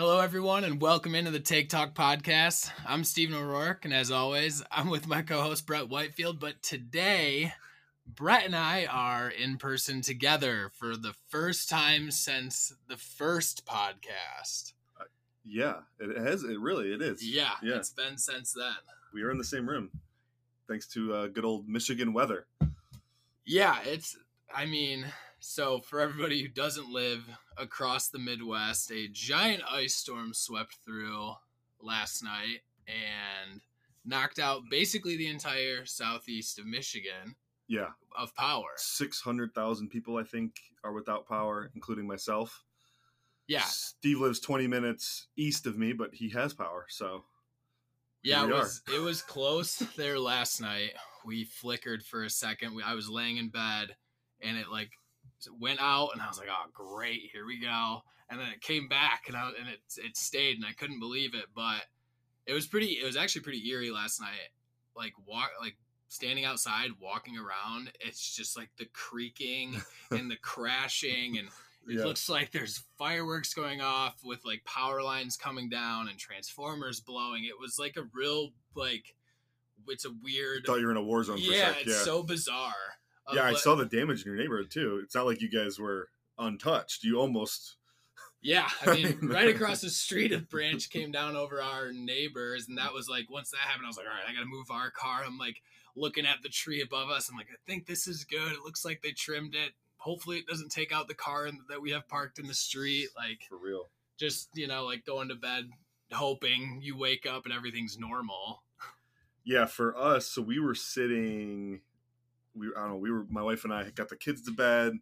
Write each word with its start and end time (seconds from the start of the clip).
Hello, 0.00 0.20
everyone, 0.20 0.64
and 0.64 0.80
welcome 0.80 1.14
into 1.14 1.30
the 1.30 1.38
Take 1.38 1.68
Talk 1.68 1.94
podcast. 1.94 2.70
I'm 2.86 3.04
Stephen 3.04 3.36
O'Rourke, 3.36 3.84
and 3.84 3.92
as 3.92 4.10
always, 4.10 4.62
I'm 4.72 4.88
with 4.88 5.06
my 5.06 5.20
co 5.20 5.42
host, 5.42 5.66
Brett 5.66 5.90
Whitefield. 5.90 6.40
But 6.40 6.62
today, 6.62 7.52
Brett 8.06 8.46
and 8.46 8.56
I 8.56 8.86
are 8.86 9.28
in 9.28 9.58
person 9.58 10.00
together 10.00 10.72
for 10.74 10.96
the 10.96 11.12
first 11.28 11.68
time 11.68 12.10
since 12.10 12.72
the 12.88 12.96
first 12.96 13.66
podcast. 13.66 14.72
Yeah, 15.44 15.80
it 15.98 16.16
has. 16.16 16.44
It 16.44 16.58
really 16.58 16.94
it 16.94 17.02
is. 17.02 17.22
Yeah, 17.22 17.50
Yeah. 17.62 17.76
it's 17.76 17.90
been 17.90 18.16
since 18.16 18.54
then. 18.54 18.72
We 19.12 19.22
are 19.22 19.30
in 19.30 19.36
the 19.36 19.44
same 19.44 19.68
room, 19.68 19.90
thanks 20.66 20.86
to 20.94 21.12
uh, 21.12 21.26
good 21.26 21.44
old 21.44 21.68
Michigan 21.68 22.14
weather. 22.14 22.46
Yeah, 23.44 23.76
it's, 23.84 24.16
I 24.54 24.64
mean, 24.64 25.04
so 25.40 25.80
for 25.80 26.00
everybody 26.00 26.42
who 26.42 26.48
doesn't 26.48 26.92
live 26.92 27.28
across 27.56 28.08
the 28.08 28.18
Midwest, 28.18 28.90
a 28.90 29.08
giant 29.08 29.62
ice 29.70 29.94
storm 29.94 30.32
swept 30.34 30.78
through 30.84 31.32
last 31.82 32.22
night 32.22 32.60
and 32.86 33.60
knocked 34.04 34.38
out 34.38 34.62
basically 34.70 35.16
the 35.16 35.28
entire 35.28 35.84
southeast 35.86 36.58
of 36.58 36.66
Michigan 36.66 37.34
Yeah, 37.68 37.88
of 38.16 38.34
power. 38.34 38.68
six 38.76 39.20
hundred 39.20 39.54
thousand 39.54 39.88
people 39.88 40.16
I 40.16 40.24
think 40.24 40.52
are 40.84 40.92
without 40.92 41.26
power, 41.26 41.70
including 41.74 42.06
myself. 42.06 42.64
Yeah, 43.46 43.64
Steve 43.64 44.20
lives 44.20 44.40
twenty 44.40 44.66
minutes 44.66 45.26
east 45.36 45.66
of 45.66 45.76
me, 45.76 45.92
but 45.92 46.14
he 46.14 46.28
has 46.30 46.54
power. 46.54 46.86
So 46.88 47.24
yeah, 48.22 48.44
it 48.44 48.50
was 48.50 48.82
it 48.94 49.00
was 49.00 49.22
close 49.22 49.76
there 49.96 50.18
last 50.18 50.60
night. 50.60 50.92
We 51.24 51.44
flickered 51.44 52.02
for 52.02 52.24
a 52.24 52.30
second. 52.30 52.74
We, 52.74 52.82
I 52.82 52.94
was 52.94 53.08
laying 53.08 53.38
in 53.38 53.48
bed 53.48 53.96
and 54.42 54.56
it 54.56 54.68
like 54.70 54.90
went 55.58 55.80
out 55.80 56.10
and 56.12 56.22
I 56.22 56.28
was 56.28 56.38
like, 56.38 56.48
"Oh, 56.50 56.70
great, 56.72 57.30
here 57.32 57.46
we 57.46 57.60
go." 57.60 58.02
And 58.28 58.38
then 58.38 58.48
it 58.48 58.60
came 58.60 58.88
back 58.88 59.24
and 59.26 59.36
I 59.36 59.48
and 59.58 59.68
it 59.68 59.80
it 59.98 60.16
stayed 60.16 60.56
and 60.56 60.64
I 60.64 60.72
couldn't 60.72 61.00
believe 61.00 61.34
it, 61.34 61.46
but 61.54 61.82
it 62.46 62.52
was 62.52 62.66
pretty 62.66 62.98
it 63.00 63.04
was 63.04 63.16
actually 63.16 63.42
pretty 63.42 63.68
eerie 63.68 63.90
last 63.90 64.20
night. 64.20 64.50
Like 64.96 65.12
walk 65.26 65.50
like 65.60 65.76
standing 66.08 66.44
outside 66.44 66.90
walking 67.00 67.36
around, 67.38 67.92
it's 68.00 68.34
just 68.34 68.56
like 68.56 68.70
the 68.78 68.86
creaking 68.92 69.80
and 70.10 70.30
the 70.30 70.36
crashing 70.36 71.38
and 71.38 71.48
it 71.88 71.98
yeah, 71.98 72.04
looks 72.04 72.28
like 72.28 72.50
there's 72.50 72.82
fireworks 72.98 73.54
going 73.54 73.80
off 73.80 74.16
with 74.22 74.44
like 74.44 74.62
power 74.64 75.02
lines 75.02 75.36
coming 75.36 75.68
down 75.68 76.08
and 76.08 76.18
transformers 76.18 77.00
blowing. 77.00 77.44
It 77.44 77.58
was 77.58 77.78
like 77.78 77.96
a 77.96 78.06
real 78.14 78.50
like 78.74 79.14
it's 79.88 80.04
a 80.04 80.10
weird 80.22 80.64
I 80.64 80.66
thought 80.66 80.80
you 80.80 80.86
were 80.86 80.92
in 80.92 80.98
a 80.98 81.02
war 81.02 81.24
zone 81.24 81.38
for 81.38 81.42
yeah, 81.42 81.70
a 81.70 81.74
sec. 81.74 81.86
it's 81.86 81.98
Yeah, 81.98 82.04
so 82.04 82.22
bizarre. 82.22 82.74
Yeah. 83.34 83.44
I 83.44 83.54
saw 83.54 83.74
the 83.74 83.84
damage 83.84 84.24
in 84.24 84.32
your 84.32 84.40
neighborhood 84.40 84.70
too. 84.70 85.00
It's 85.02 85.14
not 85.14 85.26
like 85.26 85.40
you 85.40 85.50
guys 85.50 85.78
were 85.78 86.08
untouched. 86.38 87.04
You 87.04 87.18
almost 87.18 87.76
Yeah, 88.42 88.68
I 88.86 88.94
mean, 88.94 89.18
right 89.22 89.48
across 89.48 89.80
the 89.80 89.90
street, 89.90 90.32
a 90.32 90.38
branch 90.38 90.90
came 90.90 91.10
down 91.10 91.36
over 91.36 91.62
our 91.62 91.92
neighbors, 91.92 92.66
and 92.68 92.78
that 92.78 92.92
was 92.92 93.08
like 93.08 93.30
once 93.30 93.50
that 93.50 93.58
happened, 93.58 93.86
I 93.86 93.88
was 93.88 93.96
like, 93.96 94.06
all 94.06 94.12
right, 94.12 94.28
I 94.28 94.34
got 94.34 94.40
to 94.40 94.46
move 94.46 94.70
our 94.70 94.90
car. 94.90 95.22
I'm 95.24 95.38
like 95.38 95.62
looking 95.96 96.26
at 96.26 96.42
the 96.42 96.48
tree 96.48 96.80
above 96.80 97.10
us. 97.10 97.28
I'm 97.28 97.36
like, 97.36 97.48
I 97.52 97.56
think 97.66 97.86
this 97.86 98.06
is 98.06 98.24
good. 98.24 98.52
It 98.52 98.64
looks 98.64 98.84
like 98.84 99.02
they 99.02 99.12
trimmed 99.12 99.54
it. 99.54 99.72
Hopefully, 99.98 100.38
it 100.38 100.46
doesn't 100.46 100.70
take 100.70 100.92
out 100.92 101.08
the 101.08 101.14
car 101.14 101.50
that 101.68 101.82
we 101.82 101.90
have 101.90 102.08
parked 102.08 102.38
in 102.38 102.46
the 102.46 102.54
street. 102.54 103.08
Like, 103.16 103.42
for 103.48 103.58
real. 103.58 103.88
just 104.16 104.48
you 104.54 104.66
know, 104.66 104.84
like 104.84 105.04
going 105.04 105.28
to 105.28 105.34
bed 105.34 105.68
hoping 106.12 106.80
you 106.82 106.96
wake 106.96 107.26
up 107.26 107.44
and 107.44 107.54
everything's 107.54 107.98
normal. 107.98 108.62
Yeah, 109.44 109.66
for 109.66 109.96
us, 109.96 110.26
so 110.26 110.42
we 110.42 110.58
were 110.58 110.74
sitting. 110.74 111.80
We 112.54 112.68
I 112.76 112.80
don't 112.80 112.90
know. 112.90 112.96
We 112.96 113.10
were 113.10 113.26
my 113.28 113.42
wife 113.42 113.64
and 113.64 113.72
I 113.72 113.90
got 113.90 114.08
the 114.08 114.16
kids 114.16 114.42
to 114.42 114.52
bed. 114.52 114.92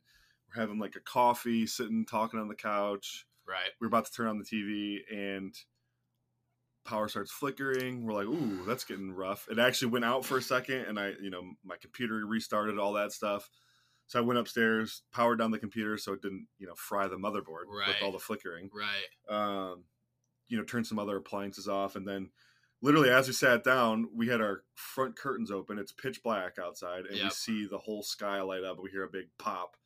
We're 0.48 0.60
having 0.60 0.78
like 0.78 0.96
a 0.96 1.00
coffee, 1.00 1.66
sitting 1.66 2.06
talking 2.06 2.40
on 2.40 2.48
the 2.48 2.54
couch. 2.54 3.26
Right. 3.46 3.70
we 3.80 3.86
are 3.86 3.88
about 3.88 4.04
to 4.04 4.12
turn 4.12 4.26
on 4.26 4.38
the 4.38 4.44
TV 4.44 4.98
and 5.10 5.54
power 6.84 7.08
starts 7.08 7.32
flickering. 7.32 8.04
We're 8.04 8.12
like, 8.12 8.26
ooh, 8.26 8.64
that's 8.66 8.84
getting 8.84 9.10
rough. 9.10 9.46
It 9.50 9.58
actually 9.58 9.88
went 9.88 10.04
out 10.04 10.24
for 10.24 10.38
a 10.38 10.42
second 10.42 10.82
and 10.82 10.98
I, 10.98 11.12
you 11.20 11.30
know, 11.30 11.42
my 11.64 11.76
computer 11.80 12.26
restarted 12.26 12.78
all 12.78 12.94
that 12.94 13.12
stuff. 13.12 13.48
So 14.06 14.18
I 14.18 14.22
went 14.22 14.38
upstairs, 14.38 15.02
powered 15.12 15.38
down 15.38 15.50
the 15.50 15.58
computer 15.58 15.98
so 15.98 16.14
it 16.14 16.22
didn't, 16.22 16.46
you 16.58 16.66
know, 16.66 16.74
fry 16.76 17.08
the 17.08 17.16
motherboard 17.16 17.68
with 17.68 18.02
all 18.02 18.12
the 18.12 18.18
flickering. 18.18 18.70
Right. 18.74 19.34
Um, 19.34 19.84
you 20.48 20.56
know, 20.56 20.64
turned 20.64 20.86
some 20.86 20.98
other 20.98 21.18
appliances 21.18 21.68
off 21.68 21.94
and 21.94 22.08
then 22.08 22.30
literally 22.82 23.10
as 23.10 23.26
we 23.26 23.32
sat 23.32 23.64
down, 23.64 24.08
we 24.14 24.28
had 24.28 24.40
our 24.40 24.62
front 24.74 25.16
curtains 25.16 25.50
open. 25.50 25.78
It's 25.78 25.92
pitch 25.92 26.22
black 26.22 26.58
outside 26.58 27.06
and 27.06 27.18
we 27.24 27.30
see 27.30 27.66
the 27.66 27.78
whole 27.78 28.02
sky 28.02 28.40
light 28.42 28.64
up. 28.64 28.78
We 28.82 28.90
hear 28.90 29.04
a 29.04 29.10
big 29.10 29.26
pop 29.38 29.76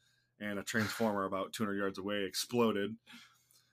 and 0.40 0.58
a 0.58 0.62
transformer 0.62 1.24
about 1.24 1.52
200 1.52 1.76
yards 1.76 1.98
away 1.98 2.24
exploded. 2.24 2.94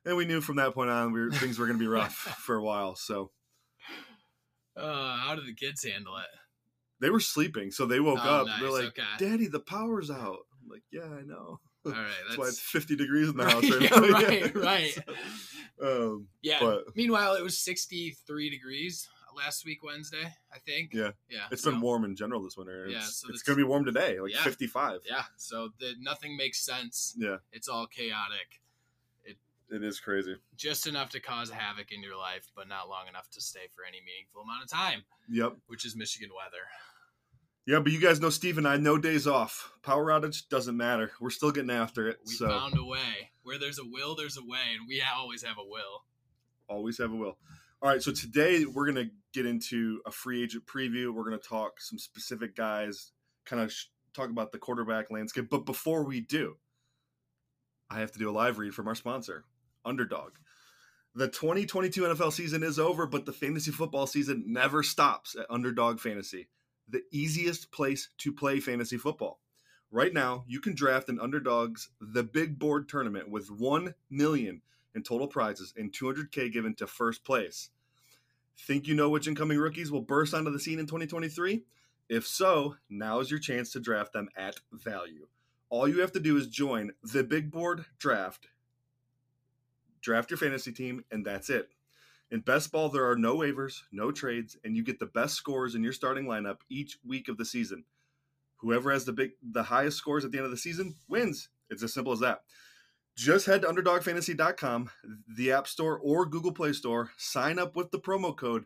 And 0.06 0.16
we 0.16 0.25
knew 0.25 0.40
from 0.41 0.56
that 0.57 0.74
point 0.74 0.90
on 0.90 1.12
we 1.12 1.22
were, 1.22 1.31
things 1.31 1.59
were 1.59 1.66
going 1.66 1.78
to 1.78 1.84
be 1.84 1.88
rough 1.90 2.13
for 2.40 2.56
a 2.56 2.63
while. 2.63 2.96
So 2.96 3.31
Uh, 4.78 5.18
how 5.18 5.36
did 5.36 5.46
the 5.46 5.53
kids 5.53 5.84
handle 5.84 6.18
it? 6.18 6.25
they 7.01 7.09
were 7.09 7.19
sleeping. 7.19 7.72
So 7.72 7.86
they 7.86 8.00
woke 8.00 8.19
Oh, 8.24 8.30
up. 8.30 8.47
nice, 8.47 8.59
They're 8.62 8.72
like, 8.72 8.86
okay. 9.00 9.03
Daddy, 9.18 9.47
the 9.47 9.59
power's 9.62 10.12
out. 10.12 10.40
I'm 10.62 10.69
like, 10.69 10.84
yeah, 10.91 11.03
I 11.06 11.22
know. 11.22 11.59
All 11.86 11.92
right. 11.94 12.08
That's 12.28 12.38
why 12.38 12.48
it's 12.48 12.60
50 12.60 12.96
degrees 12.96 13.30
in 13.30 13.38
the 13.38 13.46
Right, 13.46 13.54
house 13.54 13.70
right 13.72 13.82
yeah, 13.82 13.90
now. 13.90 14.10
right, 14.10 14.56
right. 14.96 14.98
So, 15.80 16.14
um, 16.14 16.28
yeah. 16.42 16.58
but 16.60 16.96
Meanwhile, 16.96 17.36
it 17.36 17.44
was 17.44 17.58
63 17.58 18.50
degrees 18.50 19.08
last 19.36 19.64
week 19.66 19.82
Wednesday, 19.84 20.34
I 20.54 20.60
think. 20.60 20.94
Yeah. 20.94 21.12
Yeah. 21.30 21.46
it's 21.52 21.64
so- 21.64 21.72
been 21.72 21.80
warm 21.82 22.04
in 22.04 22.16
general 22.16 22.44
this 22.44 22.58
winter. 22.58 22.88
Yeah, 22.90 22.98
It's, 22.98 23.22
so 23.22 23.30
it's 23.30 23.44
going 23.44 23.58
to 23.58 23.64
be 23.64 23.68
warm 23.68 23.86
today, 23.86 24.20
like 24.20 24.34
Yeah. 24.34 24.44
55. 24.44 25.02
Yeah. 25.08 25.24
So 25.38 25.70
the, 25.80 25.94
nothing 26.02 26.36
makes 26.36 26.60
sense. 26.66 27.16
Yeah, 27.18 27.38
It's 27.54 27.68
all 27.70 27.88
chaotic. 27.88 28.60
it 29.72 29.84
is 29.84 30.00
crazy. 30.00 30.36
Just 30.58 30.88
enough 30.88 31.12
to 31.12 31.20
cause 31.20 31.52
havoc 31.52 31.92
in 31.92 32.02
your 32.02 32.18
life, 32.18 32.50
but 32.56 32.68
not 32.68 32.90
long 32.90 33.08
enough 33.08 33.30
to 33.32 33.40
stay 33.42 33.68
for 33.76 33.86
any 33.86 34.00
meaningful 34.06 34.42
amount 34.42 34.64
of 34.64 34.70
time, 34.70 35.04
Yep. 35.30 35.58
which 35.68 35.86
is 35.86 35.96
Michigan 35.96 36.32
weather. 36.36 36.66
Yeah, 37.69 37.81
but 37.81 37.91
you 37.91 38.00
guys 38.00 38.19
know 38.19 38.31
Steve 38.31 38.57
and 38.57 38.68
I, 38.68 38.78
no 38.78 38.97
days 38.97 39.28
off. 39.28 39.72
Power 39.84 40.06
outage 40.06 40.50
doesn't 40.50 40.75
matter. 40.75 41.12
We're 41.22 41.30
still 41.30 41.52
getting 41.52 41.69
after 41.69 42.07
it. 42.07 42.18
We 42.25 42.34
so 42.34 42.50
found 42.50 42.75
a 42.75 42.84
way. 42.84 43.30
Where 43.44 43.59
there's 43.59 43.78
a 43.78 43.85
will, 43.85 44.16
there's 44.16 44.38
a 44.38 44.41
way, 44.41 44.74
and 44.75 44.88
we 44.88 45.03
always 45.16 45.44
have 45.44 45.57
a 45.59 45.63
will. 45.63 46.03
always 46.68 46.97
have 46.97 47.12
a 47.12 47.16
will. 47.16 47.38
All 47.84 47.91
right, 47.91 48.02
so 48.02 48.12
today 48.12 48.66
we're 48.66 48.91
going 48.91 49.07
to 49.07 49.12
get 49.34 49.46
into 49.46 50.02
a 50.07 50.12
free 50.12 50.41
agent 50.41 50.66
preview. 50.66 51.13
We're 51.13 51.30
going 51.30 51.40
to 51.40 51.47
talk 51.47 51.80
some 51.80 52.00
specific 52.00 52.56
guys, 52.56 53.12
kind 53.46 53.62
of 53.62 53.72
sh- 53.72 53.86
talk 54.16 54.31
about 54.31 54.51
the 54.51 54.57
quarterback 54.57 55.12
landscape. 55.12 55.51
But 55.51 55.68
before 55.68 56.03
we 56.03 56.22
do, 56.22 56.56
I 57.88 58.00
have 58.00 58.12
to 58.13 58.19
do 58.19 58.31
a 58.31 58.34
live 58.34 58.57
read 58.57 58.74
from 58.74 58.88
our 58.88 58.96
sponsor, 58.96 59.44
Underdog. 59.86 60.31
The 61.13 61.28
2022 61.28 62.01
NFL 62.01 62.34
season 62.34 62.63
is 62.63 62.80
over, 62.80 63.06
but 63.06 63.28
the 63.28 63.31
fantasy 63.31 63.69
football 63.69 64.07
season 64.07 64.46
never 64.47 64.81
stops 64.81 65.36
at 65.36 65.46
Underdog 65.51 66.00
Fantasy, 66.00 66.47
the 66.90 67.04
easiest 67.12 67.72
place 67.72 68.10
to 68.20 68.34
play 68.34 68.60
fantasy 68.60 68.98
football. 68.98 69.40
Right 69.92 70.14
now, 70.14 70.44
you 70.48 70.60
can 70.60 70.76
draft 70.76 71.10
an 71.10 71.20
Underdog's 71.20 71.90
The 72.00 72.24
Big 72.24 72.60
Board 72.60 72.88
Tournament 72.88 73.30
with 73.30 73.50
1 73.50 73.96
million 74.10 74.62
in 74.94 75.04
total 75.04 75.28
prizes 75.28 75.74
and 75.78 75.92
200k 75.92 76.52
given 76.52 76.76
to 76.76 76.88
first 76.88 77.24
place. 77.24 77.69
Think 78.58 78.88
you 78.88 78.94
know 78.94 79.10
which 79.10 79.28
incoming 79.28 79.58
rookies 79.58 79.92
will 79.92 80.02
burst 80.02 80.34
onto 80.34 80.52
the 80.52 80.60
scene 80.60 80.80
in 80.80 80.86
2023? 80.86 81.63
If 82.10 82.28
so, 82.28 82.75
now 82.90 83.19
is 83.19 83.31
your 83.31 83.40
chance 83.40 83.72
to 83.72 83.80
draft 83.80 84.13
them 84.13 84.30
at 84.36 84.56
value. 84.72 85.28
All 85.69 85.88
you 85.88 86.02
have 86.02 86.12
to 86.13 86.19
do 86.19 86.36
is 86.38 86.48
join 86.48 86.92
the 87.04 87.24
Big 87.24 87.52
Board 87.52 87.86
Draft, 88.00 88.50
draft 90.02 90.31
your 90.31 90.38
fantasy 90.38 90.72
team, 90.72 91.06
and 91.12 91.25
that's 91.25 91.50
it. 91.50 91.69
In 92.31 92.42
best 92.42 92.72
ball, 92.72 92.90
there 92.90 93.10
are 93.10 93.16
no 93.16 93.38
waivers, 93.38 93.81
no 93.92 94.12
trades, 94.12 94.56
and 94.64 94.76
you 94.76 94.84
get 94.84 95.00
the 95.00 95.08
best 95.08 95.36
scores 95.36 95.74
in 95.74 95.84
your 95.84 95.94
starting 95.94 96.26
lineup 96.26 96.58
each 96.70 96.98
week 97.06 97.28
of 97.28 97.38
the 97.38 97.46
season. 97.46 97.86
Whoever 98.58 98.92
has 98.92 99.06
the 99.06 99.14
big 99.14 99.31
the 99.42 99.64
highest 99.64 99.98
scores 99.98 100.26
at 100.26 100.31
the 100.31 100.38
end 100.38 100.46
of 100.46 100.52
the 100.52 100.58
season 100.58 100.96
wins. 101.08 101.50
It's 101.70 101.81
as 101.81 101.94
simple 101.94 102.14
as 102.14 102.20
that. 102.20 102.42
Just 103.16 103.48
head 103.48 103.64
to 103.64 103.68
underdogfantasy.com, 103.68 104.92
the 105.28 105.52
App 105.52 105.68
Store 105.68 106.00
or 106.00 106.26
Google 106.26 106.54
Play 106.54 106.74
Store, 106.74 107.12
sign 107.18 107.60
up 107.60 107.76
with 107.76 107.92
the 107.92 108.00
promo 108.00 108.36
code 108.36 108.66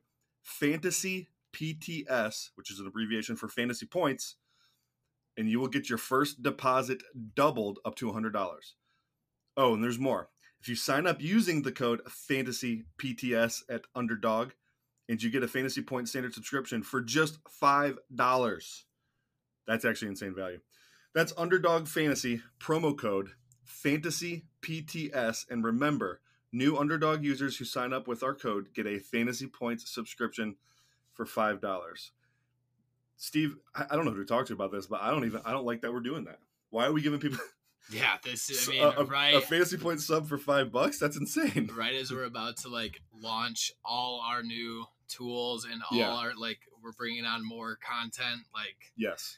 FANTASYPTS, 0.61 2.49
which 2.55 2.69
is 2.69 2.79
an 2.79 2.87
abbreviation 2.87 3.35
for 3.35 3.47
fantasy 3.47 3.85
points, 3.85 4.35
and 5.37 5.49
you 5.49 5.59
will 5.59 5.69
get 5.69 5.89
your 5.89 5.97
first 5.97 6.43
deposit 6.43 7.01
doubled 7.35 7.79
up 7.85 7.95
to 7.95 8.11
$100. 8.11 8.33
Oh, 9.55 9.73
and 9.73 9.83
there's 9.83 9.99
more. 9.99 10.29
If 10.63 10.69
you 10.69 10.75
sign 10.75 11.05
up 11.05 11.21
using 11.21 11.63
the 11.63 11.73
code 11.73 12.01
FANTASYPTS 12.05 13.63
at 13.69 13.81
Underdog, 13.93 14.51
and 15.09 15.21
you 15.21 15.29
get 15.29 15.43
a 15.43 15.47
fantasy 15.49 15.81
point 15.81 16.07
standard 16.07 16.33
subscription 16.33 16.83
for 16.83 17.01
just 17.01 17.43
$5. 17.43 18.83
That's 19.67 19.83
actually 19.83 20.07
insane 20.07 20.33
value. 20.33 20.61
That's 21.13 21.33
Underdog 21.35 21.89
Fantasy 21.89 22.43
promo 22.61 22.97
code 22.97 23.31
Fantasy 23.65 24.45
PTS. 24.61 25.49
And 25.49 25.65
remember, 25.65 26.21
new 26.53 26.77
Underdog 26.77 27.25
users 27.25 27.57
who 27.57 27.65
sign 27.65 27.91
up 27.91 28.07
with 28.07 28.23
our 28.23 28.33
code 28.33 28.73
get 28.73 28.87
a 28.87 28.99
Fantasy 28.99 29.47
Points 29.47 29.93
subscription 29.93 30.55
for 31.11 31.25
five 31.25 31.59
dollars. 31.59 32.11
Steve, 33.17 33.57
I 33.75 33.97
don't 33.97 34.05
know 34.05 34.11
who 34.11 34.23
to 34.23 34.25
talk 34.25 34.45
to 34.45 34.53
about 34.53 34.71
this, 34.71 34.87
but 34.87 35.01
I 35.01 35.11
don't 35.11 35.25
even 35.25 35.41
I 35.43 35.51
don't 35.51 35.65
like 35.65 35.81
that 35.81 35.91
we're 35.91 35.99
doing 35.99 36.23
that. 36.23 36.39
Why 36.69 36.85
are 36.85 36.93
we 36.93 37.01
giving 37.01 37.19
people 37.19 37.39
Yeah, 37.91 38.15
this 38.23 38.49
is, 38.49 38.67
I 38.67 38.71
mean, 38.71 38.83
a, 38.83 39.03
right, 39.03 39.35
a 39.35 39.41
fantasy 39.41 39.77
point 39.77 39.99
sub 40.01 40.27
for 40.27 40.37
five 40.37 40.71
bucks? 40.71 40.99
That's 40.99 41.17
insane. 41.17 41.69
right 41.77 41.93
as 41.93 42.11
we're 42.11 42.23
about 42.23 42.57
to 42.57 42.69
like 42.69 43.01
launch 43.13 43.71
all 43.83 44.21
our 44.25 44.41
new 44.41 44.85
tools 45.09 45.65
and 45.65 45.81
all 45.91 45.97
Yeah. 45.97 46.11
our 46.13 46.33
like 46.35 46.59
we're 46.81 46.93
bringing 46.93 47.25
on 47.25 47.45
more 47.45 47.77
content. 47.77 48.41
Like, 48.53 48.91
Yes, 48.95 49.37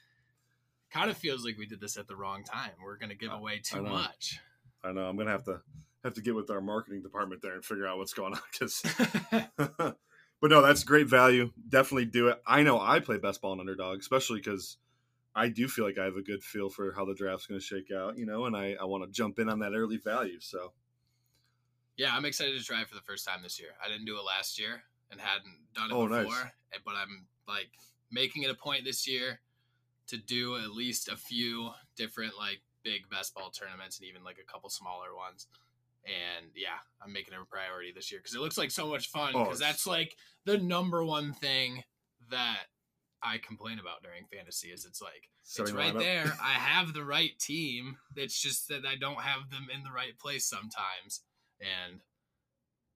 kind 0.92 1.10
of 1.10 1.18
feels 1.18 1.44
like 1.44 1.58
we 1.58 1.66
did 1.66 1.82
this 1.82 1.98
at 1.98 2.08
the 2.08 2.16
wrong 2.16 2.44
time. 2.44 2.72
We're 2.84 2.98
gonna 2.98 3.16
give 3.16 3.32
I- 3.32 3.38
away 3.38 3.60
too 3.64 3.82
know. 3.82 3.90
much. 3.90 4.40
I 4.84 4.92
know. 4.92 5.06
I'm 5.06 5.18
gonna 5.18 5.32
have 5.32 5.46
to 5.46 5.62
have 6.04 6.14
to 6.14 6.22
get 6.22 6.36
with 6.36 6.50
our 6.52 6.62
marketing 6.62 7.02
department 7.02 7.42
there 7.42 7.54
and 7.56 7.66
figure 7.66 7.88
out 7.88 7.98
what's 7.98 8.14
going 8.14 8.34
on 8.36 8.40
because. 8.52 8.84
but 10.42 10.52
no, 10.52 10.62
that's 10.62 10.84
great 10.84 11.08
value. 11.08 11.52
Definitely 11.68 12.06
do 12.06 12.28
it. 12.28 12.42
I 12.46 12.62
know 12.62 12.80
I 12.80 13.00
play 13.00 13.18
best 13.18 13.42
ball 13.42 13.54
and 13.54 13.62
underdog, 13.62 14.00
especially 14.00 14.40
because 14.40 14.78
I 15.36 15.50
do 15.50 15.68
feel 15.68 15.84
like 15.86 15.98
I 15.98 16.06
have 16.06 16.16
a 16.16 16.22
good 16.22 16.44
feel 16.44 16.70
for 16.70 16.94
how 16.94 17.04
the 17.06 17.14
draft's 17.14 17.46
going 17.46 17.60
to 17.60 17.66
shake 17.66 17.92
out, 17.92 18.18
you 18.18 18.26
know, 18.26 18.46
and 18.46 18.56
I, 18.56 18.76
I 18.80 18.86
want 18.86 19.04
to 19.04 19.12
jump 19.12 19.38
in 19.40 19.50
on 19.50 19.60
that 19.60 19.74
early 19.74 19.98
value. 19.98 20.40
So 20.40 20.72
yeah, 21.98 22.16
I'm 22.16 22.26
excited 22.26 22.58
to 22.58 22.64
try 22.64 22.82
it 22.82 22.88
for 22.90 22.96
the 22.96 23.02
first 23.02 23.26
time 23.28 23.42
this 23.44 23.60
year. 23.60 23.70
I 23.84 23.90
didn't 23.90 24.06
do 24.06 24.18
it 24.18 24.22
last 24.24 24.60
year 24.60 24.84
and 25.12 25.20
hadn't 25.20 25.56
done 25.74 25.92
it 25.92 25.94
Oh, 25.94 26.08
before, 26.08 26.24
nice. 26.44 26.82
but 26.86 26.96
I'm 26.96 27.26
like 27.48 27.70
making 28.12 28.44
it 28.44 28.50
a 28.50 28.54
point 28.56 28.84
this 28.86 29.08
year 29.08 29.40
to 30.08 30.18
do 30.18 30.58
at 30.58 30.72
least 30.72 31.08
a 31.10 31.16
few 31.18 31.72
different 31.96 32.34
like 32.38 32.62
big 32.84 33.10
best 33.10 33.34
ball 33.34 33.50
tournaments 33.50 33.98
and 34.00 34.08
even 34.08 34.24
like 34.24 34.38
a 34.42 34.52
couple 34.52 34.70
smaller 34.70 35.16
ones. 35.16 35.48
And 36.06 36.48
yeah, 36.56 36.78
I'm 37.02 37.12
making 37.12 37.34
it 37.34 37.40
a 37.42 37.46
priority 37.46 37.92
this 37.94 38.12
year 38.12 38.20
because 38.22 38.36
it 38.36 38.40
looks 38.42 38.58
like 38.58 38.72
so 38.72 38.88
much 38.88 39.10
fun. 39.10 39.32
Oh, 39.36 39.44
Because 39.46 39.60
it's- 39.62 39.72
that's 39.74 39.88
like 39.88 40.16
the 40.46 40.58
number 40.58 41.04
one 41.04 41.34
thing 41.34 41.84
that 42.30 42.66
I 43.26 43.38
complain 43.40 43.80
about 43.80 44.04
during 44.04 44.26
fantasy 44.32 44.70
is 44.70 44.86
it's 44.86 45.02
like 45.02 45.30
it's 45.44 45.72
right 45.72 45.94
lineup. 45.94 46.00
there. 46.00 46.38
I 46.42 46.54
have 46.54 46.94
the 46.94 47.04
right 47.04 47.38
team. 47.40 47.98
It's 48.16 48.40
just 48.40 48.68
that 48.70 48.86
I 48.86 48.96
don't 48.96 49.22
have 49.22 49.50
them 49.50 49.68
in 49.74 49.84
the 49.84 49.92
right 49.92 50.18
place 50.18 50.46
sometimes. 50.46 51.22
And 51.60 52.02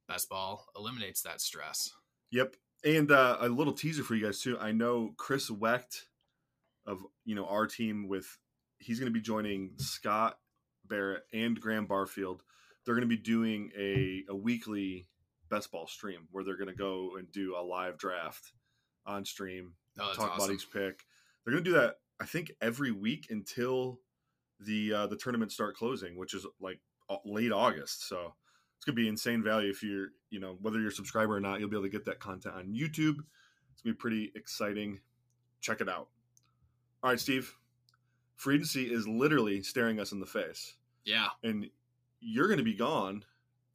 best 0.07 0.29
ball 0.29 0.65
eliminates 0.75 1.21
that 1.23 1.41
stress. 1.41 1.93
Yep. 2.31 2.55
And 2.83 3.11
uh, 3.11 3.37
a 3.39 3.49
little 3.49 3.73
teaser 3.73 4.03
for 4.03 4.15
you 4.15 4.25
guys 4.25 4.41
too. 4.41 4.57
I 4.59 4.71
know 4.71 5.13
Chris 5.17 5.49
Wecht 5.49 6.05
of 6.85 7.05
you 7.25 7.35
know 7.35 7.45
our 7.45 7.67
team 7.67 8.07
with 8.07 8.37
he's 8.79 8.99
going 8.99 9.11
to 9.11 9.17
be 9.17 9.21
joining 9.21 9.71
Scott 9.77 10.39
Barrett 10.87 11.23
and 11.33 11.59
Graham 11.59 11.85
Barfield. 11.85 12.43
They're 12.85 12.95
going 12.95 13.07
to 13.07 13.15
be 13.15 13.21
doing 13.21 13.71
a, 13.77 14.23
a 14.29 14.35
weekly 14.35 15.07
best 15.49 15.71
ball 15.71 15.87
stream 15.87 16.27
where 16.31 16.43
they're 16.43 16.57
going 16.57 16.69
to 16.69 16.75
go 16.75 17.17
and 17.17 17.31
do 17.31 17.55
a 17.57 17.61
live 17.61 17.97
draft 17.97 18.53
on 19.05 19.25
stream, 19.25 19.73
Oh, 20.01 20.13
talk 20.13 20.35
about 20.35 20.41
awesome. 20.41 20.55
each 20.55 20.71
pick. 20.71 21.05
They're 21.45 21.53
going 21.53 21.63
to 21.63 21.69
do 21.69 21.75
that 21.77 21.95
I 22.19 22.25
think 22.25 22.51
every 22.61 22.91
week 22.91 23.27
until 23.29 23.99
the 24.59 24.93
uh, 24.93 25.07
the 25.07 25.15
tournament 25.15 25.51
start 25.51 25.75
closing, 25.75 26.17
which 26.17 26.33
is 26.33 26.45
like 26.59 26.79
late 27.25 27.51
August. 27.51 28.07
So 28.07 28.33
it's 28.77 28.85
gonna 28.85 28.95
be 28.95 29.07
insane 29.07 29.41
value 29.43 29.69
if 29.69 29.81
you're 29.83 30.07
you 30.29 30.39
know 30.39 30.57
whether 30.61 30.79
you're 30.79 30.89
a 30.89 30.93
subscriber 30.93 31.35
or 31.35 31.39
not. 31.39 31.59
You'll 31.59 31.69
be 31.69 31.75
able 31.77 31.85
to 31.85 31.89
get 31.89 32.05
that 32.05 32.19
content 32.19 32.55
on 32.55 32.73
YouTube. 32.73 33.17
It's 33.73 33.81
gonna 33.83 33.93
be 33.93 33.97
pretty 33.97 34.31
exciting. 34.35 34.99
Check 35.61 35.79
it 35.81 35.87
out. 35.89 36.09
All 37.03 37.09
right, 37.09 37.19
Steve. 37.19 37.55
Free 38.35 38.55
agency 38.55 38.83
is 38.93 39.07
literally 39.07 39.61
staring 39.63 39.99
us 39.99 40.11
in 40.13 40.19
the 40.21 40.25
face, 40.25 40.75
Yeah. 41.03 41.27
and 41.43 41.69
you're 42.21 42.47
going 42.47 42.57
to 42.59 42.63
be 42.63 42.73
gone 42.73 43.25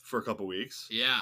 for 0.03 0.19
a 0.19 0.23
couple 0.23 0.47
weeks. 0.47 0.87
Yeah. 0.91 1.21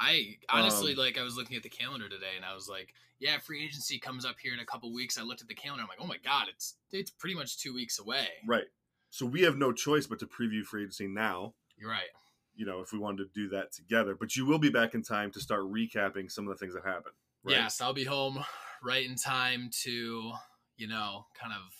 I 0.00 0.38
honestly 0.48 0.92
Um, 0.92 0.98
like 0.98 1.18
I 1.18 1.22
was 1.22 1.36
looking 1.36 1.56
at 1.56 1.62
the 1.62 1.68
calendar 1.68 2.08
today 2.08 2.32
and 2.34 2.44
I 2.44 2.54
was 2.54 2.68
like, 2.68 2.94
yeah, 3.18 3.38
free 3.38 3.62
agency 3.62 3.98
comes 3.98 4.24
up 4.24 4.36
here 4.40 4.54
in 4.54 4.60
a 4.60 4.64
couple 4.64 4.92
weeks. 4.92 5.18
I 5.18 5.22
looked 5.22 5.42
at 5.42 5.48
the 5.48 5.54
calendar. 5.54 5.82
I'm 5.82 5.88
like, 5.88 5.98
oh 6.00 6.06
my 6.06 6.16
god, 6.24 6.46
it's 6.48 6.76
it's 6.90 7.10
pretty 7.10 7.34
much 7.34 7.58
two 7.58 7.74
weeks 7.74 7.98
away. 7.98 8.26
Right. 8.46 8.64
So 9.10 9.26
we 9.26 9.42
have 9.42 9.56
no 9.56 9.72
choice 9.72 10.06
but 10.06 10.18
to 10.20 10.26
preview 10.26 10.64
free 10.64 10.82
agency 10.82 11.06
now. 11.06 11.54
You're 11.76 11.90
right. 11.90 12.08
You 12.56 12.64
know, 12.64 12.80
if 12.80 12.92
we 12.92 12.98
wanted 12.98 13.24
to 13.24 13.30
do 13.34 13.48
that 13.50 13.72
together, 13.72 14.16
but 14.18 14.36
you 14.36 14.46
will 14.46 14.58
be 14.58 14.70
back 14.70 14.94
in 14.94 15.02
time 15.02 15.30
to 15.32 15.40
start 15.40 15.62
recapping 15.62 16.30
some 16.30 16.48
of 16.48 16.54
the 16.54 16.58
things 16.58 16.74
that 16.74 16.84
happened. 16.84 17.14
Right? 17.44 17.56
Yes, 17.56 17.80
I'll 17.80 17.92
be 17.92 18.04
home 18.04 18.42
right 18.82 19.06
in 19.06 19.16
time 19.16 19.70
to, 19.82 20.32
you 20.76 20.88
know, 20.88 21.26
kind 21.38 21.52
of 21.52 21.74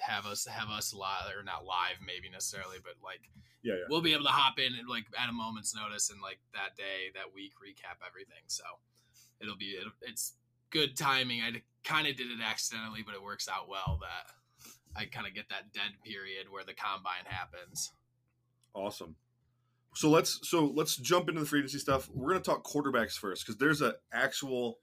have 0.00 0.26
us 0.26 0.46
have 0.46 0.68
us 0.68 0.94
live 0.94 1.36
or 1.36 1.42
not 1.42 1.64
live 1.64 1.98
maybe 2.04 2.28
necessarily, 2.30 2.78
but 2.82 2.94
like 3.02 3.20
Yeah. 3.62 3.74
Yeah. 3.74 3.84
we'll 3.88 4.02
be 4.02 4.12
able 4.12 4.24
to 4.24 4.30
hop 4.30 4.58
in 4.58 4.74
and 4.78 4.88
like 4.88 5.06
at 5.18 5.28
a 5.28 5.32
moment's 5.32 5.74
notice 5.74 6.10
and 6.10 6.20
like 6.22 6.40
that 6.54 6.76
day, 6.76 7.10
that 7.14 7.34
week 7.34 7.52
recap 7.62 8.04
everything. 8.06 8.42
So 8.46 8.64
it'll 9.40 9.56
be 9.56 9.76
it, 9.76 9.86
it's 10.02 10.34
good 10.70 10.96
timing. 10.96 11.42
I 11.42 11.62
kind 11.84 12.06
of 12.06 12.16
did 12.16 12.30
it 12.30 12.40
accidentally, 12.44 13.02
but 13.04 13.14
it 13.14 13.22
works 13.22 13.48
out 13.48 13.68
well 13.68 13.98
that 14.00 14.32
I 14.96 15.04
kind 15.06 15.26
of 15.26 15.34
get 15.34 15.48
that 15.50 15.72
dead 15.72 15.92
period 16.04 16.46
where 16.50 16.64
the 16.64 16.74
combine 16.74 17.24
happens. 17.26 17.92
Awesome. 18.74 19.16
So 19.94 20.08
let's 20.08 20.48
so 20.48 20.66
let's 20.74 20.96
jump 20.96 21.28
into 21.28 21.40
the 21.40 21.46
free 21.46 21.60
agency 21.60 21.78
stuff. 21.78 22.08
We're 22.14 22.30
going 22.30 22.42
to 22.42 22.48
talk 22.48 22.64
quarterbacks 22.64 23.14
first 23.14 23.44
because 23.44 23.58
there's 23.58 23.80
an 23.80 23.92
actual 24.12 24.78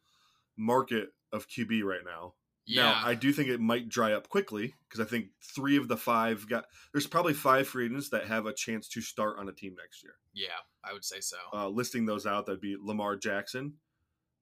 market 0.58 1.10
of 1.32 1.48
QB 1.48 1.84
right 1.84 2.02
now. 2.06 2.34
Yeah. 2.68 2.82
Now, 2.84 3.02
I 3.04 3.16
do 3.16 3.32
think 3.32 3.48
it 3.48 3.62
might 3.62 3.88
dry 3.88 4.12
up 4.12 4.28
quickly 4.28 4.76
because 4.88 5.00
I 5.00 5.10
think 5.10 5.28
three 5.42 5.78
of 5.78 5.88
the 5.88 5.96
five 5.96 6.48
got. 6.50 6.66
There's 6.92 7.08
probably 7.08 7.34
five 7.34 7.68
free 7.68 7.86
agents 7.86 8.10
that 8.10 8.28
have 8.28 8.46
a 8.46 8.54
chance 8.54 8.90
to 8.90 9.02
start 9.02 9.40
on 9.40 9.48
a 9.48 9.54
team 9.54 9.76
next 9.80 10.04
year. 10.04 10.16
yeah, 10.34 10.50
I 10.84 10.92
would 10.94 11.06
say 11.06 11.22
so. 11.22 11.38
Uh, 11.54 11.70
listing 11.70 12.06
those 12.06 12.26
out, 12.26 12.46
that'd 12.46 12.60
be 12.62 12.76
Lamar 12.80 13.16
Jackson, 13.16 13.76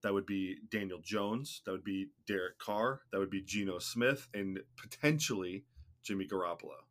that 0.02 0.12
would 0.14 0.26
be 0.26 0.58
Daniel 0.72 1.00
Jones, 1.04 1.62
that 1.66 1.72
would 1.72 1.84
be 1.84 2.08
Derek 2.28 2.58
Carr, 2.58 3.02
that 3.12 3.20
would 3.20 3.30
be 3.30 3.42
Geno 3.42 3.78
Smith, 3.80 4.28
and 4.34 4.60
potentially 4.76 5.64
Jimmy 6.04 6.26
Garoppolo. 6.26 6.82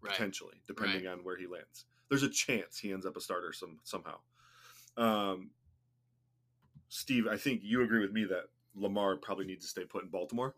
right. 0.00 0.12
Potentially, 0.12 0.62
depending 0.66 1.06
on 1.06 1.18
where 1.24 1.36
he 1.36 1.46
lands. 1.46 1.84
There's 2.08 2.22
a 2.22 2.28
chance 2.30 2.78
he 2.78 2.92
ends 2.92 3.04
up 3.06 3.16
a 3.16 3.20
starter 3.20 3.52
some 3.52 3.78
somehow. 3.84 4.18
Um, 4.96 5.50
Steve, 6.88 7.26
I 7.28 7.36
think 7.36 7.60
you 7.62 7.82
agree 7.82 8.00
with 8.00 8.12
me 8.12 8.24
that 8.24 8.46
Lamar 8.74 9.16
probably 9.16 9.44
needs 9.46 9.64
to 9.64 9.70
stay 9.70 9.84
put 9.84 10.02
in 10.02 10.08
Baltimore. 10.10 10.54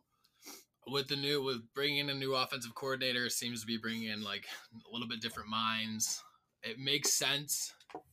With 0.86 1.08
the 1.08 1.16
new 1.16 1.42
with 1.42 1.62
bringing 1.74 1.98
in 1.98 2.10
a 2.10 2.14
new 2.14 2.34
offensive 2.34 2.74
coordinator 2.74 3.28
seems 3.28 3.60
to 3.60 3.66
be 3.66 3.76
bringing 3.76 4.08
in 4.08 4.22
like 4.22 4.46
a 4.74 4.92
little 4.92 5.08
bit 5.08 5.20
different 5.20 5.48
minds. 5.48 6.22
It 6.62 6.78
makes 6.78 7.12
sense 7.12 7.72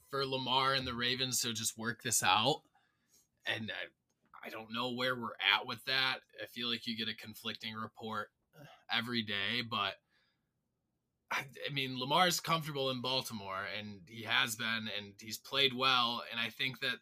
for 0.09 0.25
lamar 0.25 0.73
and 0.73 0.87
the 0.87 0.93
ravens 0.93 1.41
to 1.41 1.53
just 1.53 1.77
work 1.77 2.01
this 2.03 2.23
out. 2.23 2.61
And 3.45 3.71
i, 3.71 4.47
I 4.47 4.49
don't 4.49 4.73
know 4.73 4.93
where 4.93 5.15
we're 5.15 5.37
at 5.55 5.67
with 5.67 5.83
that. 5.85 6.17
I 6.41 6.45
feel 6.47 6.69
like 6.69 6.87
you 6.87 6.97
get 6.97 7.09
a 7.09 7.15
conflicting 7.15 7.75
report 7.75 8.29
every 8.91 9.21
day 9.21 9.61
but 9.69 9.93
I, 11.31 11.41
I 11.69 11.71
mean 11.71 11.99
lamar's 11.99 12.39
comfortable 12.39 12.89
in 12.89 13.01
baltimore 13.01 13.65
and 13.77 13.99
he 14.07 14.23
has 14.23 14.55
been 14.55 14.89
and 14.97 15.13
he's 15.19 15.37
played 15.37 15.73
well 15.75 16.23
and 16.31 16.39
i 16.41 16.49
think 16.49 16.79
that 16.79 16.97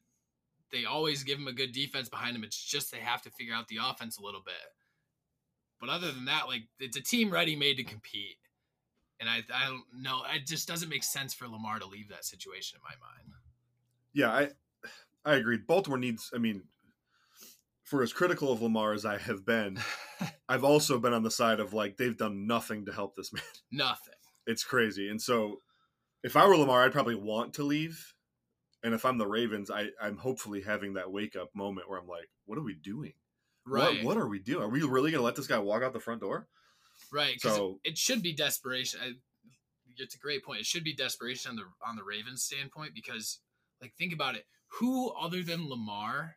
they 0.71 0.86
always 0.86 1.24
give 1.24 1.39
him 1.39 1.47
a 1.47 1.53
good 1.53 1.71
defense 1.71 2.09
behind 2.09 2.36
him. 2.36 2.43
It's 2.43 2.62
just 2.62 2.91
they 2.91 3.00
have 3.00 3.21
to 3.24 3.29
figure 3.29 3.53
out 3.53 3.67
the 3.67 3.79
offense 3.81 4.17
a 4.17 4.24
little 4.24 4.41
bit 4.45 4.55
but 5.79 5.89
other 5.89 6.12
than 6.12 6.25
that, 6.25 6.48
like 6.48 6.63
it's 6.79 6.98
a 6.98 7.01
team 7.01 7.31
ready 7.31 7.55
made 7.55 7.77
to 7.77 7.84
compete. 7.84 8.38
And 9.19 9.29
I, 9.29 9.43
I 9.53 9.67
don't 9.67 9.84
know. 10.00 10.22
It 10.34 10.46
just 10.46 10.67
doesn't 10.67 10.89
make 10.89 11.03
sense 11.03 11.34
for 11.34 11.48
Lamar 11.48 11.79
to 11.79 11.88
leave 11.88 12.10
that 12.10 12.24
situation 12.24 12.77
in 12.77 12.84
my 12.84 12.96
mind. 13.05 13.34
Yeah, 14.13 14.31
I 14.31 14.50
I 15.31 15.36
agree. 15.36 15.57
Baltimore 15.57 15.98
needs. 15.98 16.31
I 16.34 16.38
mean, 16.38 16.63
for 17.84 18.03
as 18.03 18.13
critical 18.13 18.51
of 18.51 18.62
Lamar 18.62 18.93
as 18.93 19.05
I 19.05 19.17
have 19.17 19.46
been, 19.46 19.79
I've 20.50 20.63
also 20.63 21.00
been 21.00 21.13
on 21.13 21.24
the 21.24 21.31
side 21.31 21.60
of 21.60 21.74
like 21.74 21.98
they've 21.98 22.17
done 22.17 22.48
nothing 22.48 22.86
to 22.86 22.93
help 22.93 23.15
this 23.15 23.34
man. 23.34 23.43
Nothing. 23.72 24.13
It's 24.46 24.63
crazy. 24.63 25.10
And 25.10 25.22
so, 25.22 25.62
if 26.24 26.36
I 26.38 26.48
were 26.48 26.57
Lamar, 26.57 26.84
I'd 26.84 26.93
probably 26.93 27.15
want 27.15 27.53
to 27.55 27.63
leave. 27.63 28.13
And 28.84 28.93
if 28.93 29.05
I'm 29.05 29.17
the 29.17 29.27
Ravens, 29.27 29.69
I, 29.69 29.88
I'm 30.01 30.17
hopefully 30.17 30.62
having 30.62 30.93
that 30.93 31.12
wake 31.12 31.36
up 31.36 31.50
moment 31.53 31.89
where 31.89 32.00
I'm 32.00 32.07
like, 32.07 32.29
what 32.46 32.57
are 32.57 32.63
we 32.63 32.75
doing? 32.75 33.13
Right. 33.67 34.03
What, 34.03 34.15
what 34.15 34.17
are 34.17 34.27
we 34.27 34.39
doing? 34.39 34.63
Are 34.63 34.69
we 34.69 34.81
really 34.81 35.12
going 35.12 35.19
to 35.19 35.25
let 35.25 35.36
this 35.36 35.47
guy 35.47 35.59
walk 35.59 35.83
out 35.83 35.93
the 35.93 36.00
front 36.00 36.21
door? 36.21 36.47
Right. 37.12 37.39
So- 37.41 37.79
it, 37.83 37.91
it 37.91 37.97
should 37.97 38.21
be 38.24 38.33
desperation. 38.33 39.00
I, 39.03 39.12
it's 39.97 40.15
a 40.15 40.19
great 40.19 40.43
point. 40.43 40.59
It 40.59 40.65
should 40.65 40.83
be 40.83 40.93
desperation 40.93 41.50
on 41.51 41.55
the 41.55 41.63
on 41.88 41.95
the 41.95 42.03
Ravens 42.03 42.43
standpoint 42.43 42.91
because, 42.93 43.39
like, 43.81 43.93
think 43.97 44.13
about 44.13 44.36
it. 44.36 44.45
Who 44.79 45.09
other 45.12 45.41
than 45.41 45.67
Lamar, 45.69 46.36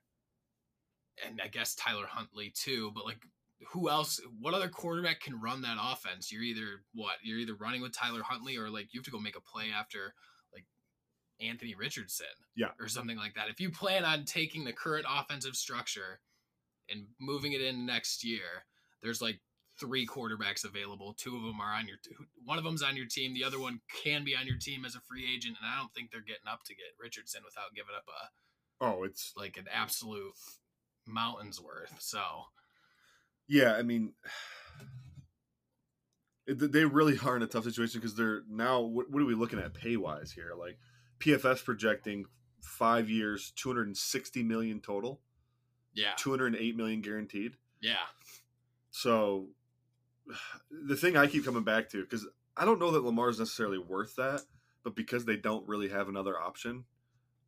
and 1.26 1.40
I 1.44 1.49
guess 1.49 1.75
Tyler 1.75 2.06
Huntley 2.06 2.52
too, 2.54 2.90
but 2.94 3.04
like, 3.04 3.18
who 3.72 3.90
else? 3.90 4.18
What 4.40 4.54
other 4.54 4.68
quarterback 4.68 5.20
can 5.20 5.38
run 5.38 5.60
that 5.62 5.76
offense? 5.78 6.32
You're 6.32 6.42
either 6.42 6.82
what? 6.94 7.16
You're 7.22 7.38
either 7.38 7.54
running 7.54 7.82
with 7.82 7.92
Tyler 7.94 8.22
Huntley 8.22 8.56
or 8.56 8.70
like 8.70 8.94
you 8.94 9.00
have 9.00 9.04
to 9.04 9.10
go 9.10 9.20
make 9.20 9.37
a 9.37 9.42
play 9.42 9.66
after 9.76 10.14
like 10.54 10.64
Anthony 11.40 11.75
Richardson, 11.75 12.26
Yeah. 12.56 12.70
or 12.80 12.88
something 12.88 13.18
like 13.18 13.34
that. 13.34 13.50
If 13.50 13.60
you 13.60 13.70
plan 13.70 14.04
on 14.06 14.25
taking 14.25 14.64
the 14.64 14.72
current 14.72 15.04
offensive 15.08 15.54
structure 15.56 16.20
and 16.90 17.06
moving 17.20 17.52
it 17.52 17.61
in 17.61 17.87
next 17.87 18.25
year, 18.25 18.64
there's 19.02 19.23
like 19.23 19.40
three 19.78 20.06
quarterbacks 20.06 20.64
available. 20.64 21.14
Two 21.16 21.37
of 21.37 21.42
them 21.42 21.61
are 21.61 21.73
on 21.73 21.87
your 21.87 21.97
one 22.44 22.59
of 22.59 22.64
them's 22.64 22.82
on 22.82 22.97
your 22.97 23.06
team. 23.06 23.35
The 23.35 23.44
other 23.44 23.61
one 23.61 23.80
can 24.02 24.25
be 24.25 24.37
on 24.37 24.47
your 24.47 24.59
team 24.59 24.85
as 24.85 24.94
a 24.94 25.00
free 25.00 25.26
agent, 25.32 25.56
and 25.61 25.70
I 25.70 25.78
don't 25.78 25.92
think 25.94 26.11
they're 26.11 26.20
getting 26.20 26.49
up 26.50 26.61
to 26.66 26.75
get 26.75 26.99
Richardson 27.00 27.42
without 27.44 27.75
giving 27.75 27.94
up 27.97 28.04
a 28.09 28.28
Oh, 28.80 29.02
it's 29.02 29.32
like 29.37 29.59
an 29.59 29.66
absolute 29.73 30.32
mountain's 31.06 31.61
worth. 31.61 31.94
So 31.99 32.20
yeah. 33.49 33.75
I 33.75 33.82
mean, 33.82 34.14
they 36.47 36.85
really 36.85 37.18
are 37.25 37.37
in 37.37 37.42
a 37.42 37.47
tough 37.47 37.64
situation 37.64 38.00
because 38.00 38.16
they're 38.16 38.42
now. 38.49 38.80
What, 38.80 39.11
what 39.11 39.23
are 39.23 39.26
we 39.26 39.35
looking 39.35 39.59
at 39.59 39.75
pay 39.75 39.97
wise 39.97 40.32
here? 40.32 40.52
Like 40.59 40.78
PFF 41.20 41.64
projecting 41.64 42.25
five 42.62 43.11
years, 43.11 43.52
two 43.54 43.68
hundred 43.68 43.88
and 43.88 43.97
sixty 43.97 44.42
million 44.42 44.80
total, 44.80 45.20
yeah, 45.94 46.12
two 46.16 46.30
hundred 46.30 46.54
and 46.54 46.56
eight 46.56 46.76
million 46.76 47.00
guaranteed. 47.00 47.56
yeah, 47.80 48.06
So 48.90 49.49
the 50.70 50.97
thing 50.97 51.16
I 51.16 51.26
keep 51.26 51.44
coming 51.44 51.64
back 51.64 51.88
to 51.90 52.02
because 52.02 52.26
I 52.56 52.64
don't 52.64 52.78
know 52.78 52.90
that 52.90 53.04
Lamar's 53.04 53.38
necessarily 53.38 53.78
worth 53.78 54.16
that, 54.16 54.42
but 54.85 54.94
because 54.94 55.25
they 55.25 55.37
don't 55.37 55.66
really 55.68 55.88
have 55.88 56.09
another 56.09 56.38
option, 56.38 56.85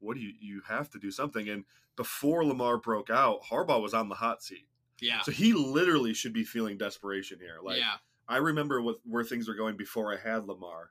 what 0.00 0.14
do 0.14 0.20
you 0.20 0.32
you 0.40 0.62
have 0.68 0.90
to 0.90 0.98
do 0.98 1.10
something? 1.10 1.48
And 1.48 1.64
before 1.96 2.44
Lamar 2.44 2.78
broke 2.78 3.10
out, 3.10 3.42
Harbaugh 3.44 3.82
was 3.82 3.94
on 3.94 4.08
the 4.08 4.14
hot 4.16 4.42
seat, 4.42 4.66
yeah, 5.00 5.20
so 5.22 5.32
he 5.32 5.52
literally 5.52 6.14
should 6.14 6.32
be 6.32 6.44
feeling 6.44 6.78
desperation 6.78 7.38
here. 7.40 7.58
Like 7.62 7.78
yeah, 7.78 7.94
I 8.28 8.38
remember 8.38 8.80
what 8.80 8.96
where 9.04 9.24
things 9.24 9.48
were 9.48 9.54
going 9.54 9.76
before 9.76 10.12
I 10.12 10.16
had 10.16 10.46
Lamar. 10.46 10.90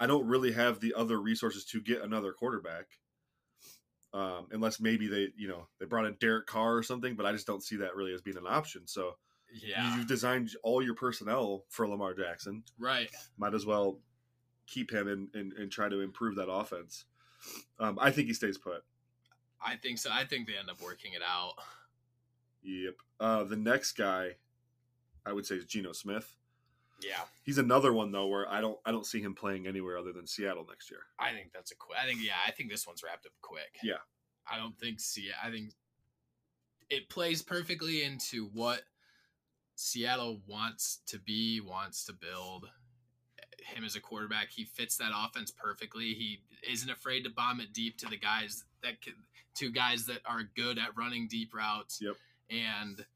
I 0.00 0.06
don't 0.06 0.26
really 0.26 0.52
have 0.52 0.80
the 0.80 0.94
other 0.94 1.20
resources 1.20 1.64
to 1.66 1.80
get 1.80 2.02
another 2.02 2.32
quarterback. 2.32 2.86
Um, 4.14 4.46
unless 4.52 4.78
maybe 4.78 5.08
they, 5.08 5.30
you 5.36 5.48
know, 5.48 5.66
they 5.80 5.86
brought 5.86 6.06
in 6.06 6.14
Derek 6.20 6.46
Carr 6.46 6.76
or 6.76 6.84
something, 6.84 7.16
but 7.16 7.26
I 7.26 7.32
just 7.32 7.48
don't 7.48 7.64
see 7.64 7.78
that 7.78 7.96
really 7.96 8.14
as 8.14 8.22
being 8.22 8.36
an 8.36 8.46
option. 8.46 8.82
So 8.86 9.16
yeah. 9.52 9.96
you've 9.96 10.06
designed 10.06 10.50
all 10.62 10.80
your 10.80 10.94
personnel 10.94 11.64
for 11.68 11.88
Lamar 11.88 12.14
Jackson. 12.14 12.62
Right. 12.78 13.10
Might 13.36 13.54
as 13.54 13.66
well 13.66 13.98
keep 14.68 14.92
him 14.92 15.08
and, 15.08 15.28
and, 15.34 15.52
and 15.54 15.72
try 15.72 15.88
to 15.88 16.00
improve 16.00 16.36
that 16.36 16.48
offense. 16.48 17.06
Um, 17.80 17.98
I 18.00 18.12
think 18.12 18.28
he 18.28 18.34
stays 18.34 18.56
put. 18.56 18.84
I 19.60 19.74
think 19.74 19.98
so. 19.98 20.10
I 20.12 20.24
think 20.24 20.46
they 20.46 20.56
end 20.56 20.70
up 20.70 20.80
working 20.80 21.14
it 21.14 21.22
out. 21.28 21.54
Yep. 22.62 22.94
Uh, 23.18 23.42
the 23.42 23.56
next 23.56 23.92
guy, 23.92 24.36
I 25.26 25.32
would 25.32 25.44
say, 25.44 25.56
is 25.56 25.64
Geno 25.64 25.92
Smith. 25.92 26.36
Yeah, 27.06 27.22
He's 27.44 27.58
another 27.58 27.92
one 27.92 28.10
though 28.10 28.26
where 28.26 28.50
I 28.50 28.60
don't 28.60 28.78
I 28.86 28.90
don't 28.90 29.06
see 29.06 29.20
him 29.20 29.34
playing 29.34 29.66
anywhere 29.66 29.98
other 29.98 30.12
than 30.12 30.26
Seattle 30.26 30.66
next 30.68 30.90
year. 30.90 31.00
I 31.18 31.32
think 31.32 31.52
that's 31.52 31.72
a 31.72 31.76
quick. 31.76 31.98
I 32.02 32.06
think 32.06 32.20
yeah, 32.22 32.32
I 32.46 32.50
think 32.50 32.70
this 32.70 32.86
one's 32.86 33.02
wrapped 33.02 33.26
up 33.26 33.32
quick. 33.42 33.78
Yeah. 33.82 34.02
I 34.50 34.58
don't 34.58 34.78
think 34.78 35.00
see. 35.00 35.30
I 35.42 35.50
think 35.50 35.72
it 36.90 37.08
plays 37.08 37.42
perfectly 37.42 38.02
into 38.02 38.46
what 38.52 38.82
Seattle 39.74 40.40
wants 40.46 41.00
to 41.06 41.18
be, 41.18 41.60
wants 41.60 42.04
to 42.04 42.12
build. 42.12 42.66
Him 43.62 43.84
as 43.84 43.96
a 43.96 44.00
quarterback, 44.00 44.50
he 44.50 44.64
fits 44.64 44.96
that 44.98 45.12
offense 45.14 45.50
perfectly. 45.50 46.12
He 46.14 46.40
isn't 46.70 46.90
afraid 46.90 47.24
to 47.24 47.30
bomb 47.30 47.60
it 47.60 47.72
deep 47.72 47.96
to 47.98 48.06
the 48.06 48.18
guys 48.18 48.64
that 48.82 49.00
can, 49.00 49.14
to 49.56 49.70
guys 49.70 50.06
that 50.06 50.20
are 50.26 50.42
good 50.54 50.78
at 50.78 50.96
running 50.96 51.28
deep 51.28 51.54
routes. 51.54 52.00
Yep. 52.02 52.16
And 52.50 53.06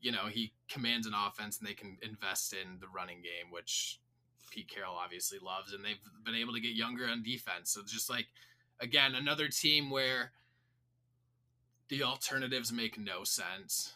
you 0.00 0.12
know 0.12 0.26
he 0.30 0.52
commands 0.68 1.06
an 1.06 1.14
offense, 1.14 1.58
and 1.58 1.68
they 1.68 1.74
can 1.74 1.98
invest 2.02 2.52
in 2.52 2.78
the 2.80 2.88
running 2.88 3.22
game, 3.22 3.50
which 3.50 4.00
Pete 4.50 4.68
Carroll 4.68 4.94
obviously 4.94 5.38
loves, 5.38 5.72
and 5.72 5.84
they've 5.84 6.00
been 6.24 6.34
able 6.34 6.54
to 6.54 6.60
get 6.60 6.72
younger 6.72 7.06
on 7.06 7.22
defense. 7.22 7.70
So 7.70 7.82
just 7.86 8.08
like 8.10 8.26
again, 8.80 9.14
another 9.14 9.48
team 9.48 9.90
where 9.90 10.32
the 11.88 12.02
alternatives 12.02 12.72
make 12.72 12.98
no 12.98 13.24
sense 13.24 13.94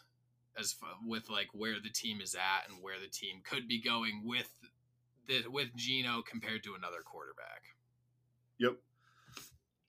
as 0.57 0.75
f- 0.81 0.97
with 1.05 1.29
like 1.29 1.49
where 1.53 1.79
the 1.81 1.89
team 1.89 2.21
is 2.21 2.35
at 2.35 2.69
and 2.69 2.81
where 2.81 2.99
the 2.99 3.07
team 3.07 3.41
could 3.43 3.67
be 3.67 3.81
going 3.81 4.21
with 4.25 4.49
the 5.27 5.43
with 5.49 5.75
Geno 5.75 6.21
compared 6.21 6.63
to 6.63 6.75
another 6.75 7.01
quarterback. 7.03 7.63
Yep. 8.59 8.77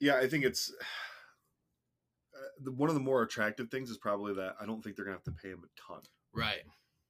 Yeah, 0.00 0.16
I 0.16 0.28
think 0.28 0.44
it's 0.44 0.73
the, 2.62 2.73
one 2.73 2.88
of 2.88 2.94
the 2.94 3.00
more 3.00 3.23
attractive 3.23 3.70
things 3.70 3.90
is 3.90 3.99
probably 3.99 4.34
that 4.34 4.56
I 4.61 4.66
don't 4.66 4.82
think 4.82 4.96
they're 4.96 5.04
gonna 5.04 5.16
have 5.16 5.25
to 5.25 5.32
pay 5.32 5.49
him 5.49 5.62
a 5.64 5.92
ton. 5.92 6.02
Right. 6.32 6.62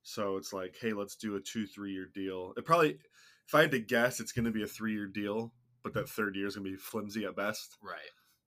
So 0.04 0.36
it's 0.36 0.52
like, 0.52 0.76
hey, 0.80 0.92
let's 0.92 1.16
do 1.16 1.36
a 1.36 1.40
two 1.40 1.66
three 1.66 1.92
year 1.92 2.06
deal. 2.14 2.52
It 2.56 2.64
probably, 2.64 2.98
if 3.48 3.54
I 3.54 3.62
had 3.62 3.70
to 3.72 3.80
guess, 3.80 4.20
it's 4.20 4.32
going 4.32 4.44
to 4.44 4.50
be 4.50 4.62
a 4.62 4.66
three 4.66 4.92
year 4.92 5.06
deal, 5.06 5.52
but 5.82 5.94
that 5.94 6.08
third 6.08 6.36
year 6.36 6.46
is 6.46 6.54
going 6.54 6.66
to 6.66 6.70
be 6.70 6.76
flimsy 6.76 7.24
at 7.24 7.34
best. 7.34 7.76
Right. 7.82 7.98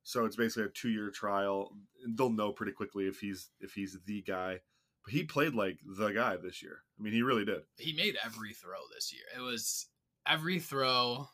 So 0.04 0.26
it's 0.26 0.36
basically 0.36 0.66
a 0.66 0.70
two 0.70 0.90
year 0.90 1.10
trial. 1.10 1.72
They'll 2.16 2.30
know 2.30 2.54
pretty 2.54 2.72
quickly 2.72 3.08
if 3.08 3.20
he's 3.20 3.50
if 3.60 3.74
he's 3.74 3.98
the 4.06 4.22
guy. 4.22 4.60
But 5.04 5.14
he 5.14 5.24
played 5.24 5.56
like 5.56 5.80
the 5.84 6.12
guy 6.12 6.38
this 6.38 6.62
year. 6.62 6.84
I 7.00 7.04
mean, 7.04 7.14
he 7.14 7.24
really 7.24 7.44
did. 7.44 7.62
He 7.78 7.94
made 7.94 8.18
every 8.24 8.54
throw 8.54 8.80
this 8.94 9.12
year. 9.12 9.26
It 9.36 9.42
was 9.42 9.88
every 10.28 10.60
throw 10.60 11.28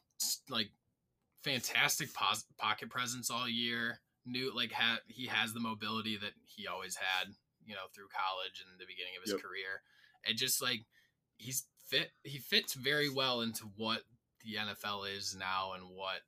like 0.50 0.70
fantastic 1.43 2.13
pos- 2.13 2.46
pocket 2.58 2.89
presence 2.89 3.29
all 3.29 3.50
year. 3.50 4.00
Knew 4.25 4.56
like 4.56 4.72
had 4.72 5.00
he 5.08 5.27
has 5.27 5.53
the 5.53 5.60
mobility 5.60 6.18
that 6.18 6.32
he 6.46 6.68
always 6.68 6.96
had, 6.96 7.34
you 7.65 7.74
know, 7.75 7.88
through 7.94 8.08
college 8.08 8.63
and 8.63 8.80
the 8.80 8.86
beginning 8.86 9.13
of 9.18 9.24
his 9.24 9.34
Yep. 9.34 9.42
career. 9.42 9.82
And 10.27 10.38
just 10.38 10.62
like 10.62 10.86
he's 11.38 11.65
fit 11.88 12.12
he 12.24 12.38
fits 12.38 12.74
very 12.74 13.10
well 13.10 13.42
into 13.42 13.65
what 13.75 14.01
the 14.44 14.56
NFL 14.56 15.13
is 15.18 15.36
now 15.38 15.74
and 15.74 15.84
what 15.89 16.22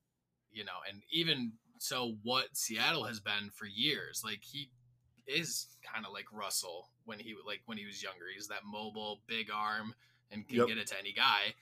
you 0.52 0.64
know, 0.64 0.80
and 0.90 1.02
even 1.12 1.54
so 1.80 2.16
what 2.24 2.56
Seattle 2.56 3.04
has 3.04 3.20
been 3.20 3.50
for 3.54 3.66
years. 3.66 4.22
Like 4.24 4.42
he 4.42 4.70
is 5.28 5.68
kind 5.84 6.06
of 6.06 6.14
like 6.14 6.26
Russell 6.32 6.90
when 7.06 7.20
he 7.20 7.36
like 7.46 7.62
when 7.66 7.78
he 7.78 7.86
was 7.86 8.02
younger. 8.02 8.26
He's 8.34 8.48
that 8.48 8.66
mobile, 8.66 9.22
big 9.28 9.50
arm 9.54 9.94
and 10.32 10.48
can 10.48 10.58
Yep. 10.58 10.68
get 10.68 10.78
it 10.78 10.88
to 10.88 11.00
any 11.00 11.14
guy. 11.14 11.54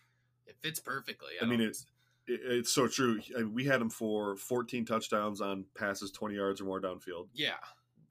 It 0.45 0.57
fits 0.61 0.79
perfectly. 0.79 1.33
I 1.41 1.45
mean, 1.45 1.61
it's 1.61 1.81
it, 1.81 1.87
it's 2.27 2.71
so 2.71 2.87
true. 2.87 3.19
We 3.51 3.65
had 3.65 3.81
him 3.81 3.89
for 3.89 4.35
14 4.37 4.85
touchdowns 4.85 5.41
on 5.41 5.65
passes 5.75 6.11
20 6.11 6.35
yards 6.35 6.61
or 6.61 6.65
more 6.65 6.79
downfield. 6.81 7.27
yeah, 7.33 7.55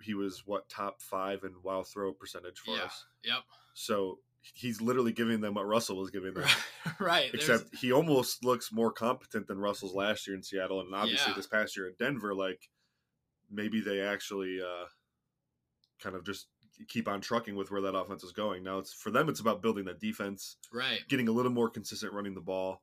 He 0.03 0.15
was 0.15 0.43
what 0.47 0.69
top 0.69 1.01
five 1.01 1.45
in 1.45 1.55
wild 1.63 1.87
throw 1.89 2.13
percentage 2.13 2.59
for 2.59 2.77
Yeah. 2.77 2.83
us. 2.85 3.05
yep, 3.25 3.43
So 3.75 4.19
he's 4.55 4.81
literally 4.83 5.13
giving 5.13 5.41
them 5.41 5.55
what 5.55 5.67
Russell 5.67 5.97
was 5.97 6.11
giving 6.11 6.35
them. 6.35 6.45
right. 6.99 7.31
there's- 7.33 7.49
Except 7.49 7.75
he 7.77 7.93
almost 7.93 8.45
looks 8.45 8.73
more 8.73 8.91
competent 8.93 9.47
than 9.47 9.59
Russell's 9.59 9.95
last 9.95 10.27
year 10.27 10.37
in 10.37 10.43
Seattle, 10.43 10.81
and 10.81 10.95
obviously 10.95 11.31
Yeah. 11.31 11.37
this 11.37 11.47
past 11.47 11.77
year 11.77 11.87
in 11.89 11.95
Denver. 11.99 12.35
Like 12.35 12.69
maybe 13.51 13.81
they 13.81 14.01
actually 14.01 14.61
uh, 14.61 14.87
kind 16.01 16.17
of 16.17 16.25
just 16.27 16.49
keep 16.89 17.07
on 17.07 17.21
trucking 17.21 17.55
with 17.55 17.71
where 17.71 17.83
that 17.83 17.95
offense 17.95 18.25
is 18.25 18.33
going. 18.33 18.65
Now 18.65 18.79
it's 18.79 18.93
for 18.93 19.11
them. 19.11 19.29
It's 19.29 19.41
about 19.41 19.63
building 19.63 19.85
that 19.85 20.01
defense, 20.01 20.57
right, 20.73 21.01
getting 21.09 21.29
a 21.29 21.33
little 21.33 21.53
more 21.53 21.71
consistent 21.71 22.13
running 22.13 22.35
the 22.35 22.41
ball. 22.41 22.83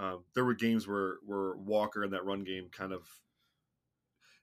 Um, 0.00 0.24
there 0.34 0.44
were 0.44 0.54
games 0.54 0.88
where 0.88 1.16
where 1.26 1.54
Walker 1.56 2.02
in 2.02 2.10
that 2.12 2.24
run 2.24 2.42
game 2.44 2.68
kind 2.72 2.92
of 2.92 3.06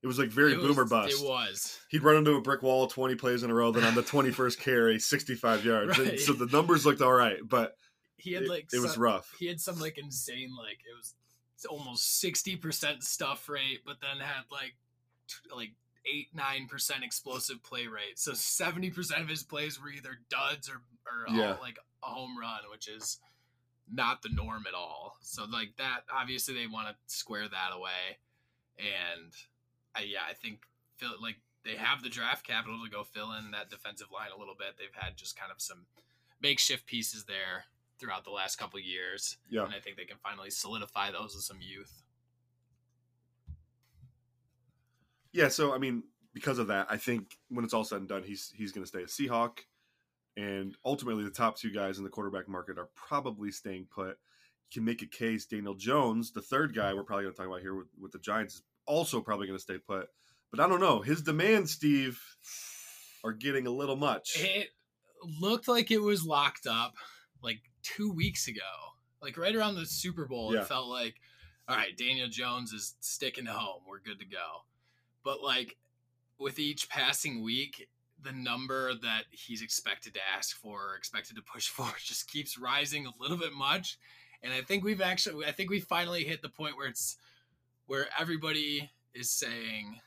it 0.03 0.07
was 0.07 0.19
like 0.19 0.29
very 0.29 0.53
It 0.53 0.57
boomer 0.61 0.83
was- 0.83 0.89
bust. 0.89 1.21
It 1.21 1.25
was 1.27 1.79
He'd 1.89 2.03
run 2.03 2.17
into 2.17 2.33
a 2.35 2.41
brick 2.41 2.61
wall 2.61 2.85
20 2.87 3.15
plays 3.15 3.41
in 3.43 3.49
a 3.49 3.53
row, 3.53 3.71
then 3.71 3.83
on 3.83 3.95
the 3.95 4.03
21st 4.03 4.59
carry, 4.59 4.99
65 4.99 5.65
yards. 5.65 5.97
Right. 5.97 6.19
so 6.19 6.33
the 6.33 6.45
numbers 6.45 6.85
looked 6.85 7.01
all 7.01 7.11
right, 7.13 7.37
but 7.43 7.75
he 8.17 8.33
had 8.33 8.43
it, 8.43 8.49
like 8.49 8.67
it 8.71 8.79
was 8.79 8.93
some- 8.93 9.01
rough. 9.03 9.33
He 9.39 9.47
had 9.47 9.59
some 9.59 9.79
like 9.79 9.97
insane 9.97 10.51
like 10.55 10.77
it 10.79 10.95
was 10.95 11.15
almost 11.67 12.19
sixty 12.19 12.55
percent 12.55 13.03
stuff 13.03 13.49
rate, 13.49 13.79
but 13.85 13.97
then 13.99 14.19
had 14.19 14.43
like 14.51 14.75
t- 15.27 15.55
like 15.55 15.71
eight 16.05 16.27
nine 16.35 16.67
percent 16.67 17.03
explosive 17.03 17.63
play 17.63 17.87
rate. 17.87 18.17
So 18.19 18.33
seventy 18.33 18.91
percent 18.91 19.21
of 19.23 19.27
his 19.29 19.41
plays 19.43 19.81
were 19.81 19.89
either 19.89 20.19
duds 20.29 20.69
or 20.69 20.83
or 21.07 21.35
Yeah. 21.35 21.53
all, 21.55 21.59
like 21.61 21.77
a 22.03 22.07
home 22.07 22.37
run, 22.39 22.59
which 22.69 22.87
is 22.87 23.17
not 23.91 24.21
the 24.21 24.29
norm 24.29 24.65
at 24.67 24.73
all. 24.73 25.17
So 25.21 25.45
like 25.45 25.75
that, 25.77 26.01
obviously 26.13 26.53
they 26.53 26.67
want 26.67 26.87
to 26.87 26.95
square 27.07 27.47
that 27.47 27.75
away, 27.75 28.19
and 28.77 29.31
I, 29.95 30.01
yeah, 30.01 30.21
I 30.29 30.33
think 30.33 30.61
Phil 30.97 31.11
like 31.21 31.37
they 31.63 31.75
have 31.75 32.01
the 32.01 32.09
draft 32.09 32.45
capital 32.45 32.79
to 32.83 32.89
go 32.89 33.03
fill 33.03 33.33
in 33.33 33.51
that 33.51 33.69
defensive 33.69 34.07
line 34.13 34.29
a 34.35 34.39
little 34.39 34.55
bit. 34.57 34.75
They've 34.77 34.87
had 34.93 35.17
just 35.17 35.37
kind 35.37 35.51
of 35.51 35.61
some 35.61 35.85
makeshift 36.41 36.85
pieces 36.85 37.25
there 37.25 37.65
throughout 37.99 38.23
the 38.23 38.31
last 38.31 38.57
couple 38.57 38.79
years. 38.79 39.37
Yeah. 39.49 39.65
And 39.65 39.73
I 39.73 39.79
think 39.79 39.97
they 39.97 40.05
can 40.05 40.17
finally 40.23 40.49
solidify 40.49 41.11
those 41.11 41.35
with 41.35 41.43
some 41.43 41.57
youth. 41.59 42.03
Yeah, 45.33 45.49
so 45.49 45.73
I 45.73 45.77
mean, 45.77 46.03
because 46.33 46.57
of 46.57 46.67
that, 46.67 46.87
I 46.89 46.97
think 46.97 47.37
when 47.49 47.65
it's 47.65 47.73
all 47.73 47.83
said 47.83 47.99
and 47.99 48.07
done, 48.07 48.23
he's 48.23 48.51
he's 48.55 48.71
going 48.71 48.83
to 48.83 48.87
stay 48.87 49.03
a 49.03 49.05
Seahawk, 49.05 49.59
and 50.37 50.77
ultimately 50.85 51.23
the 51.25 51.29
top 51.31 51.57
two 51.57 51.71
guys 51.71 51.97
in 51.97 52.03
the 52.05 52.09
quarterback 52.09 52.47
market 52.47 52.77
are 52.77 52.89
probably 52.95 53.51
staying 53.51 53.87
put. 53.93 54.17
You 54.69 54.73
can 54.81 54.85
make 54.85 55.01
a 55.01 55.05
case. 55.07 55.45
Daniel 55.45 55.73
Jones, 55.73 56.31
the 56.31 56.41
third 56.41 56.73
guy 56.75 56.93
we're 56.93 57.03
probably 57.03 57.23
going 57.23 57.33
to 57.33 57.37
talk 57.37 57.47
about 57.47 57.61
here 57.61 57.75
with, 57.75 57.87
with 57.99 58.11
the 58.11 58.19
Giants, 58.19 58.55
is 58.55 58.61
also 58.85 59.19
probably 59.19 59.47
going 59.47 59.57
to 59.57 59.61
stay 59.63 59.77
put. 59.77 60.07
But 60.51 60.59
I 60.61 60.67
don't 60.69 60.79
know. 60.79 61.01
His 61.01 61.21
demands, 61.21 61.71
Steve, 61.73 62.21
are 63.23 63.33
getting 63.33 63.67
a 63.67 63.71
little 63.71 63.95
much. 63.97 64.33
It 64.37 64.69
looked 65.41 65.67
like 65.67 65.89
it 65.91 65.97
was 66.01 66.23
locked 66.25 66.67
up 66.67 66.93
like 67.41 67.59
two 67.83 68.11
weeks 68.13 68.47
ago. 68.47 68.61
Like 69.21 69.37
right 69.37 69.55
around 69.55 69.75
the 69.75 69.85
Super 69.85 70.25
Bowl, 70.25 70.53
Yeah. 70.53 70.61
it 70.61 70.67
felt 70.67 70.87
like, 70.87 71.15
all 71.67 71.75
right, 71.75 71.97
Daniel 71.97 72.27
Jones 72.29 72.71
is 72.71 72.95
sticking 72.99 73.45
home. 73.47 73.81
We're 73.89 73.99
good 73.99 74.19
to 74.19 74.25
go. 74.25 74.63
But 75.23 75.41
like 75.41 75.75
with 76.39 76.59
each 76.59 76.87
passing 76.89 77.41
week, 77.43 77.89
the 78.23 78.31
number 78.31 78.93
that 78.93 79.23
he's 79.31 79.61
expected 79.61 80.13
to 80.15 80.19
ask 80.35 80.55
for 80.55 80.91
or 80.91 80.95
expected 80.95 81.35
to 81.35 81.41
push 81.41 81.67
for 81.69 81.87
just 82.03 82.31
keeps 82.31 82.57
rising 82.57 83.05
a 83.05 83.11
little 83.21 83.37
bit 83.37 83.53
much. 83.53 83.97
And 84.43 84.53
I 84.53 84.61
think 84.61 84.83
we've 84.83 85.01
actually 85.01 85.45
I 85.45 85.51
think 85.51 85.69
we 85.69 85.79
finally 85.79 86.23
hit 86.23 86.41
the 86.41 86.49
point 86.49 86.77
where 86.77 86.87
it's 86.87 87.17
where 87.87 88.07
everybody 88.19 88.91
is 89.13 89.31
saying 89.31 89.99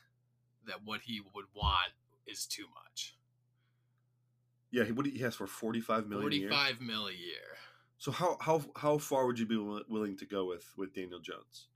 that 0.67 0.77
what 0.85 1.01
he 1.01 1.21
would 1.33 1.45
want 1.53 1.91
is 2.25 2.45
too 2.45 2.65
much. 2.83 3.15
Yeah, 4.71 4.85
he, 4.85 4.93
what 4.93 5.05
he 5.05 5.19
has 5.19 5.35
for 5.35 5.47
forty 5.47 5.81
five 5.81 6.07
million. 6.07 6.31
a 6.31 6.35
year? 6.35 6.49
Forty-five 6.49 6.81
mil 6.81 7.07
a 7.07 7.11
year. 7.11 7.57
So 7.97 8.11
how 8.11 8.37
how 8.39 8.61
how 8.75 8.97
far 8.97 9.27
would 9.27 9.37
you 9.37 9.45
be 9.45 9.57
willing 9.57 10.17
to 10.17 10.25
go 10.25 10.45
with 10.45 10.71
with 10.77 10.95
Daniel 10.95 11.19
Jones? 11.19 11.67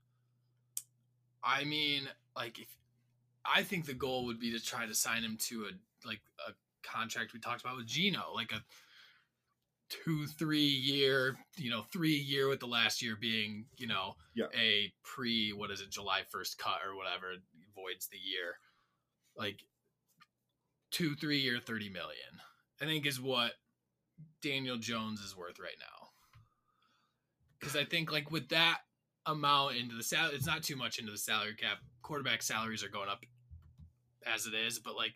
I 1.44 1.64
mean, 1.64 2.08
like 2.34 2.58
if 2.58 2.68
I 3.44 3.62
think 3.62 3.86
the 3.86 3.94
goal 3.94 4.24
would 4.26 4.40
be 4.40 4.50
to 4.52 4.64
try 4.64 4.86
to 4.86 4.94
sign 4.94 5.22
him 5.22 5.36
to 5.42 5.66
a 5.66 5.70
like 6.04 6.20
a 6.48 6.52
contract 6.82 7.32
we 7.32 7.40
talked 7.40 7.62
about 7.62 7.76
with 7.76 7.86
Geno, 7.86 8.32
like 8.34 8.52
a 8.52 8.62
two, 9.88 10.26
three 10.26 10.58
year, 10.60 11.36
you 11.56 11.70
know, 11.70 11.82
three 11.92 12.16
year 12.16 12.48
with 12.48 12.60
the 12.60 12.66
last 12.66 13.02
year 13.02 13.16
being, 13.20 13.66
you 13.76 13.86
know, 13.86 14.16
Yeah. 14.34 14.46
a 14.54 14.92
pre 15.04 15.52
what 15.52 15.70
is 15.70 15.80
it, 15.80 15.90
July 15.90 16.22
first 16.30 16.58
cut 16.58 16.80
or 16.84 16.96
whatever 16.96 17.34
voids 17.74 18.08
the 18.08 18.18
year. 18.18 18.58
Like 19.36 19.60
two, 20.90 21.14
three 21.14 21.38
year, 21.38 21.60
thirty 21.60 21.88
million. 21.88 22.40
I 22.80 22.84
think 22.84 23.06
is 23.06 23.20
what 23.20 23.52
Daniel 24.42 24.76
Jones 24.76 25.20
is 25.20 25.36
worth 25.36 25.58
right 25.58 25.78
now. 25.78 26.08
Because 27.58 27.76
I 27.76 27.84
think 27.84 28.12
like 28.12 28.30
with 28.30 28.48
that 28.50 28.80
amount 29.24 29.76
into 29.76 29.94
the 29.94 30.02
salary, 30.02 30.34
it's 30.34 30.46
not 30.46 30.62
too 30.62 30.76
much 30.76 30.98
into 30.98 31.12
the 31.12 31.18
salary 31.18 31.54
cap. 31.54 31.78
Quarterback 32.02 32.42
salaries 32.42 32.84
are 32.84 32.88
going 32.88 33.08
up 33.08 33.24
as 34.24 34.46
it 34.46 34.54
is, 34.54 34.78
but 34.78 34.94
like 34.96 35.14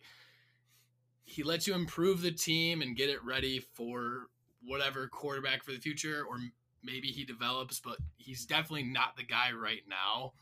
he 1.23 1.43
lets 1.43 1.67
you 1.67 1.73
improve 1.73 2.21
the 2.21 2.31
team 2.31 2.81
and 2.81 2.95
get 2.95 3.09
it 3.09 3.23
ready 3.23 3.59
for 3.59 4.27
whatever 4.63 5.07
quarterback 5.07 5.63
for 5.63 5.71
the 5.71 5.79
future, 5.79 6.23
or 6.27 6.37
maybe 6.83 7.07
he 7.09 7.23
develops, 7.23 7.79
but 7.79 7.97
he's 8.17 8.45
definitely 8.45 8.83
not 8.83 9.15
the 9.17 9.23
guy 9.23 9.51
right 9.51 9.83
now. 9.87 10.33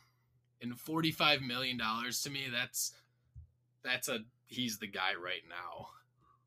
And 0.61 0.77
forty-five 0.77 1.41
million 1.41 1.77
dollars 1.77 2.21
to 2.23 2.29
me, 2.29 2.47
that's 2.51 2.91
that's 3.83 4.09
a 4.09 4.19
he's 4.47 4.79
the 4.79 4.87
guy 4.87 5.11
right 5.13 5.43
now 5.47 5.87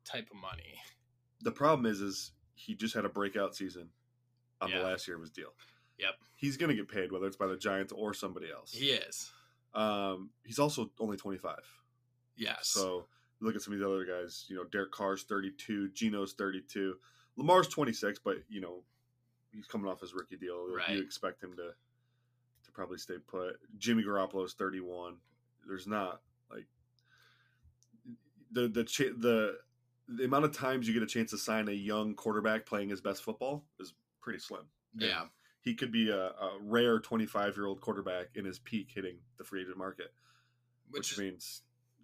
type 0.05 0.27
of 0.29 0.37
money. 0.37 0.75
The 1.41 1.51
problem 1.51 1.85
is, 1.85 1.99
is 2.01 2.31
he 2.53 2.75
just 2.75 2.93
had 2.93 3.05
a 3.05 3.09
breakout 3.09 3.55
season 3.55 3.89
on 4.61 4.69
Yeah. 4.69 4.79
the 4.79 4.83
last 4.85 5.07
year 5.07 5.15
of 5.15 5.21
his 5.21 5.31
deal. 5.31 5.53
Yep. 5.97 6.15
He's 6.35 6.57
going 6.57 6.69
to 6.69 6.75
get 6.75 6.89
paid 6.89 7.11
whether 7.11 7.25
it's 7.25 7.37
by 7.37 7.47
the 7.47 7.57
Giants 7.57 7.91
or 7.91 8.13
somebody 8.13 8.51
else. 8.51 8.71
He 8.71 8.87
is. 8.91 9.31
Um, 9.73 10.29
he's 10.45 10.59
also 10.59 10.91
only 10.99 11.17
twenty 11.17 11.37
five. 11.39 11.63
Yes. 12.35 12.67
So 12.67 13.05
look 13.43 13.55
at 13.55 13.61
some 13.61 13.73
of 13.73 13.79
these 13.79 13.85
other 13.85 14.05
guys. 14.05 14.45
You 14.47 14.55
know, 14.55 14.63
Derek 14.65 14.91
Carr's 14.91 15.23
thirty 15.23 15.51
two, 15.51 15.89
Geno's 15.89 16.33
thirty 16.33 16.61
two, 16.61 16.95
Lamar's 17.37 17.67
twenty 17.67 17.93
six, 17.93 18.19
but 18.19 18.37
you 18.49 18.61
know 18.61 18.83
he's 19.51 19.65
coming 19.67 19.89
off 19.89 20.01
his 20.01 20.13
rookie 20.13 20.37
deal. 20.37 20.67
Right. 20.75 20.89
You 20.89 21.01
expect 21.03 21.43
him 21.43 21.51
to 21.57 21.69
to 22.65 22.71
probably 22.73 22.97
stay 22.97 23.15
put. 23.27 23.59
Jimmy 23.77 24.03
Garoppolo's 24.03 24.53
thirty 24.53 24.79
one. 24.79 25.17
There's 25.67 25.87
not 25.87 26.21
like 26.51 26.65
the 28.51 28.67
the 28.67 28.83
cha- 28.83 29.13
the 29.17 29.57
the 30.07 30.25
amount 30.25 30.45
of 30.45 30.51
times 30.55 30.87
you 30.87 30.93
get 30.93 31.03
a 31.03 31.07
chance 31.07 31.31
to 31.31 31.37
sign 31.37 31.67
a 31.69 31.71
young 31.71 32.13
quarterback 32.13 32.65
playing 32.65 32.89
his 32.89 32.99
best 33.01 33.23
football 33.23 33.63
is 33.79 33.93
pretty 34.21 34.39
slim. 34.39 34.63
yeah. 34.97 35.23
He 35.61 35.75
could 35.75 35.93
be 35.93 36.09
a, 36.09 36.25
a 36.25 36.57
rare 36.61 36.99
25 36.99 37.55
year 37.55 37.65
old 37.65 37.79
quarterback 37.79 38.31
in 38.35 38.43
his 38.43 38.59
peak 38.59 38.89
hitting 38.93 39.19
the 39.37 39.45
free 39.45 39.61
agent 39.61 39.77
market, 39.77 40.11
Which, 40.91 41.11
which, 41.11 41.19
means, 41.19 41.61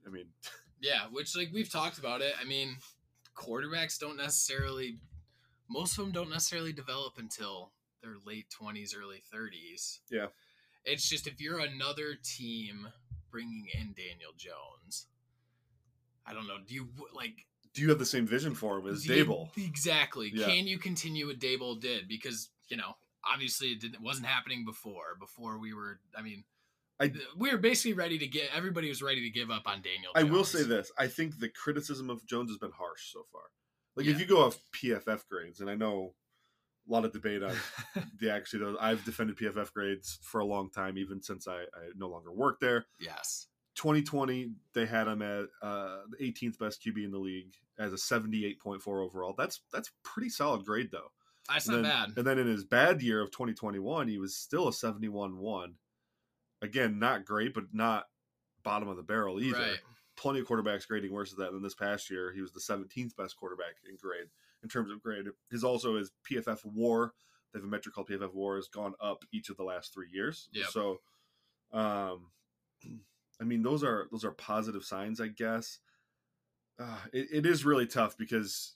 I 0.08 0.10
mean, 0.10 0.27
Yeah, 0.81 1.03
which 1.12 1.36
like 1.36 1.50
we've 1.53 1.71
talked 1.71 1.98
about 1.98 2.21
it. 2.21 2.33
I 2.39 2.45
mean, 2.45 2.77
quarterbacks 3.36 3.99
don't 3.99 4.17
necessarily 4.17 4.99
most 5.69 5.97
of 5.97 6.06
them 6.06 6.12
don't 6.12 6.30
necessarily 6.30 6.73
develop 6.73 7.13
until 7.17 7.71
their 8.01 8.15
late 8.25 8.47
20s, 8.60 8.95
early 8.97 9.21
30s. 9.34 9.99
Yeah. 10.10 10.27
It's 10.86 11.08
just 11.08 11.27
if 11.27 11.39
you're 11.39 11.60
another 11.60 12.15
team 12.23 12.88
bringing 13.32 13.67
in 13.73 13.93
Daniel 13.93 14.32
Jones, 14.36 15.08
I 16.25 16.34
don't 16.34 16.47
know, 16.47 16.58
do 16.65 16.73
you 16.73 16.88
like 17.13 17.45
do 17.73 17.82
you 17.84 17.89
have 17.89 17.99
the 17.99 18.06
same 18.06 18.25
vision 18.25 18.56
for 18.56 18.80
him 18.80 18.88
as 18.88 19.06
Daboll? 19.06 19.49
exactly. 19.58 20.32
Yeah. 20.34 20.47
Can 20.47 20.65
you 20.65 20.80
continue 20.80 21.27
what 21.27 21.39
Daboll 21.39 21.80
did 21.80 22.08
because, 22.08 22.49
you 22.67 22.77
know, 22.77 22.95
obviously 23.32 23.69
it, 23.69 23.82
didn't, 23.82 23.95
it 23.95 24.01
wasn't 24.01 24.25
happening 24.25 24.65
before 24.65 25.15
before 25.19 25.60
we 25.60 25.73
were 25.73 25.99
I 26.17 26.21
mean 26.21 26.43
I- 26.99 27.13
we 27.38 27.51
were 27.51 27.57
basically 27.57 27.93
ready 27.93 28.17
to 28.17 28.27
get 28.27 28.49
everybody 28.53 28.89
was 28.89 29.01
ready 29.01 29.21
to 29.21 29.29
give 29.29 29.49
up 29.49 29.63
on 29.65 29.81
Daniel 29.81 30.12
I 30.15 30.23
will 30.23 30.43
say 30.43 30.63
this: 30.63 30.91
I 30.97 31.07
think 31.07 31.39
the 31.39 31.49
criticism 31.49 32.09
of 32.09 32.25
Jones 32.25 32.49
has 32.49 32.57
been 32.57 32.71
harsh 32.71 33.12
so 33.12 33.25
far. 33.31 33.43
Like 33.95 34.05
if 34.05 34.19
you 34.19 34.25
go 34.25 34.45
off 34.45 34.59
PFF 34.73 35.27
grades, 35.27 35.59
and 35.59 35.69
I 35.69 35.75
know 35.75 36.13
a 36.88 36.91
lot 36.91 37.05
of 37.05 37.12
debate 37.12 37.43
on 37.43 37.55
the 38.19 38.31
actually 38.31 38.59
those 38.59 38.77
I've 38.79 39.03
defended 39.05 39.38
PFF 39.38 39.73
grades 39.73 40.19
for 40.21 40.39
a 40.39 40.45
long 40.45 40.69
time, 40.69 40.97
even 40.97 41.21
since 41.21 41.47
I, 41.47 41.62
I 41.62 41.91
no 41.95 42.09
longer 42.09 42.31
work 42.31 42.59
there. 42.59 42.85
yes. 42.99 43.47
2020, 43.75 44.51
they 44.73 44.85
had 44.85 45.07
him 45.07 45.21
at 45.21 45.45
uh, 45.62 45.99
the 46.09 46.17
18th 46.19 46.59
best 46.59 46.83
QB 46.85 47.05
in 47.05 47.12
the 47.12 47.17
league 47.17 47.53
as 47.77 47.93
a 47.93 47.95
78.4 47.95 48.88
overall. 48.88 49.33
That's 49.38 49.62
that's 49.71 49.89
pretty 50.03 50.27
solid 50.29 50.65
grade 50.65 50.89
though. 50.91 51.12
That's 51.47 51.67
and 51.67 51.81
not 51.81 51.83
then, 51.83 51.91
bad. 51.91 52.17
And 52.17 52.27
then 52.27 52.39
in 52.39 52.47
his 52.47 52.65
bad 52.65 53.01
year 53.01 53.21
of 53.21 53.31
2021, 53.31 54.09
he 54.09 54.17
was 54.17 54.35
still 54.35 54.67
a 54.67 54.71
71-1. 54.71 55.73
Again, 56.62 57.00
not 57.00 57.26
great, 57.26 57.54
but 57.54 57.65
not 57.74 58.06
bottom 58.63 58.88
of 58.89 58.98
the 58.98 59.04
barrel 59.04 59.39
either. 59.41 59.58
Right. 59.58 59.78
Plenty 60.17 60.41
of 60.41 60.48
quarterbacks 60.48 60.88
grading 60.88 61.13
worse 61.13 61.32
than 61.34 61.45
that. 61.45 61.54
And 61.54 61.63
this 61.63 61.76
past 61.76 62.10
year, 62.10 62.34
he 62.34 62.41
was 62.41 62.52
the 62.52 62.60
17th 62.60 63.15
best 63.15 63.38
quarterback 63.38 63.76
in 63.89 63.95
grade 63.95 64.28
in 64.62 64.67
terms 64.69 64.91
of 64.91 65.02
grade. 65.02 65.26
His 65.50 65.63
also 65.63 65.95
his 65.98 66.12
PFF 66.30 66.60
WAR. 66.65 67.13
They 67.54 67.60
have 67.60 67.63
a 67.65 67.69
metric 67.69 67.95
called 67.95 68.10
PFF 68.10 68.34
WAR 68.34 68.58
has 68.58 68.67
gone 68.67 68.93
up 69.02 69.24
each 69.32 69.50
of 69.50 69.56
the 69.58 69.63
last 69.63 69.93
three 69.93 70.10
years. 70.12 70.50
Yep. 70.52 70.67
So, 70.72 71.00
um, 71.72 72.28
I 73.41 73.43
mean, 73.45 73.63
those 73.63 73.84
are 73.84 74.08
those 74.12 74.26
are 74.26 74.32
positive 74.32 74.84
signs, 74.84 75.22
I 75.22 75.28
guess. 75.28 75.80
Uh, 76.78 76.98
it, 77.13 77.28
it 77.32 77.45
is 77.45 77.65
really 77.65 77.88
tough 77.88 78.17
because 78.17 78.76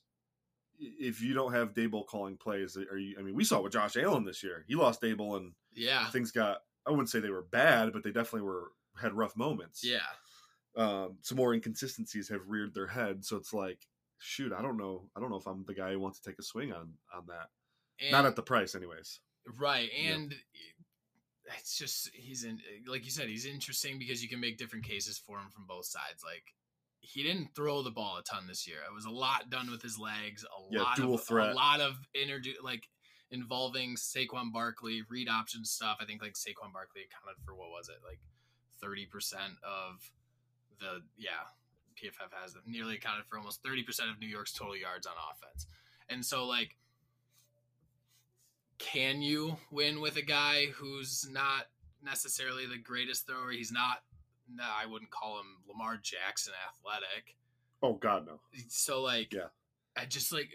if 0.79 1.21
you 1.21 1.33
don't 1.33 1.53
have 1.53 1.73
Daboll 1.73 2.05
calling 2.05 2.37
plays, 2.37 2.77
are 2.77 2.97
you? 2.97 3.15
I 3.19 3.21
mean, 3.21 3.35
we 3.35 3.43
saw 3.43 3.57
it 3.59 3.63
with 3.63 3.73
Josh 3.73 3.95
Allen 3.97 4.25
this 4.25 4.43
year. 4.43 4.63
He 4.67 4.75
lost 4.75 5.01
Daboll, 5.01 5.37
and 5.37 5.53
Yeah. 5.73 6.09
things 6.09 6.31
got. 6.31 6.59
I 6.87 6.91
wouldn't 6.91 7.09
say 7.09 7.19
they 7.19 7.29
were 7.29 7.43
bad, 7.51 7.93
but 7.93 8.03
they 8.03 8.11
definitely 8.11 8.41
were 8.47 8.71
had 9.01 9.13
rough 9.13 9.35
moments. 9.37 9.83
Yeah. 9.83 9.99
Um, 10.75 11.17
some 11.21 11.37
more 11.37 11.53
inconsistencies 11.53 12.29
have 12.29 12.41
reared 12.47 12.73
their 12.73 12.87
head, 12.87 13.23
so 13.23 13.37
it's 13.37 13.53
like, 13.53 13.79
shoot, 14.17 14.51
I 14.51 14.61
don't 14.61 14.77
know. 14.77 15.09
I 15.15 15.19
don't 15.19 15.29
know 15.29 15.37
if 15.37 15.45
I'm 15.47 15.63
the 15.65 15.73
guy 15.73 15.91
who 15.91 15.99
wants 15.99 16.19
to 16.19 16.29
take 16.29 16.39
a 16.39 16.43
swing 16.43 16.71
on 16.73 16.93
on 17.15 17.25
that. 17.27 17.49
And, 18.01 18.11
Not 18.11 18.25
at 18.25 18.35
the 18.35 18.41
price, 18.41 18.73
anyways. 18.75 19.19
right. 19.57 19.89
Yeah. 19.95 20.13
And 20.13 20.35
it's 21.59 21.77
just 21.77 22.09
he's 22.13 22.43
in 22.43 22.59
like 22.87 23.05
you 23.05 23.11
said, 23.11 23.27
he's 23.27 23.45
interesting 23.45 23.99
because 23.99 24.23
you 24.23 24.29
can 24.29 24.39
make 24.39 24.57
different 24.57 24.85
cases 24.85 25.17
for 25.17 25.37
him 25.37 25.49
from 25.51 25.65
both 25.67 25.85
sides. 25.85 26.23
Like 26.23 26.43
he 27.01 27.21
didn't 27.21 27.49
throw 27.53 27.81
the 27.83 27.91
ball 27.91 28.17
a 28.17 28.23
ton 28.23 28.47
this 28.47 28.65
year. 28.67 28.77
It 28.89 28.93
was 28.93 29.05
a 29.05 29.09
lot 29.11 29.49
done 29.49 29.69
with 29.69 29.81
his 29.81 29.99
legs, 29.99 30.43
a 30.45 30.73
Yeah, 30.73 30.83
lot 30.83 30.95
dual 30.95 31.15
of 31.15 31.23
threat. 31.23 31.51
a 31.51 31.53
lot 31.53 31.81
of 31.81 31.97
introdu- 32.15 32.61
like 32.63 32.87
involving 33.33 33.95
Saquon 33.95 34.53
Barkley, 34.53 35.01
read 35.09 35.27
option 35.27 35.65
stuff. 35.65 35.97
I 35.99 36.05
think 36.05 36.21
like 36.21 36.33
Saquon 36.33 36.71
Barkley 36.71 37.01
accounted 37.01 37.43
for 37.43 37.55
what 37.55 37.69
was 37.69 37.89
it? 37.89 37.97
Like 38.07 38.19
30% 38.81 39.33
of 39.63 39.99
the 40.79 41.01
yeah, 41.17 41.49
PFF 41.95 42.31
has 42.41 42.55
nearly 42.65 42.95
accounted 42.95 43.25
for 43.25 43.37
almost 43.37 43.63
30% 43.63 44.11
of 44.11 44.19
New 44.19 44.27
York's 44.27 44.53
total 44.53 44.77
yards 44.77 45.07
on 45.07 45.13
offense. 45.31 45.67
And 46.09 46.23
so 46.23 46.45
like 46.45 46.77
can 48.79 49.21
you 49.21 49.57
win 49.71 50.01
with 50.01 50.17
a 50.17 50.21
guy 50.21 50.65
who's 50.75 51.27
not 51.31 51.67
necessarily 52.03 52.65
the 52.65 52.77
greatest 52.77 53.25
thrower? 53.27 53.51
He's 53.51 53.71
not 53.71 54.03
no, 54.53 54.63
I 54.63 54.85
wouldn't 54.85 55.09
call 55.09 55.39
him 55.39 55.45
Lamar 55.67 55.97
Jackson 56.03 56.53
athletic. 56.67 57.35
Oh 57.81 57.93
God, 57.93 58.27
no. 58.27 58.39
So 58.67 59.01
like 59.01 59.33
Yeah. 59.33 59.47
I 59.97 60.05
just 60.05 60.31
like 60.31 60.49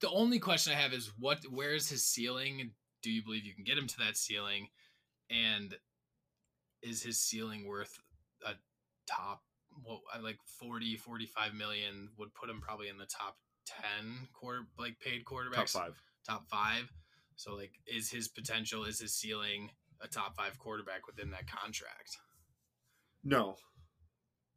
the 0.00 0.10
only 0.10 0.38
question 0.38 0.72
I 0.72 0.76
have 0.76 0.92
is 0.92 1.12
what 1.18 1.38
where 1.50 1.74
is 1.74 1.88
his 1.88 2.04
ceiling? 2.04 2.72
Do 3.02 3.10
you 3.10 3.22
believe 3.22 3.44
you 3.44 3.54
can 3.54 3.64
get 3.64 3.78
him 3.78 3.86
to 3.86 3.98
that 3.98 4.16
ceiling? 4.16 4.68
And 5.30 5.74
is 6.82 7.02
his 7.02 7.20
ceiling 7.20 7.66
worth 7.66 7.98
a 8.46 8.52
top 9.06 9.42
well 9.84 10.02
uh, 10.14 10.22
like 10.22 10.38
40 10.60 10.96
45 10.96 11.54
million 11.54 12.08
would 12.18 12.32
put 12.34 12.48
him 12.48 12.60
probably 12.60 12.88
in 12.88 12.98
the 12.98 13.06
top 13.06 13.36
10 13.66 14.28
quarter 14.32 14.66
like 14.78 14.98
paid 15.00 15.24
quarterbacks 15.24 15.72
Top 15.72 15.82
five. 15.82 16.02
top 16.26 16.48
five. 16.48 16.92
So 17.36 17.54
like, 17.54 17.72
is 17.86 18.10
his 18.10 18.26
potential, 18.28 18.84
is 18.84 18.98
his 18.98 19.14
ceiling 19.14 19.70
a 20.00 20.08
top 20.08 20.34
five 20.36 20.58
quarterback 20.58 21.06
within 21.06 21.30
that 21.30 21.46
contract? 21.46 22.16
No, 23.24 23.56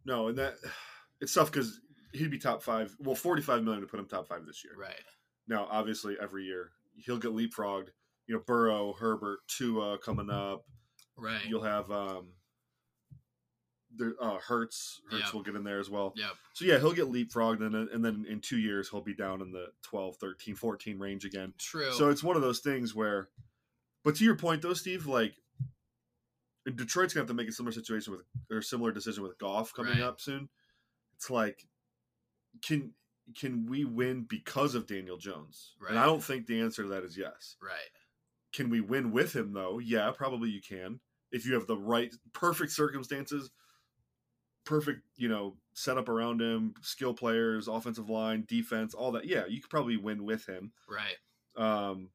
no, 0.05 0.29
and 0.29 0.37
that 0.37 0.55
it's 1.21 1.33
tough 1.33 1.51
because 1.51 1.79
he'd 2.13 2.31
be 2.31 2.39
top 2.39 2.63
five. 2.63 2.95
Well, 2.99 3.15
forty-five 3.15 3.63
million 3.63 3.81
to 3.81 3.87
put 3.87 3.99
him 3.99 4.07
top 4.07 4.27
five 4.27 4.45
this 4.45 4.63
year. 4.63 4.73
Right. 4.79 4.95
Now, 5.51 5.67
obviously, 5.69 6.15
every 6.19 6.45
year 6.45 6.71
he'll 6.95 7.17
get 7.19 7.31
leapfrogged. 7.33 7.89
You 8.27 8.35
know, 8.35 8.41
Burrow, 8.47 8.93
Herbert, 8.93 9.39
Tua 9.49 9.97
coming 9.97 10.29
up. 10.29 10.63
Right. 11.17 11.41
You'll 11.45 11.63
have 11.63 11.91
um, 11.91 12.27
there 13.93 14.13
uh 14.21 14.37
Hurts 14.37 15.01
Hurts 15.11 15.25
Yep. 15.25 15.33
will 15.33 15.43
get 15.43 15.55
in 15.55 15.65
there 15.65 15.79
as 15.79 15.89
well. 15.89 16.13
Yep. 16.15 16.31
So 16.53 16.63
yeah, 16.65 16.77
he'll 16.79 16.93
get 16.93 17.11
leapfrogged 17.11 17.59
and 17.65 17.75
then 17.75 17.89
and 17.91 18.03
then 18.03 18.25
in 18.29 18.39
2 18.39 18.57
years 18.59 18.89
he'll 18.89 19.01
be 19.01 19.13
down 19.13 19.41
in 19.41 19.51
the 19.51 19.67
12, 19.81 20.15
13, 20.15 20.55
14 20.55 20.97
range 20.97 21.25
again. 21.25 21.53
True. 21.57 21.91
So 21.91 22.09
it's 22.09 22.23
one 22.23 22.37
of 22.37 22.41
those 22.41 22.59
things 22.59 22.95
where 22.95 23.27
but 24.05 24.15
to 24.15 24.23
your 24.23 24.37
point 24.37 24.61
though, 24.61 24.73
Steve, 24.73 25.05
like 25.05 25.33
Detroit's 26.75 27.13
gonna 27.13 27.23
have 27.23 27.27
to 27.27 27.33
make 27.33 27.49
a 27.49 27.51
similar 27.51 27.73
situation 27.73 28.13
with 28.13 28.21
or 28.49 28.61
similar 28.61 28.93
decision 28.93 29.23
with 29.23 29.37
Goff 29.37 29.73
coming 29.73 29.93
Right. 29.99 30.01
up 30.01 30.21
soon. 30.21 30.47
It's 31.17 31.29
like 31.29 31.67
can 32.65 32.93
can 33.35 33.65
we 33.65 33.85
win 33.85 34.25
because 34.27 34.75
of 34.75 34.87
Daniel 34.87 35.17
Jones? 35.17 35.75
And 35.87 35.97
I 35.97 36.05
don't 36.05 36.23
think 36.23 36.45
the 36.45 36.61
answer 36.61 36.83
to 36.83 36.89
that 36.89 37.03
is 37.03 37.17
yes. 37.17 37.55
right. 37.61 37.71
Can 38.53 38.69
we 38.69 38.81
win 38.81 39.11
with 39.11 39.35
him 39.35 39.53
though? 39.53 39.79
Yeah, 39.79 40.11
probably 40.15 40.49
you 40.49 40.61
can. 40.61 40.99
If 41.31 41.45
you 41.45 41.53
have 41.53 41.67
the 41.67 41.77
right 41.77 42.13
perfect 42.33 42.71
circumstances, 42.71 43.51
perfect, 44.65 45.01
you 45.15 45.29
know, 45.29 45.55
setup 45.73 46.09
around 46.09 46.41
him, 46.41 46.73
skill 46.81 47.13
players, 47.13 47.67
offensive 47.67 48.09
line, 48.09 48.43
defense, 48.47 48.93
all 48.93 49.13
that. 49.13 49.25
Yeah, 49.25 49.45
you 49.47 49.61
could 49.61 49.69
probably 49.69 49.97
win 49.97 50.25
with 50.25 50.45
him. 50.47 50.73
Right. 50.89 51.17
Um 51.55 52.09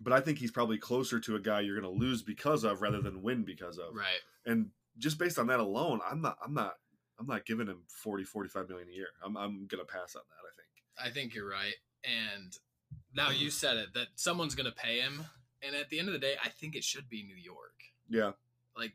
but 0.00 0.12
I 0.12 0.20
think 0.20 0.38
he's 0.38 0.50
probably 0.50 0.78
closer 0.78 1.20
to 1.20 1.36
a 1.36 1.40
guy 1.40 1.60
you're 1.60 1.80
going 1.80 1.92
to 1.92 1.98
lose 2.00 2.22
because 2.22 2.64
of 2.64 2.82
rather 2.82 3.00
than 3.00 3.22
win 3.22 3.44
because 3.44 3.78
of. 3.78 3.94
Right. 3.94 4.20
And 4.44 4.70
just 4.98 5.18
based 5.18 5.38
on 5.38 5.46
that 5.48 5.60
alone, 5.60 6.00
I'm 6.08 6.20
not 6.20 6.36
I'm 6.44 6.54
not 6.54 6.74
I'm 7.18 7.26
not 7.26 7.46
giving 7.46 7.66
him 7.66 7.82
40 7.88 8.24
45 8.24 8.68
million 8.68 8.88
a 8.88 8.92
year. 8.92 9.08
I'm 9.24 9.36
I'm 9.36 9.66
going 9.66 9.84
to 9.84 9.90
pass 9.90 10.16
on 10.16 10.22
that, 10.28 10.46
I 10.46 10.52
think. 10.56 11.10
I 11.10 11.12
think 11.12 11.34
you're 11.34 11.48
right. 11.48 11.74
And 12.04 12.56
now 13.14 13.30
you 13.30 13.50
said 13.50 13.76
it 13.76 13.94
that 13.94 14.08
someone's 14.16 14.54
going 14.54 14.70
to 14.70 14.76
pay 14.76 15.00
him. 15.00 15.24
And 15.62 15.74
at 15.74 15.88
the 15.88 15.98
end 15.98 16.08
of 16.08 16.12
the 16.12 16.18
day, 16.20 16.34
I 16.44 16.48
think 16.48 16.76
it 16.76 16.84
should 16.84 17.08
be 17.08 17.22
New 17.22 17.36
York. 17.36 17.74
Yeah. 18.08 18.32
Like, 18.76 18.92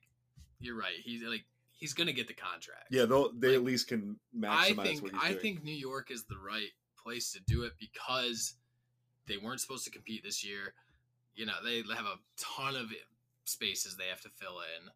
you're 0.59 0.77
right. 0.77 0.93
He's 1.03 1.23
like, 1.23 1.45
he's 1.71 1.93
going 1.93 2.07
to 2.07 2.13
get 2.13 2.27
the 2.27 2.33
contract. 2.33 2.87
Yeah, 2.91 3.05
they'll 3.05 3.31
they 3.33 3.55
at 3.55 3.63
least 3.63 3.87
can 3.87 4.17
maximize 4.37 4.49
I 4.51 4.73
think 4.73 5.13
I 5.15 5.29
doing. 5.29 5.41
think 5.41 5.63
New 5.63 5.75
York 5.75 6.11
is 6.11 6.25
the 6.25 6.37
right 6.37 6.69
place 7.01 7.31
to 7.33 7.39
do 7.41 7.63
it 7.63 7.73
because 7.79 8.53
they 9.27 9.37
weren't 9.37 9.61
supposed 9.61 9.85
to 9.85 9.91
compete 9.91 10.23
this 10.23 10.45
year. 10.45 10.73
You 11.35 11.45
know, 11.45 11.53
they 11.63 11.77
have 11.95 12.05
a 12.05 12.19
ton 12.37 12.75
of 12.75 12.91
spaces 13.45 13.95
they 13.95 14.07
have 14.09 14.21
to 14.21 14.29
fill 14.29 14.59
in. 14.59 14.89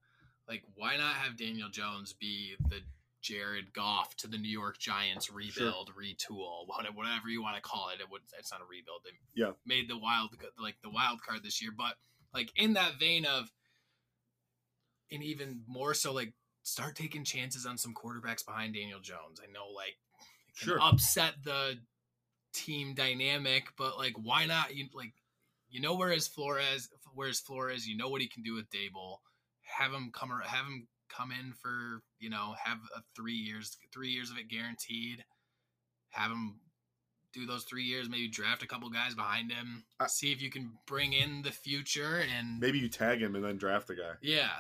Like, 0.47 0.63
why 0.75 0.97
not 0.97 1.15
have 1.15 1.37
Daniel 1.37 1.69
Jones 1.69 2.13
be 2.13 2.55
the 2.69 2.81
Jared 3.23 3.73
Goff 3.73 4.15
to 4.17 4.27
the 4.27 4.37
New 4.37 4.49
York 4.51 4.77
Giants 4.77 5.31
rebuild, 5.31 5.91
retool, 5.95 6.67
whatever 6.67 7.29
you 7.29 7.41
want 7.41 7.55
to 7.55 7.61
call 7.61 7.89
it. 7.89 7.99
It 8.01 8.09
would 8.11 8.21
it's 8.37 8.51
not 8.51 8.61
a 8.61 8.65
rebuild. 8.65 9.01
They 9.05 9.11
Yeah. 9.33 9.53
made 9.65 9.89
the 9.89 9.97
wild 9.97 10.35
like 10.59 10.75
the 10.83 10.89
wild 10.89 11.21
card 11.23 11.41
this 11.41 11.61
year, 11.61 11.71
but 11.71 11.97
like 12.33 12.51
in 12.55 12.73
that 12.73 12.99
vein 12.99 13.25
of, 13.25 13.49
and 15.11 15.23
even 15.23 15.63
more 15.67 15.93
so, 15.93 16.11
like 16.13 16.33
start 16.63 16.95
taking 16.95 17.23
chances 17.23 17.65
on 17.65 17.77
some 17.77 17.93
quarterbacks 17.93 18.45
behind 18.45 18.73
Daniel 18.73 18.99
Jones. 18.99 19.39
I 19.41 19.51
know 19.51 19.67
like 19.69 19.97
Sure. 20.55 20.79
upset 20.81 21.43
the 21.43 21.79
team 22.53 22.93
dynamic, 22.93 23.69
but 23.77 23.97
like 23.97 24.13
why 24.17 24.45
not? 24.45 24.75
You 24.75 24.89
like 24.93 25.13
you 25.69 25.79
know 25.79 25.95
where 25.95 26.09
his 26.11 26.27
Flores 26.27 26.89
where 27.13 27.27
his 27.27 27.39
floor 27.39 27.69
is. 27.69 27.87
You 27.87 27.95
know 27.95 28.09
what 28.09 28.21
he 28.21 28.27
can 28.27 28.43
do 28.43 28.53
with 28.53 28.69
Daboll. 28.69 29.19
Have 29.61 29.93
him 29.93 30.11
come 30.11 30.31
ar- 30.31 30.41
have 30.41 30.65
him 30.65 30.87
come 31.15 31.31
in 31.31 31.53
for 31.53 32.01
you 32.19 32.29
know 32.29 32.55
have 32.63 32.77
a 32.95 33.01
three 33.15 33.33
years 33.33 33.77
three 33.93 34.09
years 34.09 34.29
of 34.31 34.37
it 34.37 34.47
guaranteed. 34.49 35.23
Have 36.11 36.31
him 36.31 36.59
do 37.33 37.45
those 37.47 37.63
three 37.63 37.83
years. 37.83 38.09
Maybe 38.09 38.27
draft 38.27 38.61
a 38.63 38.67
couple 38.67 38.89
guys 38.89 39.15
behind 39.15 39.51
him. 39.51 39.83
I- 39.99 40.07
see 40.07 40.31
if 40.31 40.41
you 40.41 40.51
can 40.51 40.73
bring 40.85 41.13
in 41.13 41.41
the 41.41 41.51
future 41.51 42.23
and 42.37 42.59
Maybe 42.59 42.77
you 42.79 42.89
tag 42.89 43.19
him 43.21 43.35
and 43.35 43.43
then 43.43 43.57
draft 43.57 43.87
the 43.87 43.95
guy. 43.95 44.13
yeah. 44.21 44.51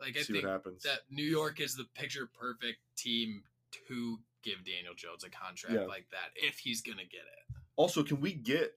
Like 0.00 0.16
I 0.16 0.22
see 0.22 0.32
think 0.32 0.44
what 0.46 0.52
happens. 0.52 0.82
that 0.82 1.00
New 1.10 1.22
York 1.24 1.60
is 1.60 1.76
the 1.76 1.84
picture 1.94 2.26
perfect 2.26 2.78
team 2.96 3.44
to 3.88 4.18
give 4.42 4.64
Daniel 4.64 4.94
Jones 4.96 5.22
a 5.24 5.30
contract 5.30 5.74
Yeah. 5.74 5.84
like 5.86 6.06
that 6.10 6.30
if 6.34 6.58
he's 6.58 6.80
gonna 6.80 7.04
get 7.04 7.20
it. 7.20 7.54
Also, 7.76 8.02
can 8.02 8.20
we 8.20 8.32
get 8.32 8.72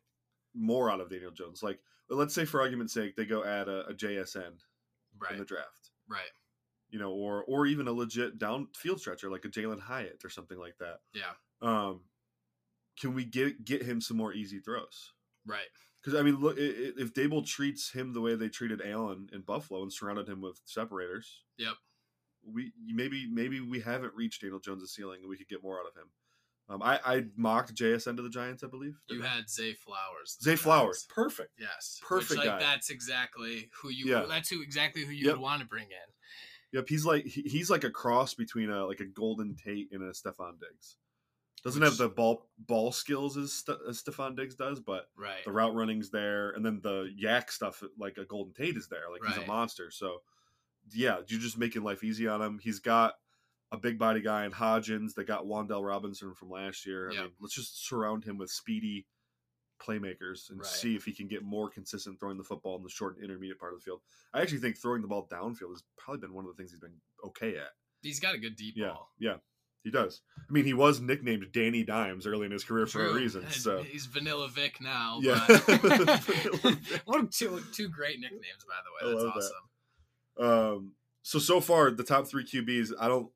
more 0.54 0.92
out 0.92 1.00
of 1.02 1.10
Daniel 1.10 1.32
Jones? 1.32 1.64
Like, 1.64 1.80
let's 2.10 2.34
say 2.36 2.46
for 2.46 2.60
argument's 2.62 2.94
sake, 2.94 3.16
they 3.16 3.26
go 3.26 3.44
add 3.44 3.68
a, 3.68 3.88
a 3.88 3.94
JSN 3.94 4.60
Right. 5.18 5.32
in 5.32 5.40
the 5.40 5.46
draft, 5.46 5.90
right. 6.08 6.30
You 6.96 7.02
know, 7.02 7.12
or 7.12 7.44
or 7.44 7.66
even 7.66 7.90
a 7.90 7.92
legit 7.92 8.40
downfield 8.40 9.00
stretcher 9.02 9.30
like 9.30 9.44
a 9.44 9.50
Jalin 9.50 9.82
Hyatt 9.82 10.22
or 10.24 10.30
something 10.30 10.58
like 10.58 10.78
that. 10.78 11.00
Yeah. 11.14 11.34
Um, 11.62 12.04
can 12.98 13.14
we 13.14 13.26
get 13.26 13.66
get 13.66 13.84
him 13.84 14.00
some 14.00 14.16
more 14.16 14.32
easy 14.32 14.60
throws? 14.60 15.12
Right. 15.46 15.68
Because 16.02 16.18
I 16.18 16.24
mean, 16.24 16.38
look, 16.40 16.58
i- 16.58 16.62
i- 16.62 16.94
if 16.98 17.14
Daboll 17.14 17.46
treats 17.46 17.92
him 17.92 18.14
the 18.14 18.22
way 18.22 18.36
they 18.36 18.48
treated 18.48 18.82
Allen 18.82 19.30
in 19.34 19.42
Buffalo 19.42 19.82
and 19.84 19.92
surrounded 19.92 20.30
him 20.30 20.40
with 20.40 20.62
separators, 20.64 21.44
Yep. 21.58 21.76
we 22.44 22.72
maybe 22.86 23.28
maybe 23.28 23.60
we 23.60 23.82
haven't 23.82 24.14
reached 24.16 24.40
Daniel 24.42 24.62
Jones' 24.62 24.94
ceiling 24.94 25.20
and 25.20 25.30
we 25.30 25.36
could 25.36 25.50
get 25.50 25.62
more 25.62 25.82
out 25.82 25.88
of 25.88 25.96
him. 25.96 26.12
Um, 26.70 26.82
I, 26.82 27.00
I 27.06 27.26
mocked 27.36 27.76
JSN 27.76 28.16
to 28.16 28.24
the 28.24 28.30
Giants, 28.30 28.64
I 28.64 28.68
believe. 28.68 28.96
You 29.10 29.22
had 29.22 29.50
Zay 29.50 29.74
Flowers. 29.74 30.38
Zay 30.42 30.56
Flowers, 30.56 31.06
perfect. 31.10 31.52
Yes. 31.60 32.00
Perfect 32.02 32.30
Which, 32.32 32.38
like 32.40 32.48
guy. 32.48 32.60
that's 32.60 32.90
exactly 32.90 33.70
who 33.82 33.90
you 33.90 34.06
Yeah. 34.06 34.26
that's 34.28 34.50
who 34.50 34.62
exactly 34.64 35.04
who 35.06 35.12
you 35.12 35.26
Yep. 35.26 35.34
would 35.36 35.42
want 35.42 35.62
to 35.62 35.68
bring 35.68 35.92
in. 35.92 36.14
Yep, 36.76 36.90
he's 36.90 37.06
like 37.06 37.26
he's 37.26 37.70
like 37.70 37.86
a 37.86 37.90
cross 37.90 38.34
between 38.34 38.70
a 38.70 38.86
like 38.86 39.00
a 39.00 39.06
Golden 39.06 39.56
Tate 39.56 39.90
and 39.94 40.04
a 40.04 40.12
Stefon 40.12 40.60
Diggs. 40.60 40.98
Doesn't 41.64 41.82
Which- 41.82 41.90
have 41.92 41.98
the 41.98 42.10
ball 42.10 42.50
ball 42.60 42.92
skills 42.92 43.38
as, 43.38 43.54
Ste- 43.54 43.82
as 43.88 44.04
Stefon 44.04 44.36
Diggs 44.36 44.56
does, 44.56 44.80
but 44.82 45.10
Right. 45.16 45.44
the 45.46 45.52
route 45.54 45.74
running's 45.74 46.10
there, 46.10 46.52
and 46.52 46.66
then 46.66 46.82
the 46.82 47.12
YAC 47.18 47.50
stuff 47.50 47.82
like 47.98 48.18
a 48.18 48.26
Golden 48.26 48.54
Tate 48.54 48.76
is 48.78 48.88
there. 48.90 49.10
Like 49.10 49.24
he's 49.26 49.42
a 49.44 49.48
monster. 49.48 49.90
So 49.90 50.22
yeah, 50.92 51.22
you're 51.28 51.40
just 51.40 51.58
making 51.58 51.84
life 51.84 52.04
easy 52.04 52.28
on 52.28 52.42
him. 52.42 52.60
He's 52.62 52.80
got 52.80 53.16
a 53.72 53.78
big 53.78 53.98
body 53.98 54.20
guy 54.22 54.46
in 54.46 54.52
Hodgins. 54.52 55.14
They 55.16 55.24
got 55.24 55.46
Wan'Dale 55.46 55.84
Robinson 55.88 56.36
from 56.36 56.50
last 56.52 56.86
year. 56.86 57.10
I 57.10 57.14
mean, 57.24 57.32
let's 57.40 57.56
just 57.56 57.88
surround 57.88 58.24
him 58.26 58.38
with 58.38 58.52
speedy 58.52 59.08
playmakers 59.80 60.50
and 60.50 60.60
Right. 60.60 60.66
see 60.68 60.96
if 60.96 61.06
he 61.06 61.14
can 61.14 61.28
get 61.28 61.44
more 61.44 61.70
consistent 61.70 62.20
throwing 62.20 62.38
the 62.38 62.44
football 62.44 62.76
in 62.78 62.84
the 62.84 62.90
short 62.90 63.16
and 63.16 63.26
intermediate 63.26 63.60
part 63.60 63.74
of 63.74 63.80
the 63.80 63.84
field. 63.84 64.02
I 64.34 64.42
actually 64.42 64.60
think 64.60 64.78
throwing 64.78 65.02
the 65.02 65.08
ball 65.08 65.28
downfield 65.32 65.72
has 65.72 65.84
probably 65.98 66.22
been 66.22 66.34
one 66.34 66.46
of 66.46 66.52
the 66.52 66.58
things 66.58 66.72
he's 66.72 66.80
been 66.80 67.00
okay 67.24 67.58
at. 67.58 67.70
He's 68.02 68.20
got 68.20 68.36
a 68.36 68.38
good 68.38 68.56
deep 68.56 68.76
Yeah, 68.78 68.90
ball. 68.90 69.12
yeah, 69.20 69.38
he 69.84 69.92
does. 69.92 70.22
I 70.38 70.52
mean, 70.52 70.66
he 70.66 70.74
was 70.74 71.02
nicknamed 71.02 71.52
Danny 71.52 71.84
Dimes 71.84 72.26
early 72.28 72.46
in 72.46 72.52
his 72.52 72.64
career 72.64 72.86
for 72.86 73.06
a 73.06 73.14
reason. 73.14 73.50
So 73.50 73.82
he's 73.84 74.06
Vanilla 74.06 74.48
Vic 74.48 74.80
now. 74.82 75.20
Yeah. 75.22 75.44
but- 75.48 75.64
Vanilla 75.82 76.18
Vic. 76.78 77.02
what 77.06 77.32
two 77.32 77.62
two 77.74 77.90
great 77.90 78.20
nicknames 78.20 78.66
by 78.68 78.76
the 78.84 79.08
way. 79.08 79.14
That's 79.14 79.24
love 79.24 79.34
that. 79.34 79.40
awesome. 79.40 80.78
Um, 80.78 80.92
so 81.24 81.40
so 81.40 81.60
far 81.62 81.92
the 81.92 82.04
top 82.04 82.28
three 82.28 82.44
QBs, 82.46 82.92
I 83.00 83.08
don't. 83.08 83.32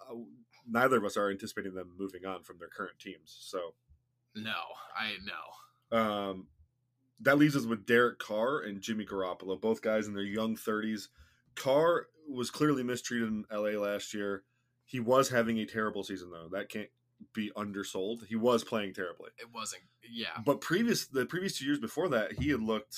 Neither 0.72 0.98
of 0.98 1.06
us 1.06 1.18
are 1.18 1.32
anticipating 1.32 1.74
them 1.74 1.94
moving 1.98 2.26
on 2.26 2.44
from 2.44 2.60
their 2.60 2.68
current 2.68 3.00
teams. 3.00 3.36
So 3.42 3.74
No, 4.36 4.54
I 4.96 5.14
know. 5.26 5.34
Um, 5.92 6.48
that 7.22 7.38
leaves 7.38 7.56
us 7.56 7.66
with 7.66 7.86
Derek 7.86 8.20
Carr 8.20 8.60
and 8.60 8.82
Jimmy 8.82 9.06
Garoppolo, 9.06 9.60
both 9.60 9.82
guys 9.82 10.08
in 10.08 10.14
their 10.14 10.24
young 10.24 10.56
thirties. 10.56 11.10
Carr 11.56 12.08
was 12.30 12.52
clearly 12.52 12.84
mistreated 12.84 13.28
in 13.28 13.46
LA 13.52 13.80
last 13.80 14.14
year. 14.14 14.44
He 14.86 15.00
was 15.00 15.30
having 15.30 15.60
a 15.60 15.66
terrible 15.66 16.04
season 16.04 16.32
though. 16.32 16.50
That 16.52 16.70
can't 16.70 16.90
be 17.34 17.52
undersold. 17.56 18.26
He 18.28 18.36
was 18.36 18.64
playing 18.64 18.94
terribly. 18.94 19.30
It 19.38 19.48
wasn't. 19.54 19.84
Yeah. 20.10 20.28
But 20.46 20.62
previous 20.62 21.08
the 21.08 21.26
previous 21.26 21.58
two 21.58 21.66
years 21.66 21.80
before 21.80 22.10
that, 22.10 22.34
he 22.34 22.50
had 22.50 22.62
looked, 22.62 22.98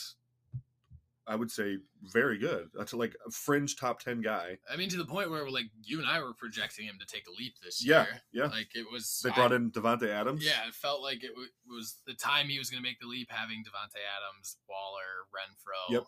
I 1.27 1.35
would 1.35 1.51
say, 1.51 1.77
very 2.01 2.37
good. 2.39 2.69
That's 2.73 2.93
like 2.93 3.15
a 3.27 3.31
fringe 3.31 3.75
top 3.75 3.99
ten 3.99 4.21
guy. 4.21 4.57
I 4.71 4.75
mean, 4.75 4.89
to 4.89 4.97
the 4.97 5.05
point 5.05 5.29
where 5.29 5.49
like 5.49 5.65
you 5.83 5.99
and 5.99 6.07
I 6.07 6.19
were 6.21 6.33
projecting 6.33 6.85
him 6.85 6.97
to 6.99 7.05
take 7.05 7.27
a 7.27 7.31
leap 7.31 7.53
this 7.63 7.85
Yeah, 7.85 8.03
year. 8.05 8.21
yeah. 8.33 8.45
Like 8.45 8.69
it 8.75 8.85
was. 8.91 9.21
They 9.23 9.29
I- 9.29 9.35
brought 9.35 9.51
in 9.51 9.71
Davante 9.71 10.09
Adams. 10.09 10.43
Yeah, 10.45 10.67
it 10.67 10.73
felt 10.73 11.01
like 11.01 11.23
it 11.23 11.29
w- 11.29 11.49
was 11.69 11.97
the 12.07 12.13
time 12.15 12.47
he 12.47 12.57
was 12.59 12.69
going 12.69 12.81
to 12.83 12.87
make 12.89 12.99
the 12.99 13.07
leap, 13.07 13.29
having 13.31 13.59
Davante 13.63 14.01
Adams, 14.17 14.57
Waller, 14.67 15.27
Renfro. 15.31 15.93
Yep. 15.93 16.03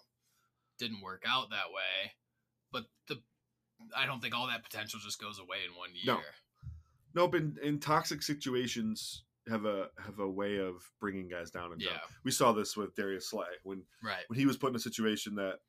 Didn't 0.80 1.02
work 1.02 1.24
out 1.28 1.52
that 1.52 1.68
way, 1.74 2.14
but 2.72 2.86
the 3.08 3.22
I 3.96 4.06
don't 4.06 4.20
think 4.22 4.34
all 4.36 4.48
that 4.48 4.64
potential 4.64 5.00
just 5.00 5.22
goes 5.22 5.40
away 5.40 5.58
in 5.70 5.76
one 5.78 5.90
year. 5.94 6.16
No. 6.16 6.20
Nope. 7.16 7.36
In, 7.36 7.58
in 7.62 7.80
toxic 7.80 8.24
situations, 8.24 9.24
have 9.50 9.66
a 9.66 9.90
have 10.00 10.20
a 10.20 10.28
way 10.30 10.58
of 10.58 10.84
bringing 11.00 11.28
guys 11.28 11.52
down 11.52 11.72
and 11.74 11.82
down. 11.82 12.00
We 12.24 12.32
saw 12.32 12.52
this 12.54 12.78
with 12.78 12.96
Darius 12.96 13.30
Slay 13.30 13.46
when 13.64 13.84
Right. 14.02 14.24
when 14.28 14.40
he 14.40 14.46
was 14.46 14.58
put 14.58 14.70
in 14.70 14.76
a 14.76 14.80
situation 14.80 15.36
that 15.36 15.60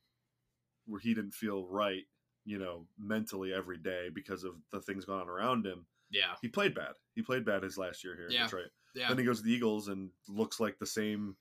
where 0.86 1.00
he 1.00 1.14
didn't 1.14 1.32
feel 1.34 1.66
right, 1.66 2.04
you 2.44 2.58
know, 2.58 2.86
mentally 2.98 3.52
every 3.52 3.78
day 3.78 4.10
because 4.14 4.44
of 4.44 4.54
the 4.70 4.80
things 4.80 5.04
going 5.04 5.20
on 5.22 5.28
around 5.28 5.66
him. 5.66 5.86
Yeah. 6.10 6.34
He 6.42 6.48
played 6.48 6.74
bad. 6.74 6.92
He 7.14 7.22
played 7.22 7.44
bad 7.44 7.62
his 7.62 7.76
last 7.78 8.04
year 8.04 8.14
here 8.14 8.26
in 8.26 8.32
Yeah. 8.32 8.44
Detroit. 8.44 8.70
Yeah. 8.94 9.08
Then 9.08 9.18
he 9.18 9.24
goes 9.24 9.38
to 9.38 9.44
the 9.44 9.52
Eagles 9.52 9.88
and 9.88 10.10
looks 10.28 10.60
like 10.60 10.78
the 10.78 10.86
same 10.86 11.36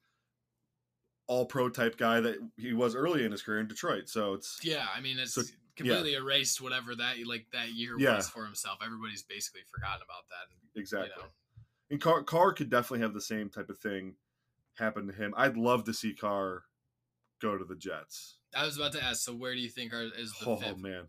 all 1.28 1.46
pro 1.46 1.70
type 1.70 1.98
guy 1.98 2.20
that 2.20 2.38
he 2.58 2.74
was 2.74 2.96
early 2.96 3.24
in 3.26 3.32
his 3.32 3.42
career 3.42 3.60
in 3.60 3.68
Detroit. 3.68 4.10
So 4.10 4.34
it's 4.34 4.60
yeah. 4.64 4.88
I 4.94 5.00
mean, 5.02 5.20
it's 5.20 5.34
So, 5.34 5.44
completely 5.76 6.16
erased 6.16 6.62
whatever 6.62 6.96
that 6.96 7.16
like 7.26 7.48
that 7.54 7.70
year 7.70 7.96
Yeah. 8.00 8.16
was 8.18 8.30
for 8.30 8.46
himself. 8.46 8.80
Everybody's 8.84 9.24
basically 9.24 9.62
forgotten 9.72 10.02
about 10.04 10.28
that. 10.30 10.52
And, 10.52 10.82
exactly. 10.82 11.12
You 11.16 11.24
know. 11.24 11.30
And 11.94 12.02
Carr, 12.02 12.24
Carr 12.24 12.54
could 12.54 12.72
definitely 12.72 13.02
have 13.02 13.14
the 13.14 13.22
same 13.22 13.50
type 13.52 13.70
of 13.70 13.78
thing 13.78 14.16
happen 14.80 15.06
to 15.06 15.14
him. 15.14 15.32
I'd 15.38 15.56
love 15.58 15.84
to 15.84 15.94
see 15.94 16.16
Carr 16.16 16.64
go 17.40 17.56
to 17.56 17.64
the 17.64 17.76
Jets. 17.76 18.38
I 18.56 18.66
was 18.66 18.78
about 18.78 18.94
to 18.94 19.04
ask. 19.04 19.22
So 19.22 19.32
where 19.32 19.54
do 19.54 19.60
you 19.60 19.70
think 19.70 19.94
are, 19.94 20.02
is 20.18 20.34
the 20.40 20.50
Oh 20.50 20.56
fit? 20.58 20.80
man, 20.80 21.04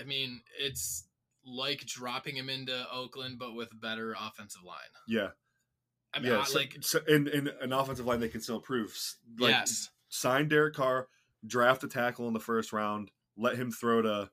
I 0.00 0.04
mean, 0.04 0.40
it's 0.60 1.08
like 1.44 1.80
dropping 1.86 2.36
him 2.36 2.48
into 2.48 2.86
Oakland, 2.92 3.40
but 3.40 3.56
with 3.56 3.72
a 3.72 3.74
better 3.74 4.12
offensive 4.16 4.62
line. 4.64 4.76
Yeah, 5.08 5.30
I 6.14 6.20
mean, 6.20 6.30
yeah. 6.30 6.38
I, 6.38 6.44
so- 6.44 6.58
like 6.60 6.76
so, 6.82 7.00
in 7.08 7.26
in 7.26 7.50
an 7.60 7.72
offensive 7.72 8.06
line 8.06 8.20
they 8.20 8.28
can 8.28 8.40
still 8.40 8.56
improve. 8.58 8.96
Like, 9.40 9.50
yes, 9.50 9.90
sign 10.08 10.46
Derek 10.46 10.74
Carr, 10.76 11.08
draft 11.44 11.82
a 11.82 11.88
tackle 11.88 12.28
in 12.28 12.32
the 12.32 12.38
first 12.38 12.72
round, 12.72 13.10
let 13.36 13.56
him 13.56 13.72
throw 13.72 14.02
to, 14.02 14.30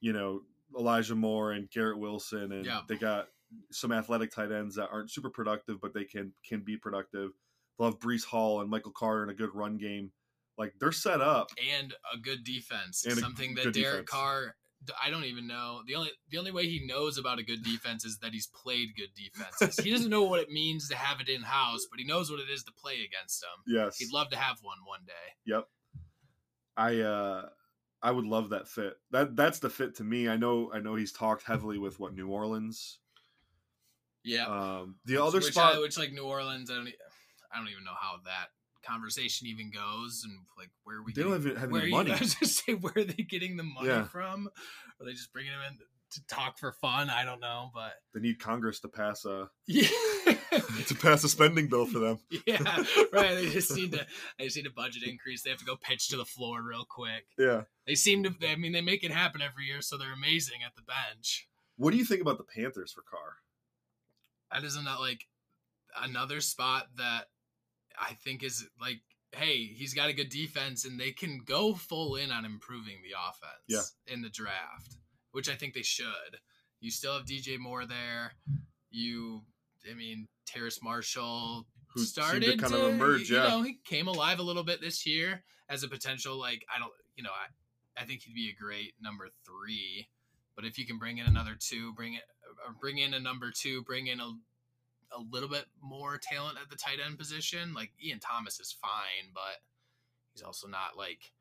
you 0.00 0.12
know, 0.12 0.40
Elijah 0.76 1.14
Moore 1.14 1.52
and 1.52 1.70
Garrett 1.70 2.00
Wilson, 2.00 2.50
and 2.50 2.66
Yeah. 2.66 2.80
they 2.88 2.96
got 2.96 3.28
some 3.70 3.92
athletic 3.92 4.30
tight 4.32 4.52
ends 4.52 4.76
that 4.76 4.88
aren't 4.92 5.10
super 5.10 5.30
productive, 5.30 5.80
but 5.80 5.94
they 5.94 6.04
can 6.04 6.32
can 6.46 6.62
be 6.64 6.76
productive. 6.76 7.30
They'll 7.78 7.90
have 7.90 7.98
Breece 7.98 8.24
Hall 8.24 8.60
and 8.60 8.70
Michael 8.70 8.92
Carter 8.92 9.24
in 9.24 9.30
a 9.30 9.34
good 9.34 9.54
run 9.54 9.78
game. 9.78 10.12
Like 10.58 10.74
they're 10.78 10.92
set 10.92 11.20
up. 11.20 11.50
and 11.80 11.94
a 12.14 12.18
good 12.18 12.44
defense. 12.44 13.04
And 13.06 13.18
Something 13.18 13.54
that 13.54 13.72
Derek 13.72 13.74
defense. 13.74 14.10
Carr. 14.10 14.54
I 15.00 15.10
don't 15.10 15.24
even 15.26 15.46
know 15.46 15.82
the 15.86 15.94
only 15.94 16.10
the 16.28 16.38
only 16.38 16.50
way 16.50 16.66
he 16.66 16.84
knows 16.84 17.16
about 17.16 17.38
a 17.38 17.44
good 17.44 17.62
defense 17.62 18.04
is 18.04 18.18
that 18.18 18.32
he's 18.32 18.48
played 18.48 18.88
good 18.96 19.10
defenses. 19.14 19.82
he 19.84 19.92
doesn't 19.92 20.10
know 20.10 20.24
what 20.24 20.40
it 20.40 20.50
means 20.50 20.88
to 20.88 20.96
have 20.96 21.20
it 21.20 21.28
in 21.28 21.42
house, 21.42 21.86
but 21.88 22.00
he 22.00 22.04
knows 22.04 22.30
what 22.32 22.40
it 22.40 22.50
is 22.52 22.64
to 22.64 22.72
play 22.72 22.94
against 22.94 23.40
them. 23.40 23.62
Yes, 23.66 23.98
He'd 23.98 24.12
love 24.12 24.30
to 24.30 24.36
have 24.36 24.56
one 24.60 24.78
one 24.84 25.00
day. 25.06 25.12
Yep. 25.46 25.68
I 26.76 27.00
uh 27.00 27.48
I 28.02 28.10
would 28.10 28.24
love 28.24 28.50
that 28.50 28.66
fit. 28.66 28.94
That 29.12 29.36
that's 29.36 29.60
the 29.60 29.70
fit 29.70 29.94
to 29.96 30.04
me. 30.04 30.28
I 30.28 30.36
know 30.36 30.72
I 30.74 30.80
know 30.80 30.96
he's 30.96 31.12
talked 31.12 31.44
heavily 31.44 31.78
with 31.78 32.00
what 32.00 32.14
New 32.14 32.28
Orleans. 32.28 32.98
Yeah, 34.24 34.46
Um 34.46 34.96
the 35.04 35.22
other 35.22 35.38
which, 35.38 35.52
spot 35.52 35.76
I, 35.76 35.78
which 35.80 35.98
like 35.98 36.12
New 36.12 36.24
Orleans, 36.24 36.70
I 36.70 36.74
don't, 36.74 36.88
I 37.52 37.58
don't 37.58 37.68
even 37.68 37.84
know 37.84 37.94
how 38.00 38.18
that 38.24 38.48
conversation 38.86 39.46
even 39.48 39.70
goes, 39.70 40.22
and 40.24 40.32
like 40.58 40.70
where 40.84 40.98
are 40.98 41.02
we 41.04 41.12
they 41.12 41.22
getting, 41.22 41.32
don't 41.32 41.40
even 41.46 41.56
have 41.56 41.74
any 41.74 41.90
money. 41.90 42.10
You, 42.10 42.16
I 42.16 42.20
was 42.20 42.34
just 42.34 42.64
say 42.64 42.74
where 42.74 42.92
are 42.96 43.04
they 43.04 43.22
getting 43.22 43.56
the 43.56 43.62
money 43.62 43.88
Yeah. 43.88 44.04
from? 44.04 44.48
Are 45.00 45.06
they 45.06 45.12
just 45.12 45.32
bringing 45.32 45.52
them 45.52 45.60
in 45.70 45.78
to 46.12 46.26
talk 46.26 46.58
for 46.58 46.72
fun? 46.72 47.08
I 47.10 47.24
don't 47.24 47.40
know, 47.40 47.70
but 47.74 47.94
They 48.14 48.20
need 48.20 48.38
Congress 48.38 48.80
to 48.80 48.88
pass 48.88 49.24
a 49.24 49.48
yeah. 49.66 49.88
to 50.86 50.94
pass 50.94 51.24
a 51.24 51.28
spending 51.28 51.68
bill 51.68 51.86
for 51.86 51.98
them. 51.98 52.18
yeah, 52.46 52.84
right. 53.12 53.34
They 53.34 53.50
just 53.50 53.74
need 53.74 53.92
to. 53.92 54.06
They 54.38 54.44
just 54.44 54.56
need 54.56 54.66
a 54.66 54.70
budget 54.70 55.02
increase. 55.04 55.42
They 55.42 55.50
have 55.50 55.58
to 55.58 55.64
go 55.64 55.76
pitch 55.76 56.08
to 56.08 56.16
the 56.16 56.24
floor 56.24 56.62
real 56.62 56.84
quick. 56.88 57.24
Yeah. 57.38 57.62
They 57.86 57.94
seem 57.94 58.22
to. 58.24 58.32
I 58.48 58.56
mean, 58.56 58.72
they 58.72 58.80
make 58.82 59.02
it 59.04 59.10
happen 59.10 59.40
every 59.42 59.64
year, 59.66 59.80
so 59.80 59.96
they're 59.96 60.12
amazing 60.12 60.60
at 60.64 60.74
the 60.76 60.82
bench. 60.82 61.48
What 61.76 61.90
do 61.92 61.96
you 61.96 62.04
think 62.04 62.20
about 62.20 62.38
the 62.38 62.44
Panthers 62.44 62.92
for 62.92 63.02
Carr? 63.02 63.36
That 64.52 64.64
isn't 64.64 64.84
that 64.84 65.00
like 65.00 65.24
another 66.02 66.40
spot 66.40 66.86
that 66.96 67.26
I 67.98 68.14
think 68.14 68.42
is 68.42 68.66
like, 68.80 69.00
hey, 69.32 69.64
he's 69.64 69.94
got 69.94 70.10
a 70.10 70.12
good 70.12 70.28
defense, 70.28 70.84
and 70.84 70.98
they 71.00 71.10
can 71.12 71.40
go 71.44 71.74
full 71.74 72.16
in 72.16 72.30
on 72.30 72.44
improving 72.44 72.96
the 73.02 73.16
offense. 73.18 73.94
in 74.06 74.22
the 74.22 74.28
draft, 74.28 74.96
which 75.32 75.48
I 75.48 75.54
think 75.54 75.74
they 75.74 75.82
should. 75.82 76.06
You 76.80 76.90
still 76.90 77.14
have 77.14 77.24
DJ 77.26 77.58
Moore 77.58 77.86
there. 77.86 78.32
You, 78.90 79.42
I 79.90 79.94
mean, 79.94 80.28
Terrace 80.46 80.82
Marshall 80.82 81.66
Who 81.94 82.00
seemed 82.00 82.06
to 82.14 82.22
started 82.22 82.60
kind 82.60 82.74
of 82.74 82.94
emerge, 82.94 83.30
You 83.30 83.36
yeah. 83.36 83.48
know, 83.48 83.62
he 83.62 83.78
came 83.84 84.08
alive 84.08 84.38
a 84.38 84.42
little 84.42 84.64
bit 84.64 84.80
this 84.80 85.06
year 85.06 85.44
as 85.68 85.82
a 85.82 85.88
potential. 85.88 86.38
Like, 86.38 86.64
I 86.74 86.78
don't, 86.78 86.92
you 87.16 87.22
know, 87.22 87.30
I, 87.30 88.02
I 88.02 88.04
think 88.04 88.22
he'd 88.22 88.34
be 88.34 88.50
a 88.50 88.62
great 88.62 88.94
number 89.00 89.28
three. 89.46 90.08
But 90.54 90.64
if 90.64 90.78
you 90.78 90.86
can 90.86 90.98
bring 90.98 91.18
in 91.18 91.26
another 91.26 91.56
two, 91.58 91.92
bring 91.94 92.14
it, 92.14 92.22
bring 92.80 92.98
in 92.98 93.14
a 93.14 93.20
number 93.20 93.50
two, 93.50 93.82
bring 93.82 94.06
in 94.06 94.20
a, 94.20 94.32
a 95.14 95.20
little 95.30 95.48
bit 95.48 95.64
more 95.80 96.18
talent 96.18 96.58
at 96.62 96.70
the 96.70 96.76
tight 96.76 96.98
end 97.04 97.18
position. 97.18 97.74
Like 97.74 97.92
Ian 98.02 98.20
Thomas 98.20 98.60
is 98.60 98.76
fine, 98.80 99.32
but 99.34 99.60
he's 100.32 100.42
also 100.42 100.68
not 100.68 100.96
like, 100.96 101.32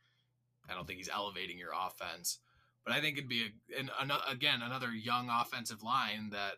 I 0.69 0.73
don't 0.73 0.87
think 0.87 0.97
he's 0.97 1.09
elevating 1.09 1.57
your 1.57 1.71
offense. 1.73 2.39
But 2.85 2.93
I 2.93 3.01
think 3.01 3.17
it'd 3.17 3.29
be 3.29 3.47
a, 3.75 3.79
an, 3.79 3.91
an, 3.99 4.11
again 4.29 4.61
another 4.61 4.89
young 4.89 5.29
offensive 5.29 5.83
line 5.83 6.29
that 6.31 6.53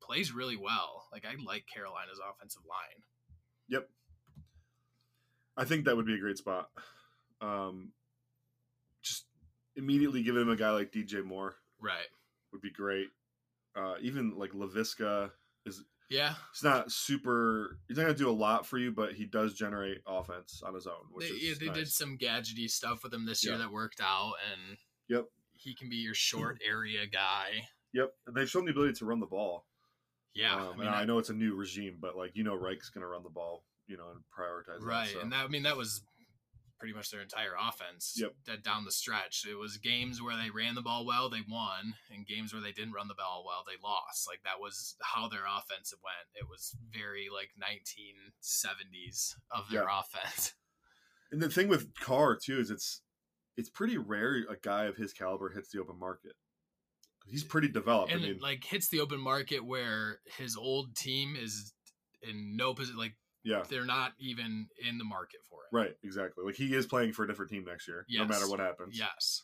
plays 0.00 0.32
really 0.32 0.56
well. 0.56 1.06
Like 1.12 1.24
I 1.24 1.34
like 1.44 1.66
Carolina's 1.72 2.20
offensive 2.30 2.62
line. 2.68 3.04
Yep. 3.68 3.88
I 5.56 5.64
think 5.64 5.84
that 5.84 5.96
would 5.96 6.06
be 6.06 6.14
a 6.14 6.20
great 6.20 6.38
spot. 6.38 6.70
Um, 7.40 7.92
immediately 9.76 10.22
give 10.22 10.36
him 10.36 10.48
a 10.48 10.56
guy 10.56 10.70
like 10.70 10.92
DJ 10.92 11.24
Moore 11.24 11.56
Right. 11.80 12.06
would 12.52 12.60
be 12.62 12.70
great. 12.70 13.08
Uh, 13.76 13.96
even 14.00 14.36
like 14.38 14.52
Laviska 14.52 15.32
is 15.66 15.82
Yeah. 16.08 16.34
he's 16.52 16.62
not 16.62 16.92
super. 16.92 17.78
He's 17.88 17.96
not 17.96 18.04
gonna 18.04 18.14
do 18.14 18.30
a 18.30 18.32
lot 18.32 18.66
for 18.66 18.78
you, 18.78 18.92
but 18.92 19.14
he 19.14 19.24
does 19.26 19.54
generate 19.54 20.00
offense 20.06 20.62
on 20.62 20.74
his 20.74 20.86
own, 20.86 21.06
which 21.10 21.28
They, 21.28 21.34
is 21.34 21.60
yeah, 21.60 21.68
they 21.72 21.74
did 21.80 21.88
some 21.88 22.16
gadgety 22.18 22.70
stuff 22.70 23.02
with 23.02 23.12
him 23.12 23.24
this 23.26 23.42
year 23.44 23.54
Yeah. 23.54 23.58
that 23.58 23.72
worked 23.72 24.00
out, 24.00 24.34
and 24.52 24.78
Yep. 25.08 25.26
he 25.54 25.74
can 25.74 25.88
be 25.88 25.96
your 25.96 26.14
short 26.14 26.60
area 26.64 27.06
guy. 27.06 27.68
Yep, 27.92 28.14
and 28.26 28.36
they've 28.36 28.48
shown 28.50 28.64
the 28.64 28.70
ability 28.72 28.94
to 28.94 29.04
run 29.06 29.20
the 29.20 29.26
ball. 29.26 29.66
Yeah, 30.34 30.54
um, 30.54 30.60
I 30.60 30.76
mean, 30.76 30.80
and 30.86 30.90
I, 30.96 31.00
I- 31.02 31.04
know 31.04 31.18
it's 31.18 31.30
a 31.30 31.34
new 31.34 31.54
regime, 31.54 31.98
but 32.00 32.16
like 32.16 32.36
you 32.36 32.44
know, 32.44 32.54
Reich's 32.54 32.90
gonna 32.90 33.06
run 33.08 33.22
the 33.22 33.30
ball, 33.30 33.64
you 33.86 33.96
know, 33.96 34.10
and 34.10 34.22
prioritize 34.36 34.80
right, 34.82 35.06
That, 35.06 35.12
so. 35.14 35.20
and 35.20 35.32
that 35.32 35.44
I 35.44 35.48
mean 35.48 35.62
that 35.64 35.76
was 35.76 36.02
pretty 36.78 36.94
much 36.94 37.10
their 37.10 37.22
entire 37.22 37.52
offense. 37.60 38.14
Yep. 38.16 38.32
That 38.46 38.64
down 38.64 38.84
the 38.84 38.92
stretch, 38.92 39.44
it 39.48 39.54
was 39.54 39.76
games 39.78 40.20
where 40.20 40.36
they 40.36 40.50
ran 40.50 40.74
the 40.74 40.82
ball 40.82 41.06
well, 41.06 41.28
they 41.30 41.42
won, 41.48 41.94
and 42.12 42.26
games 42.26 42.52
where 42.52 42.62
they 42.62 42.72
didn't 42.72 42.92
run 42.92 43.08
the 43.08 43.14
ball 43.14 43.44
well, 43.46 43.64
they 43.66 43.80
lost. 43.82 44.26
Like 44.28 44.42
that 44.44 44.60
was 44.60 44.96
how 45.02 45.28
their 45.28 45.44
offense 45.46 45.92
went. 46.02 46.28
It 46.34 46.48
was 46.48 46.76
very 46.92 47.28
like 47.32 47.50
1970s 47.58 49.34
of 49.50 49.70
their 49.70 49.86
offense. 49.88 50.54
And 51.32 51.42
the 51.42 51.48
thing 51.48 51.66
with 51.66 51.94
Carr 51.98 52.36
too 52.36 52.60
is 52.60 52.70
it's 52.70 53.00
it's 53.56 53.68
pretty 53.68 53.98
rare 53.98 54.36
a 54.48 54.56
guy 54.62 54.84
of 54.84 54.96
his 54.96 55.12
caliber 55.12 55.48
hits 55.48 55.68
the 55.70 55.80
open 55.80 55.98
market. 55.98 56.34
He's 57.26 57.42
pretty 57.42 57.66
developed. 57.66 58.12
and 58.12 58.22
I 58.22 58.28
mean, 58.28 58.38
like 58.40 58.62
hits 58.62 58.88
the 58.88 59.00
open 59.00 59.18
market 59.18 59.64
where 59.64 60.20
his 60.38 60.56
old 60.56 60.94
team 60.94 61.34
is 61.36 61.72
in 62.22 62.56
no 62.56 62.72
position 62.72 62.98
like 62.98 63.14
yeah, 63.44 63.62
they're 63.68 63.84
not 63.84 64.12
even 64.18 64.68
in 64.88 64.98
the 64.98 65.04
market 65.04 65.40
for 65.48 65.60
it 65.64 65.76
right, 65.76 65.96
exactly. 66.02 66.44
Like 66.44 66.54
he 66.56 66.74
is 66.74 66.86
playing 66.86 67.12
for 67.12 67.24
a 67.24 67.28
different 67.28 67.50
team 67.50 67.64
next 67.64 67.86
year, 67.88 68.06
no 68.10 68.24
matter 68.24 68.48
what 68.48 68.60
happens. 68.60 68.98
yes 68.98 69.42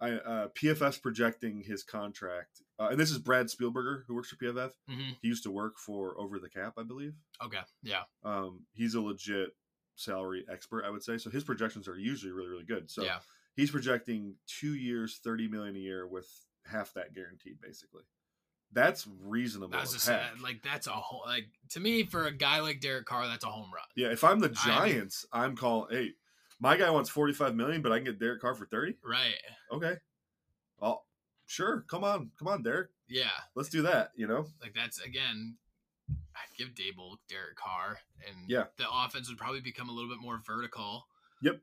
I 0.00 0.10
uh, 0.12 0.48
PFF's 0.48 0.98
projecting 0.98 1.62
his 1.62 1.84
contract, 1.84 2.60
uh, 2.80 2.88
and 2.90 2.98
this 2.98 3.10
is 3.12 3.18
Brad 3.18 3.46
Spielberger 3.46 4.02
who 4.06 4.14
works 4.14 4.28
for 4.30 4.36
PFF. 4.36 4.72
hmm 4.88 5.10
He 5.22 5.28
used 5.28 5.44
to 5.44 5.50
work 5.50 5.78
for 5.78 6.18
Over 6.18 6.38
the 6.38 6.48
Cap, 6.48 6.74
I 6.76 6.82
believe. 6.82 7.14
okay 7.42 7.60
yeah 7.82 8.02
Um, 8.24 8.66
he's 8.72 8.94
a 8.94 9.00
legit 9.00 9.50
salary 9.96 10.44
expert, 10.50 10.84
I 10.84 10.90
would 10.90 11.04
say. 11.04 11.16
So 11.18 11.30
his 11.30 11.44
projections 11.44 11.86
are 11.86 11.96
usually 11.96 12.32
really, 12.32 12.48
really 12.48 12.64
good. 12.64 12.90
So 12.90 13.04
yeah 13.04 13.18
he's 13.56 13.70
projecting 13.70 14.34
two 14.48 14.74
years, 14.74 15.20
thirty 15.22 15.46
million 15.46 15.76
a 15.76 15.78
year 15.78 16.06
with 16.08 16.28
half 16.66 16.92
that 16.94 17.14
guaranteed, 17.14 17.60
basically. 17.60 18.02
That's 18.74 19.06
reasonable. 19.22 19.68
that's 19.78 19.90
as 19.94 20.04
just 20.04 20.08
heck. 20.08 20.42
like 20.42 20.62
that's 20.62 20.86
a 20.86 20.90
whole 20.90 21.22
like 21.26 21.46
to 21.70 21.80
me 21.80 22.04
for 22.04 22.26
a 22.26 22.32
guy 22.32 22.60
like 22.60 22.80
Derek 22.80 23.06
Carr 23.06 23.26
that's 23.28 23.44
a 23.44 23.48
home 23.48 23.70
run 23.74 23.84
Yeah, 23.96 24.08
if 24.08 24.24
I'm 24.24 24.40
the 24.40 24.50
I 24.64 24.66
Giants, 24.66 25.24
I'm 25.32 25.56
calling. 25.56 25.88
Hey, 25.96 26.10
my 26.60 26.76
guy 26.76 26.90
wants 26.90 27.10
45 27.10 27.54
million, 27.54 27.82
but 27.82 27.92
I 27.92 27.96
can 27.98 28.04
get 28.04 28.18
Derek 28.18 28.40
Carr 28.40 28.54
for 28.54 28.66
30. 28.66 28.96
right 29.04 29.34
Okay. 29.72 29.94
Oh, 30.82 31.02
sure. 31.46 31.84
Come 31.88 32.04
on, 32.04 32.30
come 32.38 32.48
on, 32.48 32.62
Derek. 32.62 32.88
yeah 33.08 33.30
Let's 33.54 33.68
do 33.68 33.82
that. 33.82 34.10
You 34.16 34.26
know. 34.26 34.46
like 34.60 34.74
that's 34.74 35.00
again 35.00 35.56
I'd 36.10 36.56
give 36.58 36.68
Daboll 36.74 37.16
Derek 37.28 37.56
Carr 37.56 37.98
and 38.26 38.36
Yeah. 38.48 38.64
the 38.76 38.84
offense 38.92 39.28
would 39.28 39.38
probably 39.38 39.60
become 39.60 39.88
a 39.88 39.92
little 39.92 40.10
bit 40.10 40.20
more 40.20 40.40
vertical 40.46 41.06
Yep. 41.42 41.60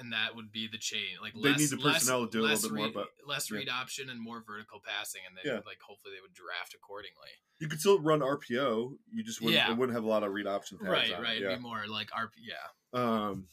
And 0.00 0.12
that 0.12 0.34
would 0.34 0.50
be 0.50 0.66
the 0.66 0.78
change. 0.78 1.18
Like 1.20 1.34
They 1.34 1.50
less, 1.50 1.58
need 1.60 1.70
the 1.70 1.76
personnel 1.76 2.22
less, 2.22 2.30
to 2.30 2.38
do 2.38 2.40
a 2.40 2.46
little 2.46 2.70
bit 2.70 2.78
more, 2.78 2.90
but- 3.04 3.08
less 3.28 3.50
yeah. 3.50 3.58
read 3.58 3.68
option 3.68 4.08
and 4.10 4.20
more 4.20 4.42
vertical 4.46 4.80
passing, 4.84 5.20
and 5.28 5.36
then 5.36 5.44
Yeah. 5.46 5.60
like 5.66 5.80
hopefully 5.86 6.14
they 6.14 6.20
would 6.20 6.34
draft 6.34 6.74
accordingly. 6.74 7.28
You 7.58 7.68
could 7.68 7.78
still 7.80 8.00
run 8.00 8.20
RPO. 8.22 8.98
You 9.12 9.22
just 9.22 9.40
wouldn't. 9.40 9.54
Yeah. 9.62 9.70
It 9.70 9.76
wouldn't 9.76 9.94
have 9.94 10.04
a 10.04 10.08
lot 10.08 10.24
of 10.24 10.32
read 10.32 10.46
option 10.46 10.78
right, 10.80 11.10
it, 11.10 11.18
right. 11.20 11.38
Yeah. 11.38 11.46
It'd 11.48 11.58
be 11.58 11.62
more 11.62 11.86
like 11.86 12.10
RP. 12.10 12.30
Yeah, 12.42 12.98
Um, 13.00 13.46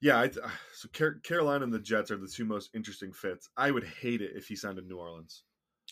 yeah, 0.00 0.18
I, 0.20 0.30
so 0.74 0.88
Car- 0.92 1.18
Carolina 1.22 1.64
and 1.64 1.72
the 1.72 1.78
Jets 1.80 2.10
are 2.10 2.16
the 2.16 2.28
two 2.28 2.44
most 2.44 2.70
interesting 2.74 3.12
fits. 3.12 3.48
I 3.56 3.70
would 3.70 3.84
hate 3.84 4.22
it 4.22 4.32
if 4.34 4.46
he 4.48 4.56
signed 4.56 4.78
in 4.78 4.88
New 4.88 4.98
Orleans. 4.98 5.42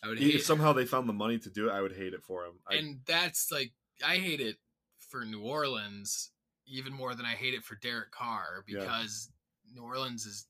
I 0.02 0.08
would 0.08 0.18
hate 0.18 0.34
it. 0.34 0.34
If 0.36 0.44
somehow 0.44 0.72
they 0.72 0.86
found 0.86 1.08
the 1.08 1.12
money 1.12 1.38
to 1.38 1.50
do 1.50 1.68
it, 1.68 1.72
I 1.72 1.80
would 1.82 1.96
hate 1.96 2.14
it 2.14 2.22
for 2.22 2.44
him. 2.44 2.54
I, 2.68 2.76
and 2.76 3.00
that's 3.06 3.50
like 3.52 3.72
I 4.04 4.16
hate 4.16 4.40
it 4.40 4.56
for 4.98 5.24
New 5.24 5.40
Orleans 5.42 6.30
even 6.70 6.92
more 6.92 7.14
than 7.14 7.26
I 7.26 7.30
hate 7.34 7.54
it 7.54 7.64
for 7.64 7.74
Derek 7.76 8.10
Carr 8.12 8.64
Yeah. 8.68 8.80
because 8.80 9.30
New 9.74 9.82
Orleans 9.82 10.26
is 10.26 10.46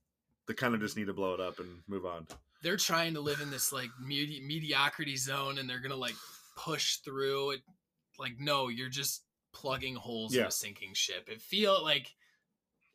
they 0.47 0.55
kind 0.55 0.75
of 0.75 0.81
just 0.81 0.97
need 0.97 1.07
to 1.07 1.13
blow 1.15 1.35
it 1.35 1.41
up 1.41 1.59
and 1.61 1.69
move 1.89 2.05
on. 2.05 2.27
they're 2.63 2.77
trying 2.77 3.15
to 3.15 3.21
live 3.21 3.41
in 3.41 3.51
this 3.51 3.73
like 3.73 3.91
medi- 4.01 4.41
mediocrity 4.47 5.17
zone 5.17 5.59
and 5.59 5.69
they're 5.69 5.81
gonna 5.81 5.95
like 5.97 6.15
push 6.57 6.97
through 6.97 7.51
it 7.53 7.61
like 8.19 8.33
no 8.39 8.69
you're 8.69 8.89
just 8.91 9.23
plugging 9.53 9.95
holes 9.97 10.35
in 10.35 10.45
a 10.45 10.51
sinking 10.51 10.93
ship 10.95 11.29
it 11.29 11.41
feel 11.41 11.83
like 11.83 12.15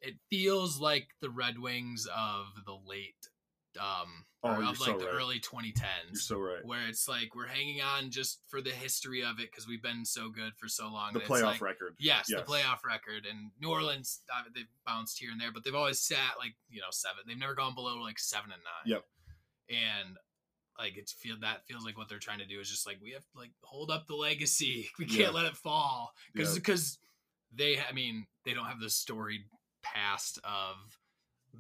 it 0.01 0.15
feels 0.29 0.79
like 0.79 1.07
the 1.21 1.29
red 1.29 1.57
wings 1.57 2.07
of 2.15 2.45
the 2.65 2.77
late 2.88 3.29
um 3.77 4.25
Oh, 4.47 4.61
of 4.69 4.77
so 4.77 4.91
like 4.91 4.99
the 4.99 5.05
right. 5.07 5.15
early 5.15 5.39
2010s 5.39 5.81
You're 6.11 6.15
so 6.21 6.39
right. 6.39 6.63
where 6.63 6.88
it's 6.88 7.07
like 7.07 7.33
we're 7.33 7.47
hanging 7.47 7.81
on 7.81 8.11
just 8.11 8.41
for 8.47 8.61
the 8.61 8.69
history 8.69 9.23
of 9.23 9.39
it 9.39 9.49
because 9.49 9.67
we've 9.67 9.81
been 9.81 10.05
so 10.05 10.29
good 10.29 10.53
for 10.55 10.67
so 10.67 10.88
long 10.88 11.13
The 11.13 11.19
playoff 11.21 11.41
like- 11.43 11.61
record. 11.61 11.95
Yes, 11.99 12.27
Yes. 12.29 12.41
the 12.41 12.45
playoff 12.45 12.83
record. 12.85 13.25
And 13.25 13.49
New 13.59 13.69
Orleans, 13.71 14.21
uh, 14.31 14.43
they've 14.53 14.67
bounced 14.85 15.17
here 15.17 15.31
and 15.31 15.41
there, 15.41 15.51
but 15.51 15.63
they've 15.63 15.73
always 15.73 15.99
sat 15.99 16.38
like, 16.38 16.53
you 16.69 16.79
know, 16.79 16.91
seven. 16.91 17.23
They've 17.25 17.35
never 17.39 17.55
gone 17.55 17.73
below 17.73 17.95
like 17.97 18.19
seven 18.19 18.51
and 18.51 18.61
nine. 18.63 18.93
Yep. 18.97 19.03
and 19.69 20.17
like 20.77 20.95
it's 20.95 21.13
feel 21.13 21.38
that 21.41 21.65
feels 21.65 21.83
like 21.83 21.97
what 21.97 22.07
they're 22.07 22.19
trying 22.19 22.38
to 22.39 22.45
do 22.45 22.59
is 22.59 22.69
just 22.69 22.85
like 22.85 22.97
we 23.01 23.11
have 23.13 23.23
to 23.31 23.39
like 23.39 23.51
hold 23.63 23.89
up 23.89 24.05
the 24.05 24.13
legacy. 24.15 24.88
We 24.99 25.05
can't 25.05 25.19
Yeah. 25.21 25.29
let 25.31 25.45
it 25.45 25.57
fall 25.57 26.13
because 26.33 26.49
Yeah. 26.53 26.59
because 26.59 26.99
they 27.51 27.79
I 27.79 27.93
mean 27.93 28.27
they 28.43 28.53
don't 28.53 28.65
have 28.67 28.79
the 28.79 28.91
storied 28.91 29.41
past 29.81 30.38
of 30.43 30.75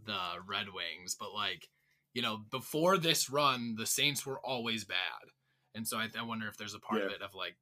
the 0.05 0.19
Red 0.45 0.67
Wings, 0.71 1.15
but 1.19 1.33
like 1.33 1.67
you 2.15 2.23
know 2.23 2.41
before 2.49 2.97
this 2.97 3.29
run, 3.29 3.75
the 3.77 3.85
Saints 3.85 4.25
were 4.25 4.39
always 4.39 4.83
bad, 4.85 5.29
and 5.75 5.87
so 5.87 5.97
I, 5.97 6.07
I 6.17 6.23
wonder 6.23 6.47
if 6.47 6.57
there's 6.57 6.73
a 6.73 6.79
part 6.79 7.01
of 7.01 7.11
it 7.11 7.21
of 7.21 7.35
like 7.35 7.55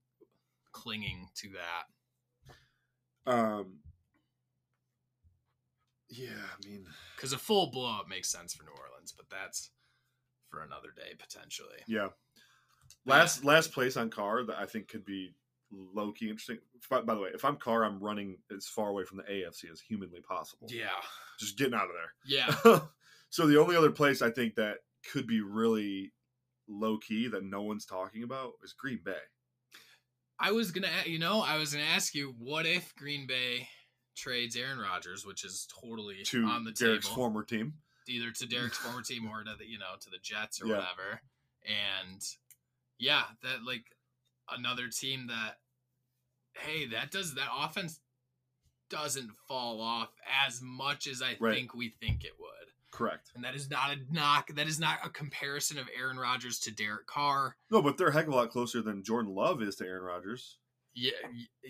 clinging 0.71 1.27
to 1.35 1.49
that 1.49 3.31
Um, 3.31 3.79
yeah, 6.09 6.27
I 6.29 6.67
mean, 6.67 6.85
because 7.15 7.33
a 7.33 7.37
full 7.37 7.67
blow 7.71 7.99
up 7.99 8.07
makes 8.07 8.29
sense 8.29 8.53
for 8.53 8.63
New 8.63 8.71
Orleans, 8.71 9.13
but 9.15 9.25
that's 9.29 9.71
for 10.49 10.61
another 10.63 10.89
day 10.95 11.13
potentially. 11.17 11.79
yeah. 11.87 12.09
Last 13.05 13.43
last 13.43 13.71
place 13.71 13.97
on 13.97 14.09
Carr 14.09 14.43
that 14.45 14.57
I 14.59 14.65
think 14.65 14.87
could 14.87 15.03
be 15.05 15.33
low 15.71 16.11
key 16.11 16.29
interesting. 16.29 16.59
By, 16.89 17.01
by 17.01 17.15
the 17.15 17.21
way, 17.21 17.29
if 17.33 17.43
I'm 17.45 17.55
Carr, 17.55 17.83
I'm 17.85 17.99
running 17.99 18.37
as 18.55 18.67
far 18.67 18.89
away 18.89 19.03
from 19.05 19.17
the 19.17 19.23
AFC 19.23 19.71
as 19.71 19.79
humanly 19.81 20.19
possible. 20.21 20.67
yeah, 20.69 20.89
Just 21.39 21.57
getting 21.57 21.73
out 21.73 21.85
of 21.85 21.95
there. 21.95 22.13
yeah, 22.25 22.79
so 23.33 23.47
the 23.47 23.59
only 23.59 23.75
other 23.75 23.89
place 23.89 24.21
I 24.21 24.29
think 24.29 24.53
that 24.55 24.75
could 25.11 25.25
be 25.25 25.41
really 25.41 26.13
low 26.67 26.99
key 26.99 27.27
that 27.29 27.43
no 27.43 27.63
one's 27.63 27.83
talking 27.83 28.21
about 28.21 28.51
is 28.63 28.73
Green 28.73 28.99
Bay. 29.03 29.17
I 30.39 30.51
was 30.51 30.69
gonna, 30.69 30.91
you 31.07 31.17
know, 31.17 31.41
I 31.41 31.57
was 31.57 31.73
gonna 31.73 31.83
ask 31.83 32.13
you, 32.13 32.35
what 32.37 32.67
if 32.67 32.95
Green 32.95 33.25
Bay 33.25 33.67
trades 34.15 34.55
Aaron 34.55 34.77
Rodgers, 34.77 35.25
which 35.25 35.43
is 35.43 35.67
totally 35.81 36.21
To 36.25 36.45
on 36.45 36.63
the 36.63 36.71
Derek's 36.73 37.07
table, 37.07 37.15
former 37.15 37.43
team. 37.43 37.73
either 38.07 38.29
to 38.29 38.45
Derek's 38.45 38.77
former 38.77 39.01
team 39.09 39.27
or 39.27 39.43
to 39.43 39.55
the, 39.57 39.65
you 39.65 39.79
know, 39.79 39.95
to 39.99 40.11
the 40.11 40.19
Jets 40.21 40.61
or 40.61 40.67
Yeah. 40.67 40.75
whatever, 40.77 41.19
and 41.65 42.21
yeah, 42.99 43.23
that 43.41 43.63
like 43.65 43.85
another 44.51 44.89
team 44.89 45.25
that, 45.25 45.55
hey, 46.55 46.85
that 46.85 47.09
does 47.09 47.33
that 47.33 47.49
offense 47.51 47.99
doesn't 48.91 49.31
fall 49.47 49.81
off 49.81 50.13
as 50.45 50.61
much 50.61 51.07
as 51.07 51.23
I 51.23 51.35
Right. 51.39 51.55
think 51.55 51.73
we 51.73 51.89
think 51.89 52.23
it 52.25 52.33
would. 52.39 52.52
Correct. 52.93 53.31
And 53.33 53.43
that 53.43 53.55
is 53.55 53.69
not 53.71 53.89
a 53.91 54.13
knock. 54.13 54.49
That 54.55 54.67
is 54.67 54.79
not 54.79 54.99
a 55.03 55.09
comparison 55.09 55.79
of 55.79 55.89
Aaron 55.97 56.17
Rodgers 56.17 56.59
to 56.59 56.71
Derek 56.71 57.07
Carr. 57.07 57.55
No, 57.71 57.81
but 57.81 57.97
they're 57.97 58.09
a 58.09 58.13
heck 58.13 58.27
of 58.27 58.33
a 58.33 58.35
lot 58.35 58.51
closer 58.51 58.83
than 58.83 59.03
Jordan 59.03 59.33
Love 59.33 59.63
is 59.63 59.75
to 59.77 59.85
Aaron 59.85 60.03
Rodgers. 60.03 60.59
Yeah, 60.95 61.11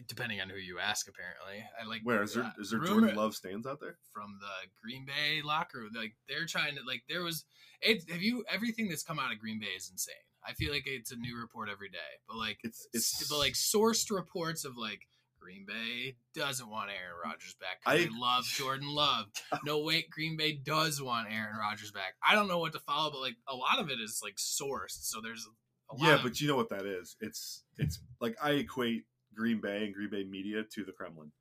depending 0.10 0.42
on 0.42 0.50
who 0.50 0.58
you 0.58 0.80
ask, 0.80 1.08
apparently. 1.08 1.66
I 1.82 1.88
like 1.88 2.02
Where 2.04 2.24
is 2.24 2.34
there 2.34 2.52
is 2.60 2.72
there 2.72 2.80
rumor 2.82 3.00
Jordan 3.00 3.16
Love 3.16 3.36
stands 3.36 3.66
out 3.66 3.80
there? 3.80 3.96
from 4.14 4.38
the 4.42 4.70
Green 4.84 5.06
Bay 5.06 5.42
locker 5.42 5.80
room. 5.80 5.92
Like 5.96 6.14
they're 6.28 6.46
trying 6.46 6.76
to 6.76 6.82
like 6.86 7.04
there 7.08 7.24
was 7.24 7.46
it. 7.82 8.04
Have 8.12 8.22
you 8.22 8.44
everything 8.52 8.90
that's 8.90 9.04
come 9.04 9.20
out 9.20 9.32
of 9.32 9.40
Green 9.40 9.62
Bay 9.62 9.68
is 9.78 9.90
insane. 9.90 10.16
I 10.46 10.52
feel 10.52 10.74
like 10.74 10.84
it's 10.86 11.14
a 11.14 11.16
new 11.16 11.40
report 11.40 11.70
every 11.72 11.88
day, 11.90 12.20
but 12.28 12.36
like 12.36 12.58
it's 12.64 12.86
it's 12.92 13.30
but 13.30 13.38
like 13.38 13.54
sourced 13.54 14.12
reports 14.12 14.66
of 14.66 14.76
like 14.76 15.08
Green 15.44 15.66
Bay 15.68 16.16
doesn't 16.34 16.70
want 16.70 16.90
Aaron 16.90 17.18
Rodgers 17.24 17.56
back. 17.60 17.80
I- 17.86 17.98
they 17.98 18.08
love 18.10 18.46
Jordan 18.46 18.88
Love. 18.88 19.26
No, 19.66 19.80
wait, 19.84 20.10
Green 20.10 20.38
Bay 20.38 20.54
does 20.54 21.02
want 21.02 21.28
Aaron 21.32 21.58
Rodgers 21.60 21.92
back. 21.92 22.14
I 22.28 22.34
don't 22.36 22.48
know 22.48 22.60
what 22.60 22.72
to 22.74 22.80
follow, 22.80 23.12
but 23.12 23.20
like 23.22 23.36
a 23.48 23.56
lot 23.56 23.80
of 23.80 23.90
it 23.90 24.00
is 24.00 24.22
like 24.24 24.36
sourced. 24.38 25.04
So 25.04 25.20
there's 25.22 25.46
a 25.92 25.96
lot 25.96 26.08
yeah, 26.08 26.16
of, 26.16 26.24
but 26.24 26.40
you 26.42 26.48
know 26.48 26.56
what 26.56 26.70
that 26.70 26.86
is? 26.86 27.16
It's 27.20 27.64
it's 27.78 28.00
like 28.22 28.36
I 28.42 28.52
equate 28.52 29.04
Green 29.36 29.60
Bay 29.62 29.84
and 29.86 29.94
Green 29.94 30.10
Bay 30.10 30.24
media 30.24 30.64
to 30.74 30.84
the 30.86 30.92
Kremlin. 30.92 31.32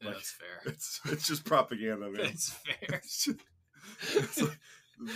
yeah, 0.00 0.08
like- 0.08 0.16
that's 0.16 0.30
fair. 0.32 0.62
It's 0.72 1.00
it's 1.06 1.26
just 1.26 1.44
propaganda, 1.44 2.10
man. 2.10 2.14
That's 2.14 2.50
fair. 2.50 3.00
It's 3.04 3.24
just- 3.24 3.38
it's 4.14 4.40
like- 4.42 4.58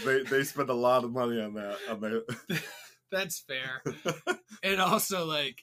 they 0.04 0.22
they 0.24 0.44
spend 0.44 0.70
a 0.70 0.74
lot 0.74 1.04
of 1.04 1.12
money 1.12 1.40
on 1.40 1.54
that 1.54 1.76
on 1.90 2.00
the 2.00 2.24
That's 3.10 3.40
fair. 3.40 3.82
and 4.62 4.80
also 4.80 5.24
like 5.26 5.62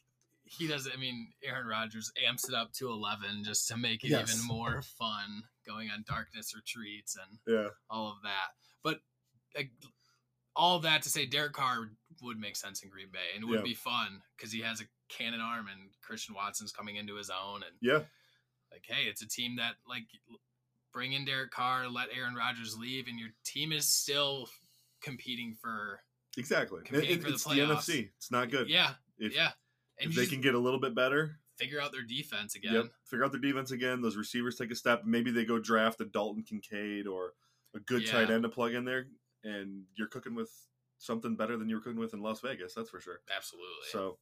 he 0.49 0.67
doesn't 0.67 0.93
i 0.93 0.97
mean 0.97 1.27
aaron 1.43 1.67
Rodgers 1.67 2.11
amps 2.27 2.47
it 2.47 2.55
up 2.55 2.71
to 2.73 2.89
11 2.89 3.43
just 3.43 3.67
to 3.69 3.77
make 3.77 4.03
it 4.03 4.09
Yes. 4.09 4.33
even 4.33 4.47
more 4.47 4.81
fun 4.81 5.43
going 5.65 5.89
on 5.89 6.03
darkness 6.07 6.53
retreats 6.55 7.15
and 7.17 7.39
yeah 7.47 7.69
all 7.89 8.07
of 8.09 8.17
that 8.23 8.49
but 8.83 8.99
like, 9.55 9.69
all 10.55 10.79
that 10.79 11.01
to 11.03 11.09
say 11.09 11.25
derek 11.25 11.53
carr 11.53 11.89
would 12.21 12.39
make 12.39 12.55
sense 12.55 12.81
in 12.83 12.89
green 12.89 13.09
bay 13.11 13.19
and 13.35 13.43
it 13.43 13.47
would 13.47 13.59
Yeah. 13.59 13.63
be 13.63 13.73
fun 13.73 14.21
because 14.35 14.51
he 14.51 14.61
has 14.61 14.81
a 14.81 14.85
cannon 15.09 15.41
arm 15.41 15.67
and 15.71 15.89
christian 16.01 16.33
watson's 16.35 16.71
coming 16.71 16.95
into 16.95 17.15
his 17.15 17.29
own 17.29 17.63
and 17.63 17.75
yeah 17.81 17.99
like 18.71 18.83
hey 18.87 19.03
it's 19.09 19.21
a 19.21 19.27
team 19.27 19.55
that 19.57 19.73
like 19.87 20.03
bring 20.93 21.13
in 21.13 21.25
derek 21.25 21.51
carr 21.51 21.87
let 21.89 22.07
aaron 22.17 22.33
Rodgers 22.35 22.77
leave 22.77 23.07
and 23.07 23.19
your 23.19 23.29
team 23.45 23.71
is 23.71 23.87
still 23.87 24.49
competing 25.01 25.55
for 25.61 25.99
exactly. 26.37 26.81
Competing 26.83 27.17
it- 27.17 27.21
for 27.21 27.27
the 27.29 27.33
it's 27.35 27.43
the. 27.43 27.51
NFC. 27.59 28.09
It's 28.17 28.31
not 28.31 28.49
good. 28.49 28.67
yeah 28.69 28.93
If, 29.19 29.35
yeah 29.35 29.51
if 29.99 30.15
they 30.15 30.25
can 30.25 30.41
get 30.41 30.55
a 30.55 30.59
little 30.59 30.79
bit 30.79 30.93
better, 30.95 31.39
figure 31.57 31.81
out 31.81 31.91
their 31.91 32.03
defense 32.03 32.55
again 32.55 32.73
yep, 32.73 32.85
figure 33.05 33.25
out 33.25 33.31
their 33.31 33.41
defense 33.41 33.71
again. 33.71 34.01
Those 34.01 34.15
receivers 34.15 34.55
take 34.57 34.71
a 34.71 34.75
step. 34.75 35.03
Maybe 35.05 35.31
they 35.31 35.43
go 35.45 35.57
draft 35.59 35.99
a 36.01 36.05
Dalton 36.05 36.43
Kincaid 36.43 37.07
or 37.07 37.33
a 37.75 37.79
good 37.79 38.03
Yeah. 38.03 38.11
tight 38.11 38.29
end 38.29 38.43
to 38.43 38.49
plug 38.49 38.73
in 38.73 38.85
there, 38.85 39.07
and 39.43 39.83
you're 39.95 40.07
cooking 40.07 40.35
with 40.35 40.51
something 40.99 41.35
better 41.35 41.57
than 41.57 41.67
you 41.69 41.75
were 41.75 41.81
cooking 41.81 41.99
with 41.99 42.13
in 42.13 42.21
Las 42.21 42.41
Vegas. 42.41 42.73
That's 42.73 42.89
for 42.89 42.99
sure. 42.99 43.21
Absolutely. 43.35 43.87
So, 43.91 44.17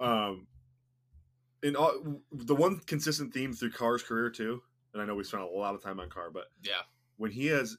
um, 0.00 0.46
in 1.62 1.74
all, 1.76 2.20
the 2.32 2.54
one 2.54 2.78
consistent 2.80 3.32
theme 3.34 3.52
through 3.52 3.72
Carr's 3.72 4.02
career 4.02 4.30
too, 4.30 4.62
and 4.92 5.02
I 5.02 5.06
know 5.06 5.14
we 5.14 5.24
spent 5.24 5.42
a 5.42 5.46
lot 5.46 5.74
of 5.74 5.82
time 5.82 5.98
on 6.00 6.08
Carr, 6.08 6.30
but 6.30 6.50
yeah, 6.62 6.82
when 7.16 7.30
he 7.30 7.46
has 7.46 7.76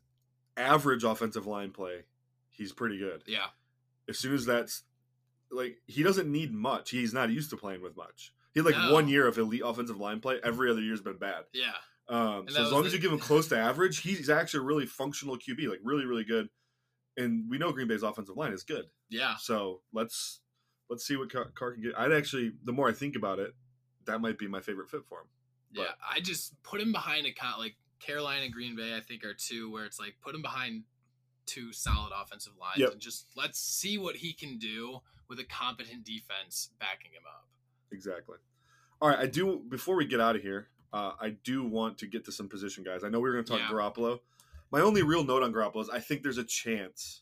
average 0.57 1.03
offensive 1.03 1.45
line 1.47 1.71
play, 1.71 2.03
he's 2.49 2.73
pretty 2.73 2.97
good. 2.97 3.23
yeah, 3.25 3.47
As 4.09 4.19
soon 4.19 4.33
as 4.33 4.45
that's 4.45 4.83
like 5.51 5.77
he 5.87 6.03
doesn't 6.03 6.31
need 6.31 6.53
much. 6.53 6.91
He's 6.91 7.13
not 7.13 7.29
used 7.29 7.49
to 7.51 7.57
playing 7.57 7.81
with 7.81 7.95
much. 7.97 8.33
He 8.53 8.59
had 8.59 8.65
like 8.65 8.75
No. 8.77 8.93
one 8.93 9.07
year 9.07 9.27
of 9.27 9.37
elite 9.37 9.61
offensive 9.63 9.97
line 9.97 10.19
play. 10.19 10.39
Every 10.43 10.69
other 10.71 10.81
year's 10.81 11.01
been 11.01 11.17
bad. 11.17 11.45
yeah. 11.53 11.73
Um, 12.07 12.47
so 12.49 12.63
as 12.63 12.71
long 12.71 12.81
the- 12.81 12.87
as 12.87 12.93
you 12.93 12.99
give 12.99 13.11
him 13.11 13.19
close 13.29 13.47
to 13.49 13.57
average, 13.57 13.99
he's 14.01 14.29
actually 14.31 14.61
a 14.61 14.63
really 14.63 14.87
functional 14.87 15.37
QB, 15.37 15.67
like 15.69 15.79
really, 15.83 16.05
really 16.05 16.23
good. 16.23 16.49
And 17.17 17.47
we 17.49 17.57
know 17.59 17.71
Green 17.71 17.87
Bay's 17.87 18.01
offensive 18.01 18.35
line 18.35 18.51
is 18.53 18.63
good. 18.63 18.85
Yeah, 19.09 19.35
So 19.37 19.81
let's 19.93 20.39
let's 20.89 21.05
see 21.05 21.15
what 21.17 21.31
Carr, 21.31 21.51
Carr 21.53 21.73
can 21.73 21.83
get. 21.83 21.93
I'd 21.97 22.11
actually, 22.11 22.53
the 22.63 22.71
more 22.71 22.89
I 22.89 22.93
think 22.93 23.15
about 23.15 23.37
it, 23.37 23.53
that 24.05 24.21
might 24.21 24.39
be 24.39 24.47
my 24.47 24.59
favorite 24.59 24.89
fit 24.89 25.01
for 25.07 25.19
him. 25.19 25.27
yeah. 25.71 25.83
I 26.11 26.19
just 26.19 26.61
put 26.63 26.81
him 26.81 26.91
behind 26.91 27.27
a 27.27 27.31
con 27.31 27.59
like 27.59 27.75
Carolina 27.99 28.43
and 28.45 28.53
Green 28.53 28.75
Bay. 28.75 28.95
I 28.95 29.01
think 29.01 29.23
are 29.23 29.33
two 29.35 29.69
where 29.71 29.85
it's 29.85 29.99
like 29.99 30.15
put 30.21 30.33
him 30.33 30.41
behind 30.41 30.83
two 31.45 31.71
solid 31.73 32.11
offensive 32.15 32.53
lines 32.59 32.77
Yep. 32.79 32.91
and 32.93 33.01
just 33.01 33.27
let's 33.35 33.59
see 33.59 33.97
what 33.99 34.15
he 34.15 34.33
can 34.33 34.57
do 34.57 34.99
with 35.29 35.39
a 35.39 35.45
competent 35.45 36.03
defense 36.03 36.71
backing 36.79 37.11
him 37.11 37.23
up. 37.27 37.47
Exactly. 37.91 38.37
All 39.01 39.09
right, 39.09 39.19
I 39.19 39.27
do. 39.27 39.61
Before 39.69 39.95
we 39.95 40.05
get 40.05 40.19
out 40.19 40.35
of 40.35 40.41
here, 40.41 40.67
uh, 40.91 41.13
I 41.19 41.29
do 41.43 41.63
want 41.63 41.97
to 41.99 42.07
get 42.07 42.25
to 42.25 42.31
some 42.31 42.49
position 42.49 42.83
guys. 42.83 43.03
I 43.03 43.09
know 43.09 43.19
we 43.19 43.29
were 43.29 43.35
going 43.35 43.45
to 43.45 43.51
talk 43.51 43.61
Yeah. 43.61 43.69
Garoppolo. 43.69 44.19
My 44.71 44.81
only 44.81 45.03
real 45.03 45.23
note 45.23 45.41
on 45.41 45.53
Garoppolo 45.53 45.81
is 45.81 45.89
I 45.89 45.99
think 45.99 46.21
there's 46.21 46.37
a 46.37 46.43
chance 46.43 47.21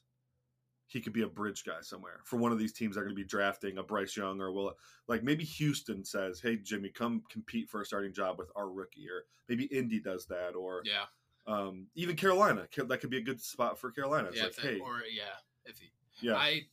he 0.87 1.01
could 1.01 1.13
be 1.13 1.21
a 1.21 1.27
bridge 1.27 1.65
guy 1.65 1.81
somewhere 1.81 2.21
for 2.23 2.37
one 2.37 2.51
of 2.53 2.57
these 2.57 2.71
teams 2.71 2.95
that 2.95 3.01
are 3.01 3.03
going 3.03 3.15
to 3.15 3.21
be 3.21 3.27
drafting 3.27 3.77
a 3.77 3.83
Bryce 3.83 4.15
Young 4.15 4.39
or 4.41 4.51
will 4.53 4.73
like 5.07 5.21
maybe 5.21 5.43
Houston 5.43 6.03
says, 6.03 6.39
"Hey 6.39 6.55
Jimmy, 6.57 6.89
come 6.89 7.23
compete 7.29 7.69
for 7.69 7.81
a 7.81 7.85
starting 7.85 8.13
job 8.13 8.37
with 8.39 8.49
our 8.55 8.69
rookie," 8.69 9.09
or 9.09 9.25
maybe 9.49 9.65
Indy 9.65 9.99
does 9.99 10.25
that, 10.27 10.55
or 10.55 10.81
Yeah, 10.85 11.05
um, 11.45 11.87
even 11.95 12.15
Carolina. 12.15 12.67
That 12.75 12.99
could 13.01 13.09
be 13.09 13.17
a 13.17 13.21
good 13.21 13.41
spot 13.41 13.77
for 13.77 13.91
Carolina. 13.91 14.29
It's 14.29 14.37
yeah. 14.37 14.43
like, 14.43 14.55
that- 14.55 14.65
hey, 14.65 14.79
or 14.79 15.01
yeah, 15.11 15.23
if 15.65 15.77
he, 15.77 15.91
yeah, 16.21 16.35
I. 16.35 16.65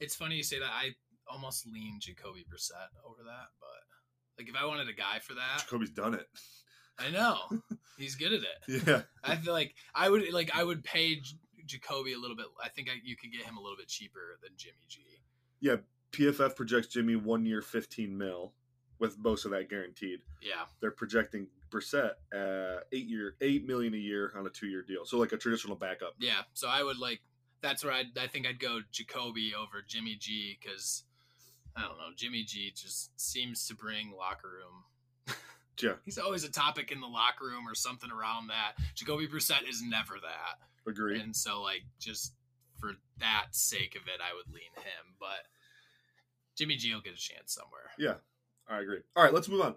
It's 0.00 0.14
funny 0.14 0.36
you 0.36 0.42
say 0.42 0.58
that. 0.58 0.70
I 0.70 0.90
almost 1.30 1.66
lean 1.66 1.98
Jacoby 2.00 2.44
Brissett 2.50 2.88
over 3.04 3.22
that, 3.24 3.48
but 3.60 4.38
like 4.38 4.48
if 4.48 4.54
I 4.60 4.64
wanted 4.66 4.88
a 4.88 4.92
guy 4.92 5.18
for 5.20 5.34
that, 5.34 5.58
Jacoby's 5.64 5.90
done 5.90 6.14
it. 6.14 6.26
I 6.98 7.10
know 7.10 7.38
he's 7.98 8.14
good 8.16 8.32
at 8.32 8.40
it. 8.66 8.82
yeah, 8.86 9.02
I 9.22 9.36
feel 9.36 9.52
like 9.52 9.74
I 9.94 10.08
would 10.08 10.32
like 10.32 10.50
I 10.54 10.64
would 10.64 10.82
pay 10.84 11.16
J- 11.16 11.36
Jacoby 11.66 12.12
a 12.14 12.18
little 12.18 12.36
bit. 12.36 12.46
I 12.62 12.68
think 12.68 12.88
I, 12.88 12.94
you 13.04 13.16
could 13.16 13.32
get 13.32 13.42
him 13.44 13.56
a 13.56 13.60
little 13.60 13.76
bit 13.76 13.88
cheaper 13.88 14.38
than 14.42 14.50
Jimmy 14.56 14.86
G. 14.88 15.00
Yeah, 15.60 15.76
PFF 16.12 16.56
projects 16.56 16.88
Jimmy 16.88 17.16
one 17.16 17.44
year, 17.44 17.62
fifteen 17.62 18.16
mil, 18.16 18.52
with 18.98 19.18
most 19.18 19.44
of 19.44 19.50
that 19.52 19.68
guaranteed. 19.68 20.20
Yeah, 20.42 20.64
they're 20.80 20.90
projecting 20.92 21.46
Brissett 21.70 22.12
at 22.32 22.84
eight 22.92 23.06
year 23.06 23.34
eight 23.40 23.66
million 23.66 23.94
a 23.94 23.98
year 23.98 24.32
on 24.36 24.46
a 24.46 24.50
two 24.50 24.66
year 24.68 24.82
deal. 24.82 25.04
So 25.04 25.18
like 25.18 25.32
a 25.32 25.36
traditional 25.36 25.76
backup. 25.76 26.14
yeah. 26.18 26.42
So 26.54 26.68
I 26.68 26.82
would 26.82 26.98
like 26.98 27.20
that's 27.60 27.84
where 27.84 27.92
I 27.92 28.04
I 28.20 28.26
think 28.26 28.46
I'd 28.46 28.60
go 28.60 28.80
Jacoby 28.92 29.52
over 29.54 29.82
Jimmy 29.86 30.16
G 30.18 30.58
because 30.60 31.04
I 31.76 31.82
don't 31.82 31.98
know 31.98 32.10
Jimmy 32.16 32.44
G 32.44 32.72
just 32.74 33.10
seems 33.20 33.66
to 33.68 33.74
bring 33.74 34.12
locker 34.16 34.48
room. 34.48 34.84
Yeah, 35.80 35.92
He's 36.04 36.18
always 36.18 36.42
a 36.42 36.50
topic 36.50 36.90
in 36.90 37.00
the 37.00 37.06
locker 37.06 37.44
room 37.44 37.68
or 37.68 37.72
something 37.76 38.10
around 38.10 38.48
that. 38.48 38.72
Jacoby 38.96 39.28
Brissett 39.28 39.62
is 39.68 39.80
never 39.80 40.14
that, 40.20 40.90
agree. 40.90 41.20
and 41.20 41.36
so 41.36 41.62
like 41.62 41.84
just 42.00 42.32
for 42.80 42.94
that 43.20 43.46
sake 43.52 43.94
of 43.94 44.02
it, 44.08 44.20
I 44.20 44.34
would 44.34 44.52
lean 44.52 44.72
him. 44.74 45.14
But 45.20 45.46
Jimmy 46.56 46.74
G 46.74 46.92
will 46.92 47.00
get 47.00 47.12
a 47.12 47.16
chance 47.16 47.54
somewhere. 47.54 47.90
Yeah, 47.96 48.14
I 48.68 48.80
agree. 48.80 48.98
All 49.14 49.22
right, 49.22 49.32
let's 49.32 49.48
move 49.48 49.60
on. 49.60 49.76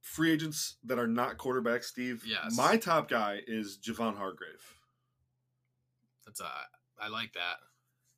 Free 0.00 0.30
agents 0.30 0.76
that 0.84 0.96
are 0.98 1.08
not 1.08 1.38
quarterbacks, 1.38 1.84
Steve. 1.86 2.22
Yes. 2.24 2.56
My 2.56 2.76
top 2.76 3.08
guy 3.08 3.40
is 3.48 3.78
Javon 3.84 4.16
Hargrave. 4.16 4.76
That's 6.26 6.40
a 6.40 6.50
I 7.00 7.08
like 7.08 7.32
that. 7.34 7.56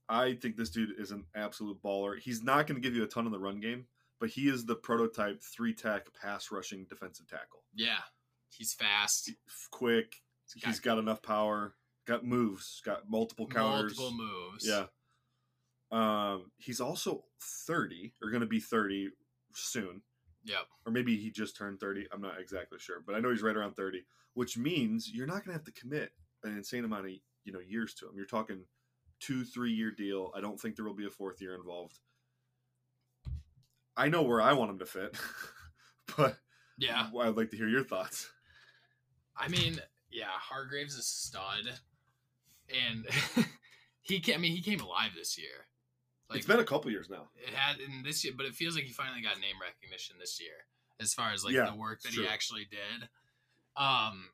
I 0.08 0.34
think 0.34 0.56
this 0.56 0.70
dude 0.70 0.98
is 0.98 1.10
an 1.10 1.24
absolute 1.34 1.82
baller. 1.82 2.18
He's 2.18 2.42
not 2.42 2.66
going 2.66 2.80
to 2.80 2.86
give 2.86 2.94
you 2.94 3.04
a 3.04 3.06
ton 3.06 3.24
in 3.26 3.32
the 3.32 3.38
run 3.38 3.60
game, 3.60 3.86
but 4.20 4.28
he 4.28 4.48
is 4.48 4.66
the 4.66 4.74
prototype 4.74 5.42
three 5.42 5.72
tech 5.72 6.08
pass 6.20 6.50
rushing 6.50 6.84
defensive 6.88 7.26
tackle. 7.26 7.62
Yeah, 7.74 8.00
he's 8.50 8.74
fast, 8.74 9.30
quick. 9.70 10.16
He's 10.54 10.80
got 10.80 10.98
enough 10.98 11.22
power. 11.22 11.74
Got 12.06 12.24
moves. 12.26 12.82
Got 12.84 13.08
multiple 13.08 13.46
counters. 13.46 13.96
multiple 13.96 14.12
moves. 14.26 14.66
Yeah. 14.68 14.84
Um, 15.90 16.50
he's 16.58 16.80
also 16.80 17.24
thirty, 17.66 18.12
or 18.22 18.30
going 18.30 18.40
to 18.42 18.46
be 18.46 18.60
thirty 18.60 19.08
soon, 19.54 20.02
Yep. 20.44 20.66
or 20.86 20.92
maybe 20.92 21.16
he 21.16 21.30
just 21.30 21.56
turned 21.56 21.80
thirty. 21.80 22.06
I'm 22.12 22.20
not 22.20 22.40
exactly 22.40 22.78
sure, 22.78 22.96
but 23.06 23.14
I 23.14 23.20
know 23.20 23.30
he's 23.30 23.42
right 23.42 23.56
around 23.56 23.74
thirty, 23.74 24.04
which 24.34 24.58
means 24.58 25.10
you're 25.12 25.26
not 25.26 25.44
going 25.44 25.46
to 25.46 25.52
have 25.52 25.64
to 25.64 25.72
commit 25.72 26.10
an 26.42 26.56
insane 26.56 26.84
amount 26.84 27.06
of 27.06 27.12
you 27.44 27.52
know 27.52 27.60
years 27.60 27.94
to 27.94 28.06
him. 28.06 28.12
You're 28.16 28.26
talking 28.26 28.64
two, 29.20 29.44
three 29.44 29.72
year 29.72 29.90
deal. 29.90 30.30
I 30.34 30.40
don't 30.40 30.58
think 30.60 30.76
there 30.76 30.84
will 30.84 30.94
be 30.94 31.06
a 31.06 31.10
fourth 31.10 31.40
year 31.40 31.54
involved. 31.54 31.98
I 33.96 34.08
know 34.08 34.22
where 34.22 34.40
I 34.42 34.52
want 34.54 34.70
him 34.72 34.78
to 34.80 34.86
fit, 34.86 35.16
but 36.16 36.36
Yeah. 36.78 37.08
I'd 37.20 37.36
like 37.36 37.50
to 37.50 37.56
hear 37.56 37.68
your 37.68 37.84
thoughts. 37.84 38.28
I 39.36 39.48
mean, 39.48 39.78
yeah, 40.10 40.26
Hargrave's 40.30 40.94
is 40.94 40.98
a 41.00 41.02
stud, 41.02 41.78
and 42.68 43.06
he. 44.02 44.20
Ca- 44.20 44.34
I 44.34 44.38
mean, 44.38 44.52
he 44.52 44.62
came 44.62 44.80
alive 44.80 45.10
this 45.16 45.36
year. 45.38 45.66
it's 46.32 46.46
been 46.46 46.60
a 46.60 46.64
couple 46.64 46.90
years 46.90 47.08
now. 47.10 47.28
it 47.36 47.52
had 47.54 47.80
in 47.80 48.02
this 48.04 48.24
year, 48.24 48.32
but 48.36 48.46
it 48.46 48.54
feels 48.54 48.74
like 48.76 48.84
he 48.84 48.92
finally 48.92 49.22
got 49.22 49.40
name 49.40 49.56
recognition 49.60 50.16
this 50.20 50.40
year, 50.40 50.66
as 51.00 51.14
far 51.14 51.32
as 51.32 51.44
like 51.44 51.52
Yeah, 51.54 51.70
the 51.70 51.76
work 51.76 52.02
that 52.02 52.12
he 52.12 52.26
actually 52.26 52.66
did. 52.70 53.08
Um, 53.76 54.28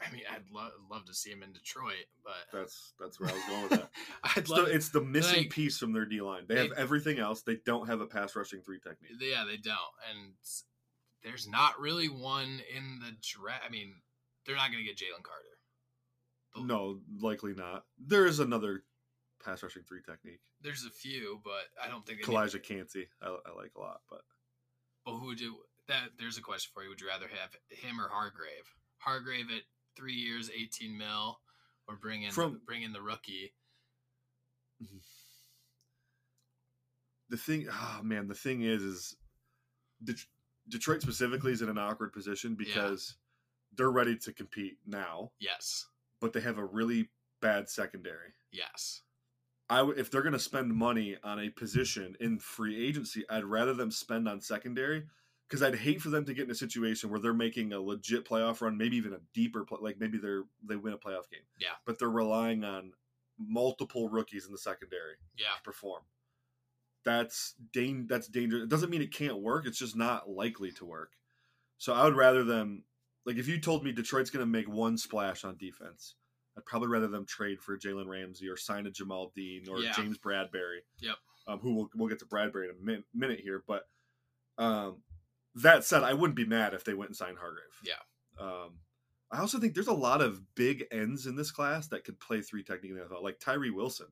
I 0.00 0.10
mean, 0.12 0.22
I'd 0.30 0.42
lo- 0.52 0.70
love 0.90 1.04
to 1.06 1.14
see 1.14 1.30
him 1.30 1.42
in 1.42 1.52
Detroit, 1.52 2.04
but 2.24 2.34
That's 2.52 2.92
that's 2.98 3.20
where 3.20 3.30
I 3.30 3.32
was 3.32 3.44
going 3.44 3.62
with 3.62 3.70
that. 3.70 3.90
I'd 4.24 4.36
It's 4.38 4.50
love. 4.50 4.66
the, 4.66 4.72
it's 4.74 4.88
the 4.90 5.00
missing 5.00 5.42
like- 5.44 5.50
piece 5.50 5.78
from 5.78 5.92
their 5.92 6.04
D 6.04 6.20
line. 6.20 6.44
They 6.48 6.56
have 6.58 6.72
everything 6.76 7.18
else. 7.18 7.42
They 7.42 7.58
don't 7.64 7.86
have 7.86 8.00
a 8.00 8.06
pass 8.06 8.34
rushing 8.36 8.60
three 8.60 8.80
technique. 8.80 9.12
yeah, 9.20 9.44
they 9.46 9.56
don't, 9.56 9.76
and 10.10 10.32
there's 11.22 11.48
not 11.48 11.78
really 11.80 12.08
one 12.08 12.60
in 12.74 12.98
the 13.00 13.12
draft. 13.22 13.62
I 13.66 13.70
mean, 13.70 13.94
they're 14.46 14.56
not 14.56 14.70
going 14.72 14.84
to 14.84 14.88
get 14.88 14.96
Jalen 14.98 15.22
Carter. 15.22 15.42
The- 16.54 16.62
No, 16.64 17.00
likely 17.20 17.54
not. 17.54 17.84
There 17.98 18.26
is 18.26 18.40
another 18.40 18.82
pass 19.44 19.62
rushing 19.62 19.82
three 19.88 20.00
technique. 20.04 20.40
There's 20.60 20.84
a 20.84 20.90
few, 20.90 21.40
but 21.44 21.64
I 21.82 21.88
don't 21.88 22.04
think 22.06 22.20
they. 22.20 22.24
Calijah 22.32 22.62
Kancey, 22.62 23.06
I, 23.22 23.28
I 23.28 23.56
like 23.56 23.72
a 23.76 23.80
lot, 23.80 24.00
but 24.10 24.22
But 25.06 25.12
who 25.18 25.26
would 25.26 25.40
you? 25.40 25.56
That 25.88 26.10
there's 26.18 26.38
a 26.38 26.42
question 26.42 26.70
for 26.74 26.82
you. 26.82 26.88
Would 26.88 27.00
you 27.00 27.08
rather 27.08 27.28
have 27.28 27.50
him 27.68 28.00
or 28.00 28.08
Hargrave? 28.08 28.64
Hargrave 28.98 29.46
at 29.54 29.62
three 29.96 30.14
years, 30.14 30.50
eighteen 30.50 30.96
mil, 30.96 31.38
or 31.88 31.96
bring 31.96 32.22
in 32.22 32.30
From- 32.32 32.60
bring 32.66 32.82
in 32.82 32.92
the 32.92 33.02
rookie? 33.02 33.52
Mm-hmm. 34.82 34.98
the 37.30 37.36
thing, 37.36 37.66
oh 37.70 38.00
man, 38.02 38.28
the 38.28 38.34
thing 38.34 38.62
is, 38.62 38.82
is 38.82 39.16
Det- 40.02 40.26
Detroit 40.68 41.00
specifically 41.02 41.52
is 41.52 41.62
in 41.62 41.68
an 41.68 41.78
awkward 41.78 42.12
position 42.12 42.54
because 42.54 43.16
they're 43.76 43.90
ready 43.90 44.16
to 44.18 44.32
compete 44.32 44.78
now, 44.86 45.30
Yes, 45.38 45.86
but 46.20 46.32
they 46.32 46.40
have 46.40 46.58
a 46.58 46.64
really 46.64 47.08
bad 47.40 47.68
secondary. 47.68 48.34
yes, 48.52 49.02
I 49.70 49.78
w- 49.78 49.98
if 49.98 50.10
they're 50.10 50.22
going 50.22 50.32
to 50.34 50.38
spend 50.38 50.74
money 50.74 51.16
on 51.24 51.38
a 51.40 51.48
position 51.50 52.16
in 52.20 52.38
free 52.38 52.86
agency, 52.86 53.24
I'd 53.30 53.44
rather 53.44 53.72
them 53.74 53.90
spend 53.90 54.28
on 54.28 54.40
secondary 54.40 55.04
because 55.54 55.62
I'd 55.62 55.78
hate 55.78 56.02
for 56.02 56.10
them 56.10 56.24
to 56.24 56.34
get 56.34 56.46
in 56.46 56.50
a 56.50 56.54
situation 56.54 57.10
where 57.10 57.20
they're 57.20 57.32
making 57.32 57.72
a 57.72 57.80
legit 57.80 58.28
playoff 58.28 58.60
run, 58.60 58.76
maybe 58.76 58.96
even 58.96 59.12
a 59.12 59.20
deeper 59.32 59.64
play, 59.64 59.78
like 59.80 60.00
maybe 60.00 60.18
they're 60.18 60.42
they 60.68 60.74
win 60.74 60.92
a 60.92 60.98
playoff 60.98 61.30
game. 61.30 61.44
Yeah. 61.60 61.74
but 61.86 61.96
they're 61.96 62.10
relying 62.10 62.64
on 62.64 62.90
multiple 63.38 64.08
rookies 64.08 64.46
in 64.46 64.50
the 64.52 64.58
secondary 64.58 65.14
yeah. 65.38 65.54
to 65.56 65.62
perform. 65.62 66.02
That's 67.04 67.54
dang, 67.72 68.08
that's 68.08 68.26
dangerous. 68.26 68.64
It 68.64 68.68
doesn't 68.68 68.90
mean 68.90 69.00
it 69.00 69.14
can't 69.14 69.40
work. 69.40 69.64
It's 69.64 69.78
just 69.78 69.94
not 69.94 70.28
likely 70.28 70.72
to 70.72 70.84
work. 70.84 71.12
So 71.78 71.92
I 71.92 72.02
would 72.02 72.16
rather 72.16 72.42
them 72.42 72.82
like 73.24 73.36
if 73.36 73.46
you 73.46 73.60
told 73.60 73.84
me 73.84 73.92
Detroit's 73.92 74.30
going 74.30 74.44
to 74.44 74.50
make 74.50 74.68
one 74.68 74.98
splash 74.98 75.44
on 75.44 75.56
defense, 75.56 76.16
I'd 76.58 76.66
probably 76.66 76.88
rather 76.88 77.06
them 77.06 77.26
trade 77.26 77.60
for 77.60 77.78
Jalen 77.78 78.08
Ramsey 78.08 78.48
or 78.48 78.56
sign 78.56 78.88
a 78.88 78.90
Jamel 78.90 79.32
Dean 79.34 79.66
or 79.70 79.78
Yeah. 79.78 79.92
James 79.92 80.18
Bradberry. 80.18 80.78
Yep. 80.98 81.16
Um, 81.46 81.58
who 81.60 81.74
we'll 81.76 81.90
we'll 81.94 82.08
get 82.08 82.18
to 82.18 82.26
Bradberry 82.26 82.64
in 82.64 82.70
a 82.70 82.84
min- 82.84 83.04
minute 83.14 83.38
here, 83.38 83.62
but 83.68 83.84
um, 84.58 84.96
that 85.56 85.84
said, 85.84 86.02
I 86.02 86.14
wouldn't 86.14 86.36
be 86.36 86.44
mad 86.44 86.74
if 86.74 86.84
they 86.84 86.94
went 86.94 87.10
and 87.10 87.16
signed 87.16 87.38
Hargrave. 87.38 87.64
Yeah. 87.84 87.94
Um, 88.40 88.78
I 89.30 89.40
also 89.40 89.58
think 89.58 89.74
there's 89.74 89.86
a 89.86 89.92
lot 89.92 90.20
of 90.20 90.54
big 90.54 90.84
ends 90.90 91.26
in 91.26 91.36
this 91.36 91.50
class 91.50 91.88
that 91.88 92.04
could 92.04 92.20
play 92.20 92.40
three 92.40 92.62
technique 92.62 92.92
in 92.92 92.98
the 92.98 93.04
NFL, 93.04 93.22
like 93.22 93.40
Tyree 93.40 93.70
Wilson. 93.70 94.06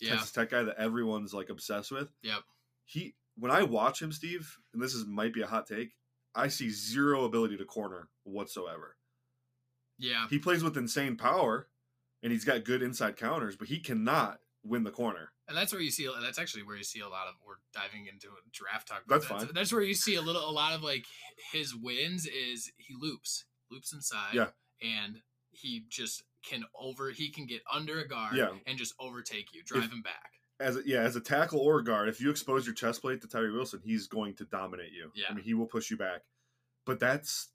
Yeah. 0.00 0.10
Texas 0.10 0.32
Tech 0.32 0.50
guy 0.50 0.62
that 0.64 0.78
everyone's 0.78 1.34
like 1.34 1.48
obsessed 1.48 1.92
with. 1.92 2.12
Yep. 2.22 2.40
He 2.84 3.14
when 3.36 3.50
I 3.50 3.62
watch 3.62 4.02
him, 4.02 4.12
Steve, 4.12 4.58
and 4.72 4.82
this 4.82 4.94
is 4.94 5.06
might 5.06 5.32
be 5.32 5.42
a 5.42 5.46
hot 5.46 5.66
take, 5.66 5.92
I 6.34 6.48
see 6.48 6.70
zero 6.70 7.24
ability 7.24 7.56
to 7.58 7.64
corner 7.64 8.08
whatsoever. 8.24 8.96
Yeah. 9.98 10.26
He 10.28 10.38
plays 10.38 10.64
with 10.64 10.76
insane 10.76 11.16
power 11.16 11.68
and 12.22 12.32
he's 12.32 12.44
got 12.44 12.64
good 12.64 12.82
inside 12.82 13.16
counters, 13.16 13.56
but 13.56 13.68
he 13.68 13.78
cannot 13.78 14.40
win 14.64 14.84
the 14.84 14.90
corner. 14.90 15.32
And 15.48 15.56
that's 15.56 15.72
where 15.72 15.82
you 15.82 15.90
see. 15.90 16.08
That's 16.22 16.38
actually 16.38 16.62
where 16.62 16.76
you 16.76 16.84
see 16.84 17.00
a 17.00 17.08
lot 17.08 17.26
of. 17.28 17.34
We're 17.46 17.56
diving 17.74 18.06
into 18.06 18.28
a 18.28 18.40
draft 18.52 18.88
talk. 18.88 19.02
That's 19.08 19.26
but 19.26 19.38
fine. 19.40 19.48
That's 19.54 19.72
where 19.72 19.82
you 19.82 19.94
see 19.94 20.14
a 20.14 20.22
little, 20.22 20.48
a 20.48 20.52
lot 20.52 20.72
of 20.74 20.82
like 20.82 21.04
his 21.52 21.74
wins 21.74 22.26
is 22.26 22.70
he 22.76 22.94
loops, 22.98 23.44
loops 23.70 23.92
inside. 23.92 24.34
Yeah. 24.34 24.48
And 24.80 25.18
he 25.50 25.84
just 25.88 26.22
can 26.44 26.64
over. 26.78 27.10
He 27.10 27.30
can 27.30 27.46
get 27.46 27.62
under 27.72 28.00
a 28.00 28.08
guard. 28.08 28.36
Yeah. 28.36 28.50
And 28.66 28.78
just 28.78 28.94
overtake 28.98 29.52
you, 29.52 29.62
drive 29.64 29.90
him 29.90 30.02
back. 30.02 30.30
As 30.60 30.76
a, 30.76 30.82
yeah, 30.86 31.00
as 31.00 31.16
a 31.16 31.20
tackle 31.20 31.58
or 31.58 31.80
a 31.80 31.84
guard, 31.84 32.08
if 32.08 32.20
you 32.20 32.30
expose 32.30 32.66
your 32.66 32.74
chest 32.74 33.02
plate 33.02 33.20
to 33.22 33.26
Tyree 33.26 33.50
Wilson, 33.50 33.80
he's 33.82 34.06
going 34.06 34.34
to 34.36 34.44
dominate 34.44 34.92
you. 34.92 35.10
Yeah. 35.14 35.26
I 35.28 35.34
mean, 35.34 35.44
he 35.44 35.54
will 35.54 35.66
push 35.66 35.90
you 35.90 35.96
back. 35.96 36.20
But 36.86 37.00
that's 37.00 37.48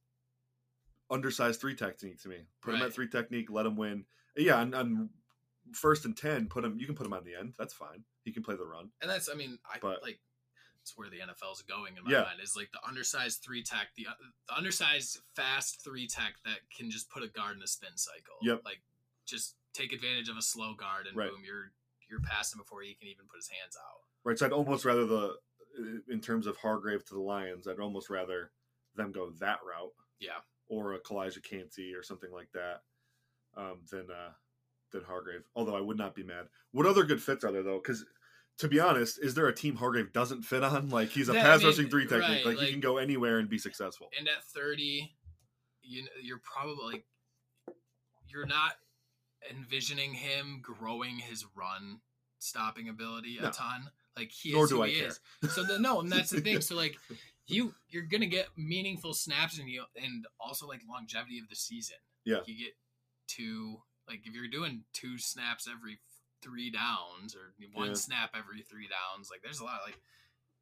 undersized 1.09 1.61
three 1.61 1.75
technique 1.75 2.21
to 2.23 2.27
me. 2.27 2.47
Put 2.61 2.75
him 2.75 2.81
at 2.81 2.93
three 2.93 3.07
technique, 3.07 3.49
let 3.49 3.65
him 3.65 3.77
win. 3.77 4.03
Yeah, 4.35 4.57
on, 4.57 4.73
on 4.73 5.09
first 5.73 6.05
and 6.05 6.15
ten, 6.17 6.47
put 6.47 6.63
him. 6.63 6.77
You 6.79 6.85
can 6.85 6.95
put 6.95 7.05
him 7.05 7.13
on 7.13 7.23
the 7.23 7.35
end. 7.35 7.53
That's 7.57 7.73
fine. 7.73 8.03
He 8.23 8.31
can 8.31 8.43
play 8.43 8.55
the 8.55 8.65
run. 8.65 8.89
And 9.01 9.09
that's. 9.09 9.29
I 9.29 9.33
mean, 9.35 9.59
I 9.71 9.79
But- 9.79 10.01
like. 10.03 10.19
It's 10.81 10.95
where 10.95 11.09
the 11.09 11.17
NFL 11.19 11.51
is 11.51 11.61
going 11.63 11.97
in 11.97 12.05
my 12.05 12.11
Yeah. 12.11 12.21
mind. 12.21 12.39
Is 12.41 12.55
like 12.55 12.71
the 12.71 12.79
undersized 12.87 13.43
three 13.43 13.61
tech, 13.61 13.89
the, 13.97 14.07
uh, 14.07 14.13
the 14.47 14.55
undersized 14.55 15.19
fast 15.35 15.83
three 15.83 16.07
tech 16.07 16.35
that 16.45 16.59
can 16.71 16.89
just 16.89 17.09
put 17.09 17.23
a 17.23 17.27
guard 17.27 17.57
in 17.57 17.61
a 17.61 17.67
spin 17.67 17.97
cycle. 17.97 18.37
Yep. 18.41 18.61
Like, 18.63 18.81
just 19.25 19.57
take 19.73 19.91
advantage 19.91 20.29
of 20.29 20.37
a 20.37 20.41
slow 20.41 20.75
guard 20.75 21.05
and 21.07 21.17
Right. 21.17 21.29
boom, 21.29 21.43
you're 21.43 21.73
you're 22.07 22.21
passing 22.21 22.57
before 22.57 22.81
he 22.83 22.95
can 22.95 23.09
even 23.09 23.27
put 23.27 23.35
his 23.35 23.49
hands 23.49 23.75
out. 23.75 24.03
Right. 24.23 24.39
So 24.39 24.45
I'd 24.45 24.53
almost 24.53 24.85
rather 24.85 25.05
the, 25.05 25.37
in 26.07 26.21
terms 26.21 26.47
of 26.47 26.55
Hargrave 26.55 27.03
to 27.07 27.13
the 27.15 27.19
Lions, 27.19 27.67
I'd 27.67 27.81
almost 27.81 28.09
rather 28.09 28.53
them 28.95 29.11
go 29.11 29.29
that 29.41 29.59
route. 29.65 29.93
Yeah. 30.19 30.39
Or 30.67 30.93
a 30.93 31.01
Calijah 31.01 31.43
Kancey 31.43 31.93
or 31.93 32.01
something 32.01 32.31
like 32.31 32.49
that, 32.53 32.85
um, 33.57 33.81
than 33.91 34.09
uh, 34.09 34.31
than 34.91 35.03
Hargrave. 35.03 35.43
Although 35.55 35.75
I 35.75 35.81
would 35.81 35.97
not 35.97 36.15
be 36.15 36.23
mad. 36.23 36.47
What 36.71 36.85
other 36.85 37.03
good 37.03 37.21
fits 37.21 37.43
are 37.43 37.51
there 37.51 37.63
though? 37.63 37.79
Because 37.81 38.05
to 38.59 38.67
be 38.67 38.79
honest, 38.79 39.19
is 39.21 39.35
there 39.35 39.47
a 39.47 39.53
team 39.55 39.75
Hargrave 39.75 40.11
doesn't 40.13 40.43
fit 40.43 40.63
on? 40.63 40.89
Like 40.97 41.09
he's 41.09 41.29
a 41.29 41.33
Yeah, 41.33 41.41
I 41.41 41.43
pass 41.43 41.59
mean, 41.59 41.67
rushing 41.67 41.89
three 41.89 42.07
technique. 42.07 42.21
right, 42.29 42.45
like, 42.45 42.57
like- 42.57 42.65
he 42.67 42.71
can 42.71 42.81
go 42.81 42.97
anywhere 42.97 43.39
and 43.39 43.49
be 43.49 43.57
successful. 43.57 44.09
And 44.17 44.27
at 44.27 44.43
30, 44.45 45.13
you 45.83 46.03
know, 46.03 46.09
you're 46.21 46.41
probably 46.43 46.83
like 46.93 47.05
you're 48.27 48.45
not 48.45 48.73
envisioning 49.49 50.13
him 50.13 50.61
growing 50.61 51.17
his 51.17 51.45
run 51.55 52.01
stopping 52.39 52.89
ability 52.89 53.37
a 53.37 53.43
No. 53.43 53.51
ton. 53.51 53.89
Like 54.15 54.31
he 54.31 54.51
Nor 54.51 54.63
is 54.65 54.69
do 54.71 54.77
who 54.77 54.83
I 54.83 54.87
he 54.89 54.99
care. 54.99 55.07
is. 55.07 55.19
So 55.53 55.63
the, 55.63 55.79
no, 55.79 55.99
and 56.01 56.11
that's 56.11 56.31
the 56.31 56.41
thing. 56.41 56.59
So 56.61 56.75
like 56.75 56.97
you 57.47 57.73
you're 57.89 58.03
gonna 58.03 58.25
get 58.25 58.47
meaningful 58.57 59.13
snaps 59.13 59.59
and 59.59 59.69
you 59.69 59.83
and 59.95 60.25
also 60.39 60.67
like 60.67 60.81
longevity 60.89 61.39
of 61.39 61.47
the 61.49 61.55
season. 61.55 61.97
Yeah. 62.25 62.39
You 62.45 62.57
get 62.65 62.73
two 63.27 63.81
like 64.07 64.21
if 64.25 64.33
you're 64.33 64.47
doing 64.47 64.83
two 64.93 65.17
snaps 65.17 65.67
every 65.71 65.99
three 66.41 66.69
downs 66.71 67.35
or 67.35 67.53
one 67.73 67.89
Yeah. 67.89 67.93
snap 67.95 68.31
every 68.35 68.61
three 68.61 68.87
downs, 68.87 69.29
like 69.29 69.41
there's 69.41 69.59
a 69.59 69.63
lot 69.65 69.81
like 69.85 69.99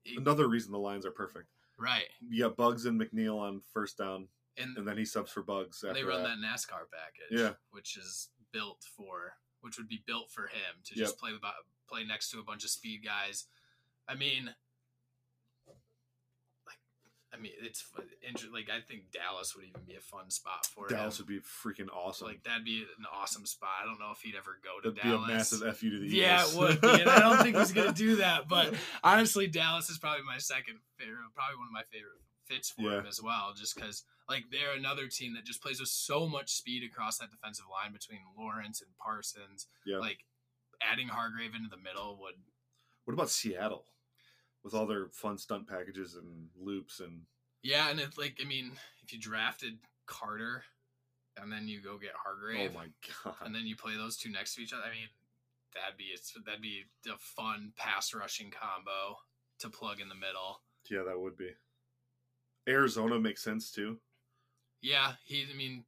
it- 0.06 0.18
Another 0.18 0.48
reason 0.48 0.72
the 0.72 0.80
Lions 0.80 1.06
are 1.06 1.12
perfect. 1.12 1.50
right. 1.78 2.08
Yeah, 2.22 2.48
Buggs 2.50 2.86
and 2.86 3.00
McNeill 3.00 3.40
on 3.40 3.62
first 3.74 3.98
down, 3.98 4.30
And 4.58 4.78
and 4.78 4.88
then 4.88 4.98
he 4.98 5.06
subs 5.06 5.32
for 5.32 5.44
Buggs. 5.44 5.84
After 5.84 5.94
they 5.94 6.04
run 6.04 6.24
that. 6.24 6.38
that. 6.40 6.46
NASCAR 6.48 6.90
package, 6.92 7.40
Yeah. 7.40 7.54
which 7.72 7.98
is 7.98 8.30
built 8.52 8.84
for, 8.96 9.38
which 9.62 9.78
would 9.78 9.88
be 9.90 10.04
built 10.06 10.32
for 10.32 10.48
him 10.48 10.82
to 10.86 10.96
Yep. 10.96 11.06
just 11.06 11.18
play 11.18 11.34
about 11.34 11.66
play 11.88 12.04
next 12.04 12.30
to 12.32 12.40
a 12.40 12.44
bunch 12.44 12.64
of 12.64 12.70
speed 12.72 13.04
guys. 13.04 13.46
I 14.08 14.16
mean, 14.16 14.56
I 17.36 17.42
mean, 17.42 17.52
it's 17.62 17.86
inter- 18.28 18.48
like 18.54 18.70
I 18.70 18.80
think 18.82 19.12
Dallas 19.12 19.56
would 19.56 19.66
even 19.66 19.82
be 19.88 19.96
a 19.96 20.00
fun 20.00 20.30
spot 20.30 20.66
for 20.66 20.88
Dallas 20.88 21.20
him. 21.20 21.26
would 21.26 21.34
be 21.36 21.40
freaking 21.42 21.90
awesome. 21.94 22.28
Like 22.28 22.44
that'd 22.44 22.64
be 22.64 22.86
an 22.98 23.06
awesome 23.14 23.46
spot. 23.46 23.70
I 23.82 23.86
don't 23.86 24.00
know 24.00 24.12
if 24.14 24.22
he'd 24.22 24.36
ever 24.36 24.58
go 24.64 24.80
to 24.82 24.96
That'd 24.96 25.04
be 25.04 25.16
a 25.16 25.28
massive 25.36 25.60
fu 25.78 25.90
to 25.90 26.00
the 26.00 26.08
yeah, 26.08 26.40
Eagles. 26.48 26.54
it 26.56 26.60
would 26.60 26.82
be, 26.82 27.02
and 27.02 27.10
I 27.10 27.20
don't 27.20 27.42
think 27.44 27.58
he's 27.58 27.72
gonna 27.74 27.92
do 27.94 28.18
that. 28.18 28.48
But 28.50 28.74
honestly, 29.04 29.48
Dallas 29.48 29.90
is 29.90 29.98
probably 29.98 30.24
my 30.26 30.38
second 30.38 30.80
favorite, 30.98 31.18
probably 31.36 31.58
one 31.58 31.68
of 31.68 31.74
my 31.74 31.84
favorite 31.92 32.22
fits 32.46 32.70
for 32.70 32.82
Yeah. 32.84 33.00
him 33.00 33.06
as 33.08 33.22
well. 33.22 33.54
Just 33.58 33.76
because 33.76 34.04
like 34.30 34.46
they're 34.52 34.76
another 34.78 35.08
team 35.08 35.34
that 35.36 35.46
just 35.46 35.62
plays 35.62 35.80
with 35.80 35.90
so 35.90 36.28
much 36.28 36.52
speed 36.52 36.84
across 36.84 37.18
that 37.20 37.32
defensive 37.32 37.66
line 37.72 37.92
between 37.94 38.20
Lawrence 38.38 38.82
and 38.82 38.90
Parsons. 38.98 39.68
Yeah. 39.86 39.98
Like 39.98 40.20
adding 40.82 41.08
Hargrave 41.10 41.56
into 41.56 41.70
the 41.70 41.78
middle 41.82 42.18
would 42.22 42.36
What 43.06 43.14
about 43.14 43.30
Seattle 43.30 43.86
with 44.66 44.74
all 44.74 44.88
their 44.88 45.08
fun 45.14 45.38
stunt 45.38 45.70
packages 45.70 46.16
and 46.16 46.50
loops 46.60 47.00
and 47.00 47.22
yeah, 47.62 47.90
and 47.90 48.00
it's 48.00 48.18
like 48.18 48.38
I 48.42 48.46
mean, 48.46 48.72
if 49.04 49.14
you 49.14 49.20
drafted 49.20 49.78
Carter 50.08 50.64
and 51.42 51.52
then 51.52 51.68
you 51.68 51.82
go 51.82 51.98
get 51.98 52.12
Hargrave 52.16 52.72
oh 52.74 52.80
my 52.80 52.88
god, 53.24 53.36
and 53.46 53.56
then 53.56 53.66
you 53.66 53.76
play 53.76 53.96
those 53.96 54.18
two 54.18 54.30
next 54.30 54.56
to 54.56 54.62
each 54.62 54.74
other, 54.74 54.84
I 54.84 54.90
mean, 54.90 55.08
that'd 55.74 55.98
be 55.98 56.06
it's 56.06 56.34
that'd 56.46 56.62
be 56.62 56.84
a 57.08 57.18
fun 57.18 57.72
pass 57.78 58.14
rushing 58.14 58.52
combo 58.52 59.18
to 59.60 59.70
plug 59.70 60.02
in 60.02 60.10
the 60.10 60.16
middle. 60.16 60.62
yeah, 60.90 61.04
that 61.08 61.20
would 61.20 61.38
be. 61.38 61.52
Arizona 62.68 63.20
makes 63.20 63.44
sense 63.44 63.72
too. 63.72 63.98
Yeah, 64.82 65.14
he. 65.24 65.46
I 65.52 65.56
mean, 65.56 65.86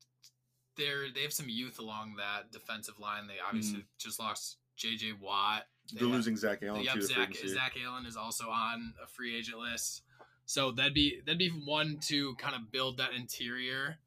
they're 0.78 1.12
they 1.14 1.22
have 1.22 1.34
some 1.34 1.50
youth 1.50 1.80
along 1.80 2.16
that 2.18 2.52
defensive 2.52 3.00
line. 3.00 3.28
They 3.28 3.36
obviously 3.46 3.80
mm-hmm. 3.80 3.98
just 4.00 4.20
lost 4.20 4.58
J.J. 4.76 5.14
Watt. 5.22 5.64
They 5.92 6.00
They're 6.00 6.08
have- 6.08 6.16
losing 6.18 6.36
Zach 6.38 6.64
Allen 6.64 6.84
Yep. 6.84 7.02
Zach. 7.02 7.36
Zach 7.36 7.78
Allen 7.84 8.06
is 8.06 8.18
also 8.18 8.50
on 8.50 8.94
a 9.02 9.08
free 9.08 9.36
agent 9.38 9.60
list. 9.60 10.04
So 10.46 10.72
that'd 10.72 10.94
be 10.94 11.20
that'd 11.26 11.38
be 11.40 11.50
one 11.50 12.00
to 12.08 12.36
kind 12.36 12.56
of 12.56 12.72
build 12.72 12.98
that 12.98 13.14
interior, 13.14 13.98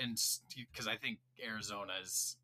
and 0.00 0.18
because 0.56 0.86
I 0.88 0.96
think 0.96 1.18
Arizona's 1.44 2.36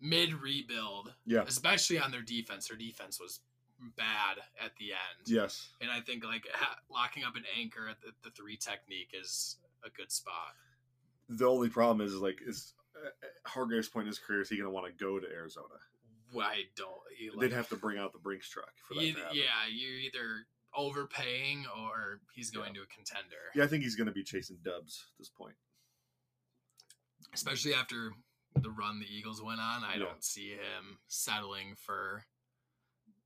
mid 0.00 0.32
rebuild, 0.34 1.14
Yeah. 1.26 1.42
especially 1.46 1.98
on 1.98 2.10
their 2.10 2.22
defense. 2.22 2.68
Their 2.68 2.76
defense 2.76 3.18
was 3.18 3.40
bad 3.96 4.38
at 4.60 4.76
the 4.76 4.92
end, 4.92 5.26
Yes. 5.26 5.70
and 5.80 5.90
I 5.90 6.00
think 6.00 6.24
like 6.24 6.46
ha- 6.52 6.78
locking 6.90 7.24
up 7.24 7.36
an 7.36 7.44
anchor 7.56 7.88
at 7.88 8.00
the, 8.00 8.12
the 8.22 8.30
three 8.30 8.56
technique 8.56 9.10
is 9.12 9.56
a 9.84 9.90
good 9.90 10.10
spot. 10.12 10.54
The 11.28 11.46
only 11.46 11.68
problem 11.68 12.06
is, 12.06 12.14
like, 12.14 12.40
is 12.42 12.74
uh, 12.96 13.10
Hargrave's 13.46 13.88
point 13.88 14.04
in 14.04 14.08
his 14.08 14.18
career 14.18 14.40
is 14.40 14.48
he 14.48 14.56
going 14.56 14.66
to 14.66 14.70
want 14.70 14.86
to 14.86 14.92
go 15.04 15.18
to 15.20 15.26
Arizona? 15.28 15.74
I 16.36 16.64
don't. 16.76 16.90
you, 17.18 17.32
They'd 17.38 17.52
have 17.52 17.68
to 17.70 17.76
bring 17.76 17.98
out 17.98 18.12
the 18.12 18.18
Brinks 18.18 18.48
truck 18.48 18.72
for 18.86 18.94
that 18.94 19.02
you- 19.04 19.16
yeah, 19.32 19.66
you're 19.70 19.98
either 19.98 20.46
overpaying 20.74 21.64
or 21.78 22.20
he's 22.34 22.50
going 22.50 22.74
to 22.74 22.80
a 22.82 22.86
contender. 22.86 23.36
Yeah, 23.54 23.64
I 23.64 23.66
think 23.66 23.82
he's 23.84 23.96
going 23.96 24.06
to 24.06 24.12
be 24.12 24.22
chasing 24.24 24.58
dubs 24.62 25.06
at 25.12 25.18
this 25.18 25.28
point. 25.30 25.56
especially 27.34 27.74
after 27.74 28.12
the 28.60 28.70
run 28.70 29.00
the 29.00 29.06
Eagles 29.06 29.42
went 29.42 29.60
on. 29.60 29.84
I 29.84 29.94
Yeah. 29.94 29.98
don't 30.06 30.24
see 30.24 30.50
him 30.54 30.98
settling 31.08 31.74
for. 31.76 32.24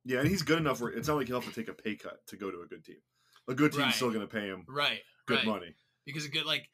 Yeah, 0.05 0.19
and 0.21 0.29
he's 0.29 0.43
good 0.43 0.59
enough 0.59 0.81
where 0.81 0.91
it's 0.91 1.07
not 1.09 1.17
like 1.17 1.29
he'll 1.29 1.41
have 1.41 1.49
to 1.49 1.55
take 1.55 1.69
a 1.69 1.75
pay 1.75 1.95
cut 1.97 2.27
to 2.27 2.37
go 2.37 2.51
to 2.51 2.63
a 2.63 2.67
good 2.67 2.85
team. 2.85 3.01
A 3.49 3.55
good 3.55 3.71
team's 3.73 3.85
Right. 3.85 3.95
still 3.95 4.11
going 4.11 4.27
to 4.27 4.33
pay 4.33 4.47
him 4.49 4.65
Right. 4.69 5.03
good 5.27 5.37
right. 5.39 5.47
money. 5.47 5.77
Because 6.05 6.25
a 6.25 6.29
good 6.29 6.47
like, 6.47 6.69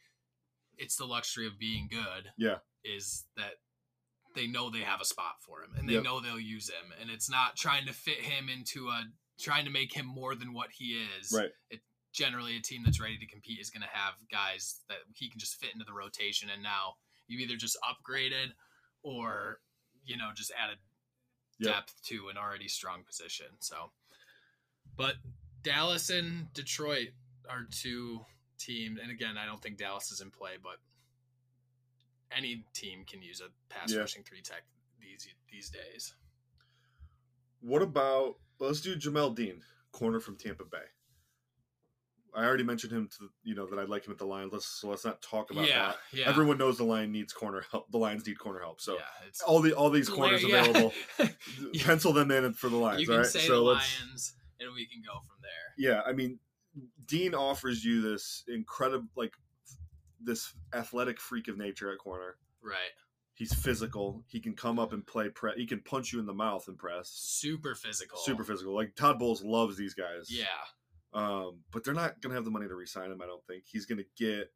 it's 0.78 0.96
the 0.96 1.06
luxury 1.06 1.46
of 1.46 1.58
being 1.58 1.88
good. 1.88 2.32
Yeah. 2.38 2.60
Is 2.84 3.26
that 3.36 3.60
they 4.34 4.46
know 4.46 4.70
they 4.70 4.80
have 4.80 5.00
a 5.00 5.04
spot 5.04 5.36
for 5.40 5.62
him 5.62 5.74
and 5.78 5.88
they 5.88 5.94
Yep. 5.94 6.04
know 6.04 6.20
they'll 6.20 6.38
use 6.38 6.68
him, 6.68 6.92
and 7.00 7.10
it's 7.10 7.28
not 7.30 7.56
trying 7.56 7.86
to 7.86 7.92
fit 7.92 8.20
him 8.20 8.48
into 8.48 8.88
a 8.88 9.04
trying 9.40 9.64
to 9.64 9.70
make 9.70 9.94
him 9.94 10.04
more 10.06 10.34
than 10.34 10.52
what 10.52 10.70
he 10.72 11.00
is. 11.20 11.32
Right. 11.32 11.50
Generally, 12.12 12.56
a 12.56 12.60
team 12.60 12.82
that's 12.84 13.00
ready 13.00 13.16
to 13.18 13.26
compete 13.26 13.60
is 13.60 13.70
going 13.70 13.82
to 13.82 13.88
have 13.92 14.14
guys 14.32 14.80
that 14.88 14.98
he 15.14 15.28
can 15.28 15.38
just 15.38 15.60
fit 15.60 15.72
into 15.72 15.84
the 15.84 15.92
rotation, 15.92 16.48
and 16.50 16.62
now 16.62 16.94
you 17.28 17.38
either 17.38 17.56
just 17.56 17.76
upgraded 17.84 18.48
or 19.02 19.60
you 20.04 20.16
know 20.16 20.30
just 20.34 20.50
added 20.60 20.78
Yep. 21.60 21.74
depth 21.74 22.02
to 22.04 22.28
an 22.28 22.36
already 22.38 22.68
strong 22.68 23.02
position. 23.04 23.46
So, 23.60 23.90
but 24.96 25.16
Dallas 25.62 26.08
and 26.10 26.52
Detroit 26.54 27.08
are 27.48 27.66
two 27.70 28.24
teams, 28.58 28.98
and 29.02 29.10
again, 29.10 29.36
I 29.36 29.44
don't 29.46 29.60
think 29.62 29.76
Dallas 29.78 30.10
is 30.12 30.20
in 30.20 30.30
play, 30.30 30.52
but 30.62 30.76
any 32.36 32.64
team 32.74 33.04
can 33.06 33.22
use 33.22 33.40
a 33.40 33.48
pass 33.72 33.92
Yeah. 33.92 34.00
rushing 34.00 34.22
three 34.24 34.42
tech 34.42 34.62
these 35.00 35.28
these 35.50 35.70
days. 35.70 36.14
What 37.60 37.82
about 37.82 38.36
let's 38.60 38.80
do 38.80 38.96
Jamel 38.96 39.34
Dean, 39.34 39.62
corner 39.92 40.20
from 40.20 40.36
Tampa 40.36 40.64
Bay. 40.64 40.78
I 42.34 42.44
already 42.44 42.62
mentioned 42.62 42.92
him 42.92 43.08
to 43.18 43.30
you 43.42 43.54
know 43.54 43.66
that 43.66 43.78
I 43.78 43.84
like 43.84 44.06
him 44.06 44.12
at 44.12 44.18
the 44.18 44.26
line. 44.26 44.50
Let's 44.52 44.66
so 44.66 44.88
let's 44.90 45.04
not 45.04 45.22
talk 45.22 45.50
about 45.50 45.66
yeah, 45.66 45.86
that. 45.88 45.96
yeah. 46.12 46.28
Everyone 46.28 46.58
knows 46.58 46.76
the 46.76 46.84
line 46.84 47.10
needs 47.10 47.32
corner 47.32 47.64
help. 47.70 47.90
The 47.90 47.98
Lions 47.98 48.26
need 48.26 48.38
corner 48.38 48.60
help. 48.60 48.80
So 48.80 48.94
yeah, 48.94 49.00
all 49.46 49.60
the 49.60 49.72
all 49.72 49.90
these 49.90 50.08
corners 50.08 50.42
Yeah. 50.44 50.60
available, 50.64 50.92
pencil 51.80 52.12
them 52.12 52.30
in 52.30 52.52
for 52.52 52.68
the 52.68 52.76
Lions. 52.76 53.00
you 53.00 53.06
can 53.06 53.14
all 53.14 53.20
right. 53.22 53.26
say 53.28 53.40
so 53.40 53.54
the 53.54 53.60
let's 53.62 54.00
Lions, 54.02 54.34
and 54.60 54.68
we 54.74 54.86
can 54.86 55.02
go 55.04 55.14
from 55.14 55.38
there. 55.42 55.90
yeah. 55.92 56.02
I 56.06 56.12
mean, 56.12 56.38
Dean 57.06 57.34
offers 57.34 57.82
you 57.84 58.02
this 58.02 58.44
incredible 58.46 59.08
like 59.16 59.32
this 60.22 60.52
athletic 60.74 61.20
freak 61.20 61.48
of 61.48 61.56
nature 61.56 61.92
at 61.92 61.98
corner. 61.98 62.36
Right, 62.62 62.76
He's 63.34 63.54
physical. 63.54 64.24
He 64.26 64.40
can 64.40 64.54
come 64.54 64.78
up 64.80 64.92
and 64.92 65.06
play 65.06 65.28
press. 65.28 65.54
He 65.56 65.66
can 65.66 65.80
punch 65.80 66.12
you 66.12 66.18
in 66.18 66.26
the 66.26 66.34
mouth 66.34 66.66
and 66.68 66.76
press. 66.76 67.08
super 67.10 67.74
physical, 67.76 68.18
Super 68.18 68.42
physical. 68.44 68.74
Like 68.74 68.96
Todd 68.96 69.18
Bowles 69.18 69.44
loves 69.44 69.76
these 69.76 69.94
guys. 69.94 70.28
Yeah, 70.28 70.44
Um, 71.14 71.60
but 71.70 71.84
they're 71.84 71.94
not 71.94 72.20
going 72.20 72.30
to 72.30 72.34
have 72.34 72.44
the 72.44 72.50
money 72.50 72.66
to 72.66 72.74
re-sign 72.74 73.12
him. 73.12 73.22
I 73.22 73.26
don't 73.26 73.44
think 73.46 73.64
he's 73.66 73.86
going 73.86 73.98
to 73.98 74.06
get. 74.18 74.50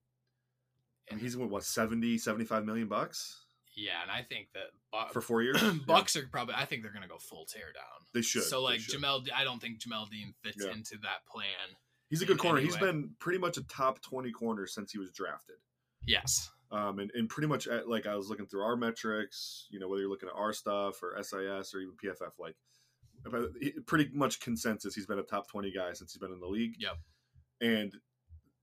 I 1.11 1.15
mean, 1.15 1.23
he's 1.23 1.37
what, 1.37 1.51
what 1.51 1.65
70, 1.65 2.19
75 2.19 2.65
million 2.65 2.89
bucks 2.89 3.39
yeah, 3.75 4.03
and 4.03 4.11
I 4.11 4.21
think 4.23 4.49
that 4.53 4.65
Bu- 4.93 5.13
for 5.15 5.23
four 5.23 5.43
years. 5.43 5.63
Bucks 5.87 6.15
are 6.17 6.27
probably. 6.31 6.55
I 6.57 6.67
think 6.67 6.83
they're 6.83 6.93
going 6.93 7.05
to 7.05 7.09
go 7.09 7.17
full 7.19 7.47
tear 7.47 7.73
down. 7.75 8.07
They 8.13 8.21
should. 8.21 8.43
So 8.43 8.61
like. 8.63 8.81
Jamel, 8.81 9.27
I 9.35 9.45
don't 9.45 9.61
think 9.63 9.81
Jamel 9.81 10.11
Dean 10.11 10.35
fits 10.43 10.59
Yeah. 10.63 10.73
into 10.73 10.99
that 11.03 11.25
plan. 11.27 11.47
He's 12.13 12.23
a 12.23 12.27
good 12.27 12.39
corner. 12.39 12.59
any 12.59 12.67
He's 12.67 12.77
been 12.77 13.11
pretty 13.19 13.39
much 13.39 13.57
a 13.57 13.63
top 13.65 14.03
twenty 14.03 14.31
corner 14.31 14.67
since 14.67 14.93
he 14.93 14.99
was 14.99 15.11
drafted. 15.11 15.57
Yes. 16.07 16.51
Um, 16.71 16.99
and, 16.99 17.11
and 17.15 17.29
pretty 17.29 17.49
much 17.49 17.67
at, 17.67 17.89
like 17.89 18.07
I 18.07 18.15
was 18.17 18.29
looking 18.29 18.47
through 18.47 18.63
our 18.63 18.77
metrics, 18.77 19.67
you 19.71 19.79
know, 19.79 19.89
whether 19.89 20.01
you're 20.01 20.11
looking 20.11 20.29
at 20.29 20.35
our 20.35 20.53
stuff 20.53 21.03
or 21.03 21.17
SIS 21.23 21.75
or 21.75 21.81
even 21.81 21.95
PFF, 22.03 22.39
like 22.39 22.57
pretty 23.87 24.11
much 24.13 24.41
consensus, 24.41 24.95
he's 24.95 25.07
been 25.07 25.19
a 25.19 25.23
top 25.23 25.49
20 25.49 25.73
guy 25.73 25.93
since 25.93 26.13
he's 26.13 26.19
been 26.19 26.33
in 26.33 26.41
the 26.41 26.47
league. 26.47 26.75
Yep. 26.79 26.97
And 27.61 27.93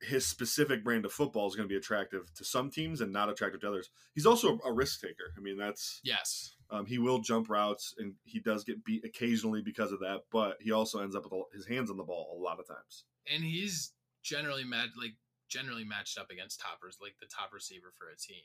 his 0.01 0.25
specific 0.25 0.83
brand 0.83 1.03
of 1.05 1.11
football 1.11 1.47
is 1.47 1.55
going 1.55 1.67
to 1.67 1.71
be 1.71 1.77
attractive 1.77 2.33
to 2.35 2.43
some 2.45 2.69
teams 2.71 3.01
and 3.01 3.11
not 3.11 3.29
attractive 3.29 3.59
to 3.61 3.67
others. 3.67 3.89
He's 4.15 4.25
also 4.25 4.59
a 4.65 4.71
risk 4.71 5.01
taker. 5.01 5.33
I 5.37 5.41
mean, 5.41 5.57
that's, 5.57 5.99
Yes. 6.03 6.55
um, 6.69 6.85
he 6.85 6.97
will 6.99 7.19
jump 7.19 7.49
routes 7.49 7.93
and 7.97 8.13
he 8.23 8.39
does 8.39 8.63
get 8.63 8.83
beat 8.85 9.03
occasionally 9.03 9.61
because 9.61 9.91
of 9.91 9.99
that, 9.99 10.21
but 10.31 10.57
he 10.61 10.71
also 10.71 11.01
ends 11.01 11.15
up 11.15 11.23
with 11.29 11.43
his 11.53 11.65
hands 11.67 11.89
on 11.91 11.97
the 11.97 12.03
ball 12.03 12.37
a 12.37 12.41
lot 12.41 12.59
of 12.59 12.67
times. 12.67 13.03
And 13.29 13.43
he's 13.43 13.91
generally 14.23 14.63
mad 14.63 14.89
like 14.97 15.15
generally 15.49 15.83
matched 15.83 16.17
up 16.17 16.29
against 16.31 16.59
toppers 16.61 16.97
like 17.01 17.15
the 17.19 17.25
top 17.27 17.51
receiver 17.53 17.91
for 17.97 18.07
a 18.09 18.15
team. 18.17 18.43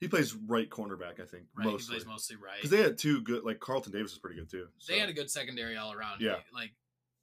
He 0.00 0.08
plays 0.08 0.34
right 0.34 0.68
cornerback, 0.70 1.20
I 1.20 1.26
think, 1.26 1.44
Right. 1.54 1.66
mostly. 1.66 1.94
He 1.96 2.00
plays 2.00 2.06
mostly 2.06 2.36
right. 2.36 2.56
Because 2.56 2.70
they 2.70 2.82
had 2.82 2.96
two 2.96 3.20
good, 3.20 3.44
like 3.44 3.60
Carlton 3.60 3.92
Davis 3.92 4.12
is 4.12 4.18
pretty 4.18 4.36
good 4.40 4.50
too. 4.50 4.66
they 4.88 4.98
had 4.98 5.08
a 5.10 5.12
good 5.12 5.30
secondary 5.30 5.76
all 5.76 5.92
around. 5.92 6.20
Yeah. 6.22 6.36
He- 6.38 6.54
like 6.56 6.72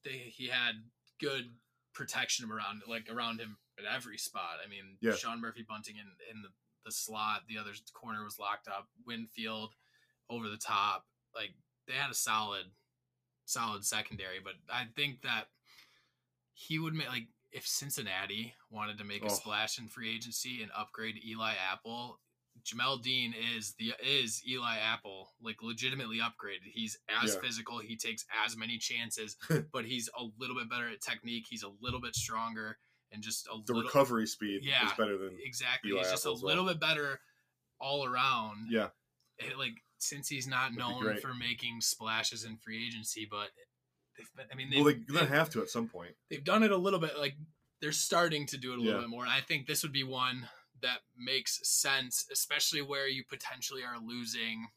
they 0.04 0.12
he 0.34 0.48
had 0.48 0.76
good 1.20 1.50
protection 1.98 2.50
around 2.50 2.84
like 2.88 3.10
around 3.12 3.40
him 3.40 3.58
at 3.80 3.86
every 3.86 4.18
spot. 4.18 4.58
I 4.64 4.70
mean, 4.70 4.98
Yeah. 5.02 5.14
Sean 5.16 5.42
Murphy-Bunting 5.42 5.96
in 5.98 6.08
in 6.32 6.42
the, 6.44 6.50
the 6.86 6.92
slot, 6.92 7.42
the 7.50 7.58
other 7.58 7.72
corner 7.94 8.24
was 8.24 8.40
locked 8.40 8.68
up. 8.68 8.88
Winfield 9.06 9.74
over 10.30 10.48
the 10.48 10.58
top. 10.58 11.06
Like 11.36 11.52
they 11.88 11.94
had 11.94 12.12
a 12.12 12.16
solid 12.16 12.66
solid 13.46 13.84
secondary, 13.86 14.40
but 14.44 14.54
I 14.72 14.86
think 14.96 15.22
that 15.24 15.46
he 16.54 16.80
would 16.80 16.94
make 16.94 17.10
like 17.10 17.28
if 17.52 17.66
Cincinnati 17.66 18.54
wanted 18.70 18.98
to 19.00 19.04
make 19.06 19.24
a 19.24 19.26
Oh. 19.26 19.30
splash 19.30 19.80
in 19.80 19.88
free 19.88 20.14
agency 20.14 20.62
and 20.62 20.72
upgrade 20.76 21.24
Eli 21.26 21.54
Apple, 21.72 22.20
Jamel 22.68 23.02
Dean 23.02 23.34
is 23.56 23.74
the 23.80 23.94
is 24.06 24.42
Eli 24.48 24.78
Apple 24.78 25.30
like 25.42 25.58
legitimately 25.64 26.18
upgraded. 26.20 26.70
He's 26.74 26.98
as 27.24 27.34
Yeah. 27.36 27.42
physical. 27.42 27.80
He 27.80 27.96
takes 27.96 28.26
as 28.46 28.58
many 28.58 28.78
chances, 28.78 29.38
but 29.74 29.86
he's 29.86 30.10
a 30.18 30.26
little 30.38 30.56
bit 30.56 30.70
better 30.70 30.90
at 30.90 31.02
technique. 31.02 31.46
He's 31.50 31.64
a 31.64 31.72
little 31.82 32.02
bit 32.02 32.16
stronger 32.16 32.78
and 33.12 33.24
just 33.24 33.48
a 33.48 33.52
the 33.66 33.74
little 33.74 33.84
recovery 33.84 34.28
speed 34.28 34.62
Yeah. 34.64 34.86
is 34.88 34.94
better 34.98 35.18
than 35.18 35.38
exactly. 35.42 35.92
Eli 35.92 36.00
he's 36.02 36.12
just 36.12 36.26
a 36.26 36.30
Apple 36.30 36.36
as 36.38 36.44
well. 36.44 36.52
Uh, 36.52 36.56
little 36.56 36.74
bit 36.74 36.80
better 36.82 37.20
all 37.80 38.06
around. 38.06 38.68
yeah. 38.70 38.90
It, 39.38 39.58
like 39.58 39.76
since 40.00 40.28
he's 40.28 40.48
not 40.48 40.72
be 40.72 40.78
known 40.78 41.18
for 41.22 41.34
making 41.34 41.82
splashes 41.82 42.44
in 42.44 42.58
free 42.58 42.86
agency, 42.86 43.28
but 43.30 43.50
they've 44.18 44.30
been, 44.36 44.46
I 44.52 44.56
mean, 44.56 44.70
Well, 44.76 44.84
they've, 44.86 45.06
they're 45.08 45.22
gonna 45.24 45.36
have 45.36 45.50
to 45.52 45.62
at 45.62 45.70
some 45.70 45.88
point. 45.88 46.16
they've 46.30 46.44
done 46.44 46.64
it 46.64 46.72
a 46.72 46.78
little 46.78 47.00
bit 47.00 47.18
like 47.18 47.36
they're 47.82 47.92
starting 47.92 48.46
to 48.48 48.58
do 48.58 48.74
it 48.74 48.80
a 48.80 48.82
little 48.82 48.96
Yeah. 48.96 49.02
bit 49.02 49.10
more 49.10 49.26
i 49.28 49.40
think 49.42 49.68
this 49.68 49.84
would 49.84 49.92
be 49.92 50.04
one 50.04 50.50
that 50.82 51.00
makes 51.18 51.60
sense 51.64 52.26
especially 52.32 52.82
where 52.82 53.08
you 53.08 53.24
potentially 53.30 53.82
are 53.84 54.00
losing 54.00 54.68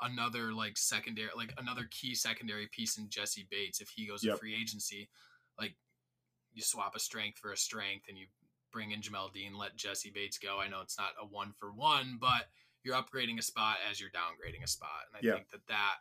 another 0.00 0.52
like 0.52 0.76
secondary 0.76 1.28
like 1.36 1.52
another 1.58 1.86
key 1.90 2.14
secondary 2.14 2.68
piece 2.72 2.98
in 2.98 3.08
jessie 3.08 3.46
bates 3.50 3.80
if 3.80 3.88
he 3.88 4.06
goes 4.06 4.22
to 4.22 4.36
free 4.36 4.54
agency 4.54 5.08
like 5.58 5.74
you 6.52 6.62
swap 6.62 6.94
a 6.94 7.00
strength 7.00 7.38
for 7.38 7.52
a 7.52 7.56
strength 7.56 8.04
and 8.08 8.16
you 8.16 8.26
bring 8.72 8.92
in 8.92 9.00
jamel 9.00 9.32
dean 9.32 9.56
let 9.56 9.76
jessie 9.76 10.12
bates 10.14 10.38
go 10.38 10.58
i 10.60 10.68
know 10.68 10.80
it's 10.80 10.98
not 10.98 11.10
a 11.20 11.26
one 11.26 11.52
for 11.58 11.72
one 11.72 12.16
but 12.20 12.46
you're 12.84 12.94
upgrading 12.94 13.38
a 13.38 13.42
spot 13.42 13.76
as 13.90 14.00
you're 14.00 14.10
downgrading 14.10 14.62
a 14.62 14.68
spot 14.68 15.06
and 15.12 15.16
i 15.18 15.26
Yeah. 15.26 15.34
think 15.34 15.50
that 15.50 15.66
that 15.68 15.94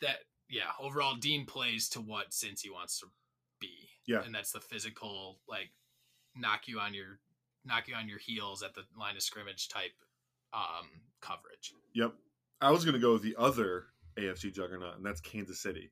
that 0.00 0.16
yeah 0.48 0.70
overall 0.80 1.14
dean 1.14 1.44
plays 1.46 1.88
to 1.90 2.00
what 2.00 2.30
cincy 2.30 2.72
wants 2.72 2.98
to 3.00 3.06
be 3.60 3.88
Yeah. 4.06 4.22
and 4.24 4.34
that's 4.34 4.52
the 4.52 4.60
physical 4.60 5.40
like 5.48 5.70
knock 6.34 6.66
you 6.66 6.80
on 6.80 6.92
your 6.94 7.18
knock 7.68 7.86
you 7.88 7.94
on 7.94 8.08
your 8.08 8.18
heels 8.18 8.62
at 8.62 8.74
the 8.74 8.82
line 8.98 9.14
of 9.16 9.22
scrimmage 9.22 9.68
type 9.68 9.92
um 10.52 10.88
coverage. 11.20 11.72
Yep. 11.94 12.14
I 12.60 12.70
was 12.70 12.84
gonna 12.84 12.98
go 12.98 13.12
with 13.12 13.22
the 13.22 13.36
other 13.38 13.86
AFC 14.18 14.52
juggernaut, 14.52 14.96
and 14.96 15.04
that's 15.06 15.20
Kansas 15.20 15.60
City. 15.60 15.90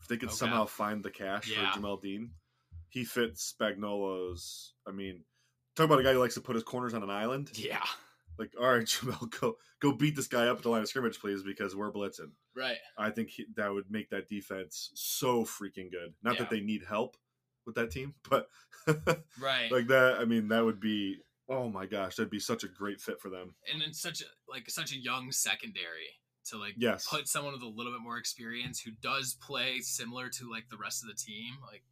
If 0.00 0.06
they 0.08 0.16
could 0.16 0.28
Okay. 0.28 0.36
somehow 0.36 0.66
find 0.66 1.02
the 1.04 1.10
cash 1.10 1.48
Yeah. 1.50 1.72
for 1.72 1.80
Jamel 1.80 2.00
Dean, 2.00 2.34
he 2.88 3.04
fits 3.04 3.52
Spagnuolo's. 3.58 4.74
I 4.86 4.92
mean, 4.92 5.24
talk 5.74 5.86
about 5.86 5.98
a 6.00 6.02
guy 6.02 6.12
who 6.12 6.20
likes 6.20 6.34
to 6.34 6.40
put 6.40 6.54
his 6.54 6.62
corners 6.64 6.94
on 6.94 7.02
an 7.02 7.10
island. 7.10 7.50
Yeah. 7.58 7.84
Like, 8.38 8.52
all 8.60 8.66
right, 8.72 8.84
Jamel, 8.86 9.28
go 9.40 9.56
go 9.80 9.92
beat 9.92 10.14
this 10.16 10.28
guy 10.28 10.46
up 10.48 10.58
at 10.58 10.62
the 10.62 10.68
line 10.70 10.82
of 10.82 10.88
scrimmage, 10.88 11.18
please, 11.18 11.42
because 11.42 11.74
we're 11.74 11.90
blitzing. 11.92 12.32
Right. 12.54 12.78
I 12.96 13.10
think 13.10 13.30
he, 13.30 13.46
that 13.56 13.72
would 13.72 13.90
make 13.90 14.10
that 14.10 14.28
defense 14.28 14.90
so 14.94 15.44
freaking 15.44 15.90
good. 15.90 16.14
Not 16.22 16.34
Yeah. 16.34 16.40
that 16.40 16.50
they 16.50 16.60
need 16.60 16.84
help 16.84 17.16
with 17.68 17.76
that 17.76 17.92
team, 17.92 18.14
but 18.28 18.48
Right. 19.38 19.70
like 19.70 19.86
that. 19.88 20.16
I 20.18 20.24
mean, 20.24 20.48
that 20.48 20.64
would 20.64 20.80
be. 20.80 21.18
Oh 21.50 21.68
my 21.70 21.86
gosh, 21.86 22.16
that'd 22.16 22.28
be 22.30 22.40
such 22.40 22.62
a 22.64 22.68
great 22.68 23.00
fit 23.00 23.20
for 23.20 23.30
them. 23.30 23.54
and 23.72 23.82
in 23.82 23.94
such 23.94 24.20
a 24.20 24.24
like 24.48 24.68
such 24.68 24.92
a 24.92 24.98
young 24.98 25.30
secondary 25.32 26.18
to 26.46 26.58
like 26.58 26.74
Yes. 26.76 27.06
put 27.08 27.26
someone 27.28 27.52
with 27.54 27.62
a 27.62 27.66
little 27.68 27.92
bit 27.92 28.02
more 28.02 28.18
experience 28.18 28.80
who 28.80 28.90
does 29.02 29.34
play 29.40 29.78
similar 29.80 30.28
to 30.30 30.50
like 30.50 30.68
the 30.70 30.76
rest 30.76 31.02
of 31.02 31.08
the 31.08 31.14
team, 31.14 31.54
like 31.62 31.84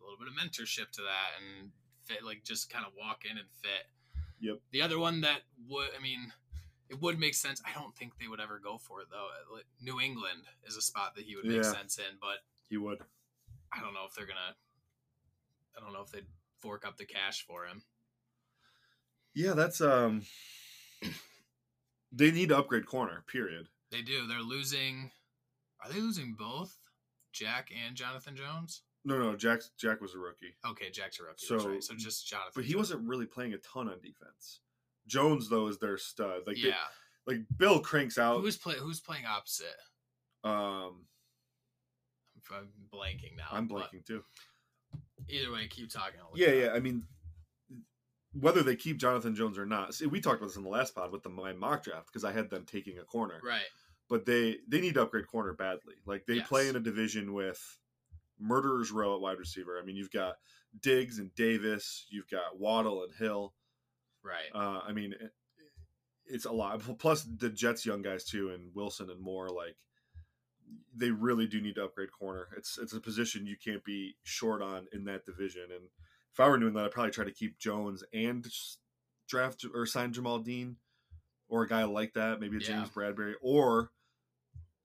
a 0.00 0.02
little 0.04 0.18
bit 0.18 0.28
of 0.28 0.34
mentorship 0.34 0.90
to 0.92 1.02
that 1.02 1.30
and 1.40 1.70
fit 2.04 2.24
like 2.24 2.44
just 2.44 2.70
kind 2.70 2.84
of 2.86 2.92
walk 2.98 3.24
in 3.30 3.36
and 3.38 3.48
fit. 3.62 3.86
Yep. 4.40 4.58
The 4.72 4.80
other 4.82 4.98
one 4.98 5.20
that 5.22 5.40
would 5.68 5.88
I 5.98 6.02
mean 6.02 6.32
it 6.88 7.00
would 7.00 7.18
make 7.18 7.34
sense. 7.34 7.60
I 7.66 7.78
don't 7.78 7.94
think 7.96 8.18
they 8.18 8.26
would 8.28 8.40
ever 8.40 8.58
go 8.58 8.78
for 8.78 9.00
it 9.02 9.08
though. 9.10 9.28
Uh, 9.54 9.60
New 9.82 10.00
England 10.00 10.44
is 10.66 10.76
a 10.76 10.82
spot 10.82 11.14
that 11.16 11.24
he 11.24 11.36
would 11.36 11.44
make 11.46 11.56
Yeah. 11.62 11.72
sense 11.72 11.98
in, 11.98 12.16
but 12.20 12.38
He 12.70 12.76
would. 12.78 12.98
I 13.72 13.80
don't 13.80 13.92
know 13.94 14.04
if 14.08 14.14
they're 14.14 14.26
gonna. 14.26 14.56
I 15.76 15.80
don't 15.80 15.92
know 15.92 16.02
if 16.02 16.10
they'd 16.10 16.26
fork 16.60 16.86
up 16.86 16.96
the 16.96 17.04
cash 17.04 17.44
for 17.46 17.66
him. 17.66 17.82
Yeah, 19.34 19.52
that's 19.54 19.80
um. 19.80 20.22
They 22.14 22.30
need 22.30 22.50
to 22.50 22.58
upgrade 22.58 22.86
corner. 22.86 23.24
Period. 23.26 23.68
They 23.90 24.02
do. 24.02 24.26
They're 24.26 24.40
losing. 24.42 25.10
Are 25.82 25.90
they 25.90 25.98
losing 26.00 26.34
both 26.38 26.76
Jack 27.32 27.70
and 27.86 27.96
Jonathan 27.96 28.36
Jones? 28.36 28.82
No, 29.04 29.18
no, 29.18 29.34
Jack. 29.34 29.60
Jack 29.78 30.00
was 30.00 30.14
a 30.14 30.18
rookie, 30.18 30.54
Okay, 30.64 30.90
Jack's 30.90 31.18
a 31.18 31.24
rookie. 31.24 31.46
So- 31.46 31.54
that's 31.56 31.66
right. 31.66 31.82
So 31.82 31.94
just 31.94 32.28
Jonathan. 32.28 32.52
but 32.54 32.64
he 32.64 32.72
Jones. 32.72 32.90
wasn't 32.90 33.08
really 33.08 33.26
playing 33.26 33.54
a 33.54 33.58
ton 33.58 33.88
on 33.88 33.98
defense. 34.00 34.60
Jones 35.08 35.48
though 35.48 35.66
is 35.68 35.78
their 35.78 35.96
stud. 35.98 36.42
Like, 36.46 36.56
they- 36.56 36.68
yeah. 36.68 36.74
like 37.26 37.38
Bill 37.56 37.80
cranks 37.80 38.18
out. 38.18 38.40
Who's 38.42 38.56
play? 38.58 38.74
Who's 38.78 39.00
playing 39.00 39.24
opposite? 39.26 39.66
um, 40.44 41.06
I'm 42.50 42.68
blanking 42.92 43.36
now. 43.36 43.46
I'm 43.50 43.68
blanking 43.68 44.04
too. 44.06 44.22
Either 45.28 45.52
way, 45.52 45.66
keep 45.68 45.90
talking. 45.90 46.20
Yeah, 46.34 46.50
yeah. 46.50 46.66
up. 46.66 46.76
I 46.76 46.80
mean, 46.80 47.04
whether 48.32 48.62
they 48.62 48.76
keep 48.76 48.98
Jonathan 48.98 49.34
Jones 49.34 49.58
or 49.58 49.66
not, 49.66 49.94
see, 49.94 50.06
we 50.06 50.20
talked 50.20 50.38
about 50.38 50.48
this 50.48 50.56
in 50.56 50.62
the 50.62 50.68
last 50.68 50.94
pod 50.94 51.12
with 51.12 51.22
the 51.22 51.28
my 51.28 51.52
mock 51.52 51.84
draft 51.84 52.06
because 52.06 52.24
I 52.24 52.32
had 52.32 52.50
them 52.50 52.64
taking 52.64 52.98
a 52.98 53.04
corner. 53.04 53.40
Right. 53.44 53.60
but 54.08 54.26
they 54.26 54.58
they 54.68 54.80
need 54.80 54.94
to 54.94 55.02
upgrade 55.02 55.26
corner 55.26 55.52
badly. 55.52 55.94
Like 56.06 56.26
they 56.26 56.40
play 56.40 56.68
in 56.68 56.76
a 56.76 56.80
division 56.80 57.32
with 57.32 57.60
murderers 58.38 58.90
row 58.90 59.14
at 59.14 59.20
wide 59.20 59.38
receiver. 59.38 59.78
I 59.80 59.84
mean, 59.84 59.96
you've 59.96 60.10
got 60.10 60.34
Diggs 60.80 61.18
and 61.18 61.34
Davis, 61.34 62.06
you've 62.10 62.28
got 62.28 62.58
Waddle 62.58 63.04
and 63.04 63.14
Hill. 63.14 63.54
Right. 64.24 64.50
Uh, 64.54 64.80
I 64.86 64.92
mean, 64.92 65.12
it, 65.12 65.30
it's 66.26 66.44
a 66.44 66.52
lot. 66.52 66.80
Plus 66.98 67.24
the 67.24 67.50
Jets 67.50 67.84
young 67.84 68.02
guys 68.02 68.24
too, 68.24 68.50
and 68.50 68.70
Wilson 68.74 69.10
and 69.10 69.20
more. 69.20 69.48
Like 69.48 69.76
they 70.94 71.10
really 71.10 71.46
do 71.46 71.60
need 71.60 71.76
to 71.76 71.84
upgrade 71.84 72.12
corner. 72.12 72.48
It's 72.56 72.78
it's 72.78 72.92
a 72.92 73.00
position 73.00 73.46
you 73.46 73.56
can't 73.62 73.84
be 73.84 74.16
short 74.22 74.62
on 74.62 74.86
in 74.92 75.04
that 75.04 75.24
division. 75.24 75.62
And 75.74 75.88
if 76.32 76.40
I 76.40 76.48
were 76.48 76.58
doing 76.58 76.74
that, 76.74 76.84
I'd 76.84 76.90
probably 76.90 77.12
try 77.12 77.24
to 77.24 77.30
keep 77.32 77.58
Jones 77.58 78.02
and 78.12 78.46
draft 79.28 79.64
or 79.74 79.86
sign 79.86 80.12
Jamel 80.12 80.44
Dean 80.44 80.76
or 81.48 81.62
a 81.62 81.68
guy 81.68 81.84
like 81.84 82.14
that, 82.14 82.40
maybe 82.40 82.56
a 82.56 82.60
Yeah. 82.60 82.66
James 82.66 82.90
Bradberry, 82.90 83.34
or 83.40 83.90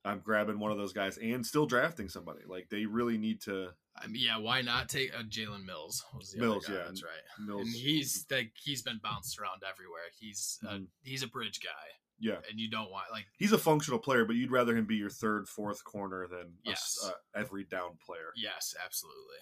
I'm 0.05 0.19
grabbing 0.19 0.59
one 0.59 0.71
of 0.71 0.77
those 0.77 0.93
guys 0.93 1.17
and 1.17 1.45
still 1.45 1.65
drafting 1.65 2.07
somebody. 2.09 2.41
Like 2.47 2.69
they 2.69 2.85
really 2.85 3.17
need 3.17 3.41
to. 3.41 3.69
I 3.99 4.07
mean, 4.07 4.21
yeah. 4.23 4.37
Why 4.37 4.61
not 4.61 4.89
take 4.89 5.13
uh, 5.17 5.23
Jalen 5.23 5.65
Mills? 5.65 6.05
Mills, 6.35 6.69
yeah. 6.69 6.83
That's 6.85 7.03
right. 7.03 7.45
Mills, 7.45 7.61
And 7.61 7.75
he's 7.75 8.25
like 8.31 8.51
he's 8.63 8.81
been 8.81 8.99
bounced 9.03 9.39
around 9.39 9.63
everywhere. 9.67 10.03
He's 10.19 10.59
a, 10.63 10.75
Mhm. 10.75 10.87
he's 11.03 11.23
a 11.23 11.27
bridge 11.27 11.59
guy, 11.61 11.96
yeah, 12.19 12.37
and 12.49 12.59
you 12.59 12.69
don't 12.69 12.89
want 12.91 13.05
like 13.11 13.25
he's 13.37 13.51
a 13.51 13.57
functional 13.57 13.99
player, 13.99 14.25
but 14.25 14.35
you'd 14.35 14.51
rather 14.51 14.75
him 14.75 14.85
be 14.85 14.95
your 14.95 15.09
third, 15.09 15.47
fourth 15.47 15.83
corner 15.83 16.27
than 16.27 16.39
a 16.65 16.69
Yes. 16.69 16.97
uh, 17.05 17.11
every 17.35 17.63
down 17.63 17.97
player. 18.05 18.31
yes, 18.35 18.75
absolutely. 18.83 19.37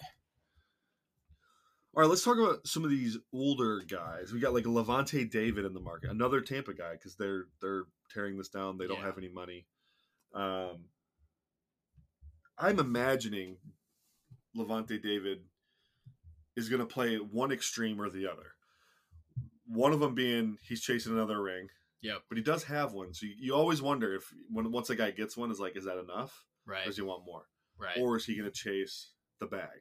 All 1.94 2.02
right, 2.02 2.10
let's 2.10 2.22
talk 2.24 2.36
about 2.36 2.66
some 2.66 2.84
of 2.84 2.90
these 2.90 3.16
older 3.32 3.80
guys. 3.88 4.30
We 4.30 4.38
got 4.40 4.52
like 4.52 4.64
Lavonte 4.64 5.30
David 5.30 5.64
in 5.64 5.72
the 5.72 5.80
market, 5.80 6.10
another 6.10 6.42
Tampa 6.42 6.74
guy 6.74 6.92
because 6.92 7.16
they're 7.16 7.46
they're 7.62 7.84
tearing 8.12 8.36
this 8.36 8.48
down. 8.50 8.76
They 8.76 8.86
don't 8.86 8.98
Yeah. 8.98 9.06
have 9.06 9.16
any 9.18 9.28
money. 9.30 9.66
Um, 10.34 10.90
I'm 12.58 12.78
imagining 12.78 13.56
Lavonte 14.54 15.00
David 15.02 15.44
is 16.54 16.68
going 16.68 16.80
to 16.80 16.86
play 16.86 17.16
one 17.16 17.52
extreme 17.52 18.00
or 18.00 18.10
the 18.10 18.26
other. 18.30 18.52
One 19.66 19.92
of 19.92 20.00
them 20.00 20.14
being 20.14 20.58
he's 20.68 20.82
chasing 20.82 21.12
another 21.12 21.42
ring, 21.42 21.68
Yep. 22.06 22.22
but 22.28 22.38
he 22.38 22.44
does 22.44 22.64
have 22.64 22.92
one. 22.92 23.12
So 23.14 23.26
you, 23.26 23.32
you 23.38 23.54
always 23.54 23.80
wonder 23.82 24.14
if 24.14 24.24
when 24.50 24.70
once 24.72 24.90
a 24.90 24.96
guy 24.96 25.10
gets 25.10 25.36
one, 25.36 25.50
is 25.50 25.60
like, 25.60 25.76
is 25.76 25.84
that 25.84 25.98
enough? 25.98 26.44
Or 26.66 26.72
Right. 26.74 26.84
does 26.84 26.96
he 26.96 27.02
want 27.02 27.24
more? 27.26 27.42
Right. 27.78 27.96
Or 28.00 28.16
is 28.16 28.24
he 28.24 28.36
going 28.36 28.50
to 28.50 28.54
chase 28.54 29.12
the 29.40 29.46
bag? 29.46 29.80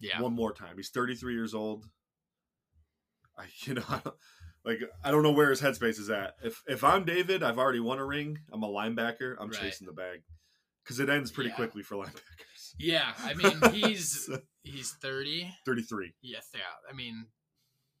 yeah. 0.00 0.20
one 0.22 0.32
more 0.34 0.52
time. 0.52 0.76
He's 0.76 0.88
33 0.90 1.34
years 1.34 1.54
old. 1.54 1.84
I, 3.38 3.44
you 3.66 3.74
know, 3.74 3.84
I 3.88 4.00
like 4.64 4.78
I 5.04 5.10
don't 5.10 5.22
know 5.22 5.32
where 5.32 5.50
his 5.50 5.60
headspace 5.60 5.98
is 5.98 6.10
at. 6.10 6.34
If 6.42 6.62
if 6.66 6.84
I'm 6.84 7.04
David, 7.04 7.42
I've 7.42 7.58
already 7.58 7.80
won 7.80 7.98
a 7.98 8.04
ring. 8.06 8.38
I'm 8.52 8.62
a 8.62 8.68
linebacker. 8.68 9.36
I'm 9.38 9.50
Right. 9.50 9.60
chasing 9.60 9.86
the 9.86 9.92
bag 9.92 10.20
because 10.84 11.00
it 11.00 11.08
ends 11.08 11.30
pretty 11.30 11.50
Yeah. 11.50 11.56
quickly 11.56 11.82
for 11.82 11.96
linebackers. 12.02 12.74
Yeah. 12.78 13.12
I 13.18 13.34
mean, 13.34 13.60
he's 13.72 14.26
So, 14.26 14.40
he's 14.62 14.92
thirty. 15.02 15.54
33. 15.66 16.14
Yes. 16.22 16.48
Yeah. 16.54 16.60
I 16.90 16.94
mean, 16.94 17.26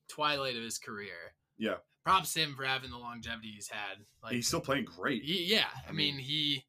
twilight 0.08 0.56
of 0.56 0.62
his 0.62 0.78
career. 0.78 1.34
Yeah, 1.58 1.76
Props 2.04 2.32
to 2.34 2.40
him 2.40 2.54
for 2.56 2.64
having 2.64 2.90
the 2.90 2.96
longevity 2.98 3.52
he's 3.54 3.68
had. 3.68 3.98
Like, 4.22 4.32
he's 4.32 4.46
still 4.48 4.60
playing 4.60 4.84
great. 4.86 5.22
he- 5.22 5.44
yeah. 5.44 5.66
I, 5.86 5.90
I 5.90 5.92
mean, 5.92 6.16
mean- 6.16 6.24
he 6.24 6.64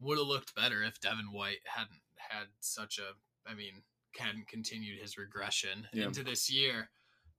would 0.00 0.18
have 0.18 0.26
looked 0.26 0.54
better 0.54 0.82
if 0.82 1.00
Devin 1.00 1.32
White 1.32 1.60
hadn't 1.64 2.00
had 2.16 2.46
such 2.60 2.98
a. 2.98 3.48
I 3.50 3.54
mean, 3.54 3.82
hadn't 4.18 4.48
continued 4.48 4.98
his 5.00 5.16
regression 5.18 5.86
Yeah. 5.92 6.06
into 6.06 6.22
this 6.24 6.50
year. 6.50 6.88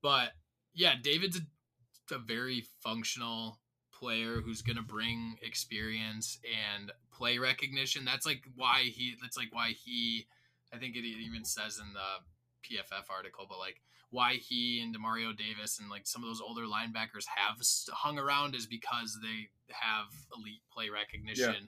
But 0.01 0.33
yeah, 0.73 0.93
David's 1.01 1.37
a, 1.37 2.15
a 2.15 2.19
very 2.19 2.63
functional 2.83 3.59
player 3.91 4.41
who's 4.41 4.61
going 4.61 4.77
to 4.77 4.83
bring 4.83 5.37
experience 5.41 6.39
and 6.77 6.91
play 7.11 7.39
recognition. 7.39 8.05
That's 8.05 8.25
like 8.27 8.43
why 8.55 8.83
he. 8.83 9.15
That's 9.21 9.37
like 9.37 9.49
why 9.51 9.71
he. 9.71 10.27
I 10.73 10.77
think 10.77 10.95
it 10.95 11.03
even 11.05 11.45
says 11.45 11.79
in 11.79 11.93
the 11.93 12.75
PFF 12.77 13.09
article, 13.09 13.45
but 13.49 13.57
like 13.59 13.81
why 14.09 14.35
he 14.35 14.81
and 14.81 14.95
Demario 14.95 15.35
Davis 15.35 15.79
and 15.79 15.89
like 15.89 16.07
some 16.07 16.23
of 16.23 16.29
those 16.29 16.41
older 16.41 16.63
linebackers 16.63 17.25
have 17.35 17.57
hung 17.91 18.17
around 18.17 18.55
is 18.55 18.65
because 18.65 19.17
they 19.21 19.49
have 19.69 20.05
elite 20.35 20.61
play 20.71 20.89
recognition 20.89 21.67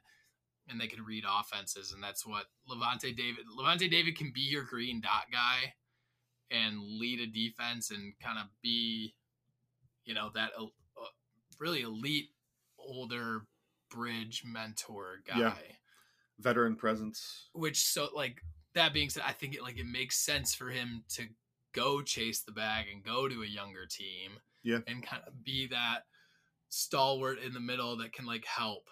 and 0.70 0.80
they 0.80 0.88
can 0.88 1.04
read 1.04 1.24
offenses, 1.28 1.92
and 1.94 2.04
that's 2.04 2.26
what 2.26 2.46
Lavonte 2.70 3.16
David. 3.16 3.46
Lavonte 3.58 3.90
David 3.90 4.16
can 4.16 4.32
be 4.34 4.42
your 4.42 4.64
green 4.64 5.02
dot 5.02 5.24
guy 5.32 5.74
and 6.52 6.80
lead 6.82 7.20
a 7.20 7.28
defense 7.28 7.92
and 7.92 8.14
kind 8.20 8.38
of 8.40 8.46
be, 8.62 9.14
you 10.06 10.14
know, 10.14 10.30
that 10.36 10.52
uh, 10.60 10.66
really 11.60 11.82
elite 11.82 12.30
older 12.78 13.46
bridge 13.90 14.44
mentor 14.46 15.22
guy. 15.28 15.40
Yeah. 15.40 15.54
Veteran 16.40 16.76
presence. 16.76 17.50
Which 17.54 17.84
so 17.84 18.10
like 18.16 18.42
that 18.76 18.94
being 18.94 19.10
said, 19.10 19.24
I 19.26 19.34
think 19.34 19.56
it 19.56 19.64
like 19.64 19.78
it 19.78 19.88
makes 19.88 20.18
sense 20.18 20.54
for 20.54 20.70
him 20.70 21.04
to 21.16 21.24
go 21.74 22.02
chase 22.02 22.42
the 22.42 22.52
bag 22.52 22.86
and 22.92 23.04
go 23.04 23.28
to 23.28 23.44
a 23.44 23.48
younger 23.48 23.86
team. 23.86 24.32
Yeah. 24.64 24.80
And 24.88 25.02
kind 25.06 25.24
of 25.26 25.44
be 25.44 25.68
that 25.68 26.00
stalwart 26.70 27.40
in 27.40 27.54
the 27.54 27.60
middle 27.60 27.98
that 27.98 28.14
can 28.14 28.26
like 28.26 28.46
help. 28.46 28.84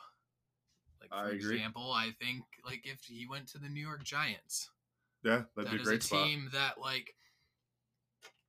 Like 1.01 1.09
for 1.09 1.15
I 1.15 1.35
agree. 1.35 1.55
example, 1.55 1.91
I 1.93 2.11
think 2.19 2.43
like 2.65 2.81
if 2.85 3.03
he 3.03 3.27
went 3.29 3.47
to 3.49 3.57
the 3.59 3.69
New 3.69 3.85
York 3.85 4.03
Giants, 4.03 4.69
Yeah, 5.23 5.43
that'd 5.55 5.71
that 5.71 5.75
be 5.77 5.81
a 5.81 5.85
great 5.85 6.03
a 6.03 6.07
spot. 6.07 6.25
team 6.25 6.49
that 6.53 6.79
like 6.79 7.13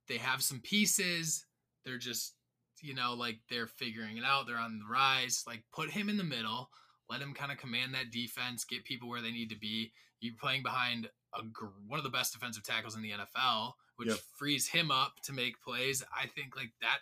they 0.07 0.17
have 0.17 0.41
some 0.41 0.59
pieces. 0.61 1.45
They're 1.85 1.97
just 1.97 2.35
you 2.81 2.93
know 2.95 3.13
like 3.13 3.39
they're 3.49 3.67
figuring 3.67 4.17
it 4.17 4.23
out. 4.23 4.47
They're 4.47 4.57
on 4.57 4.79
the 4.79 4.91
rise. 4.91 5.43
Like 5.45 5.63
put 5.73 5.91
him 5.91 6.09
in 6.09 6.17
the 6.17 6.23
middle. 6.23 6.69
Let 7.09 7.21
him 7.21 7.33
kind 7.33 7.51
of 7.51 7.57
command 7.57 7.93
that 7.93 8.11
defense. 8.11 8.63
Get 8.65 8.85
people 8.85 9.09
where 9.09 9.21
they 9.21 9.31
need 9.31 9.49
to 9.49 9.57
be. 9.59 9.91
You're 10.21 10.35
playing 10.39 10.63
behind 10.63 11.09
a 11.37 11.43
gr- 11.43 11.67
one 11.87 11.99
of 11.99 12.03
the 12.03 12.09
best 12.09 12.33
defensive 12.33 12.63
tackles 12.63 12.95
in 12.95 13.01
the 13.01 13.11
NFL, 13.11 13.73
which 13.99 14.07
yep. 14.07 14.17
frees 14.37 14.65
him 14.65 14.91
up 14.91 15.19
to 15.23 15.33
make 15.33 15.61
plays. 15.61 16.01
I 16.17 16.25
think 16.27 16.55
like 16.55 16.71
that 16.79 16.99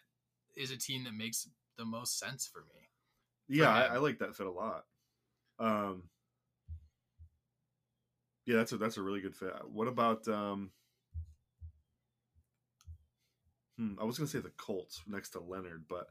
is 0.55 0.71
a 0.71 0.77
team 0.77 1.03
that 1.03 1.13
makes 1.13 1.47
the 1.77 1.85
most 1.85 2.17
sense 2.17 2.49
for 2.51 2.61
me. 2.61 2.89
Yeah, 3.47 3.69
I, 3.69 3.81
I, 3.83 3.97
like 3.97 4.17
that 4.17 4.35
fit 4.35 4.47
a 4.47 4.51
lot. 4.51 4.85
Um, 5.59 6.03
yeah, 8.47 8.57
that's 8.57 8.71
a 8.71 8.77
that's 8.77 8.97
a 8.97 9.03
really 9.03 9.21
good 9.21 9.35
fit. 9.35 9.53
Uh, 9.53 9.67
what 9.71 9.87
about 9.87 10.27
um? 10.27 10.71
Hmm, 13.77 13.93
I 14.01 14.03
was 14.03 14.17
gonna 14.17 14.27
say 14.27 14.39
the 14.39 14.49
Colts 14.57 15.03
next 15.05 15.29
to 15.29 15.39
Leonard, 15.39 15.85
but 15.87 16.07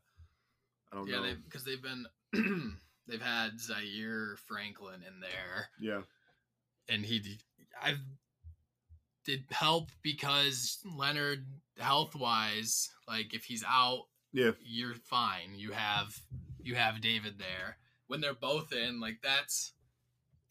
I 0.92 0.96
don't 0.96 1.08
yeah, 1.08 1.16
know. 1.16 1.24
Yeah, 1.24 1.34
because 1.44 1.64
they've 1.64 1.82
been 1.82 2.06
they've 3.08 3.20
had 3.20 3.58
Zaire 3.58 4.36
Franklin 4.46 5.02
in 5.04 5.18
there. 5.18 5.68
Yeah, 5.80 6.02
and 6.88 7.04
he, 7.04 7.38
I've 7.82 7.98
did 9.26 9.44
help 9.50 9.90
because 10.02 10.78
Leonard 10.96 11.44
health 11.78 12.14
wise, 12.14 12.90
like 13.08 13.34
if 13.34 13.44
he's 13.44 13.64
out, 13.68 14.04
yeah, 14.32 14.52
you're 14.62 14.94
fine. 14.94 15.54
You 15.56 15.72
have 15.72 16.14
you 16.60 16.74
have 16.76 17.00
David 17.00 17.38
there. 17.38 17.76
When 18.06 18.20
they're 18.20 18.34
both 18.34 18.72
in, 18.72 19.00
like 19.00 19.18
that's 19.22 19.72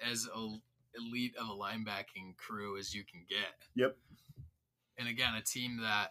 as 0.02 0.28
a 0.34 0.58
elite 0.98 1.36
of 1.40 1.50
a 1.50 1.60
linebacking 1.60 2.38
crew 2.38 2.78
as 2.78 2.94
you 2.94 3.04
can 3.04 3.26
get. 3.30 3.56
Yep. 3.76 3.98
And 4.98 5.08
again, 5.08 5.36
a 5.36 5.42
team 5.42 5.80
that 5.82 6.10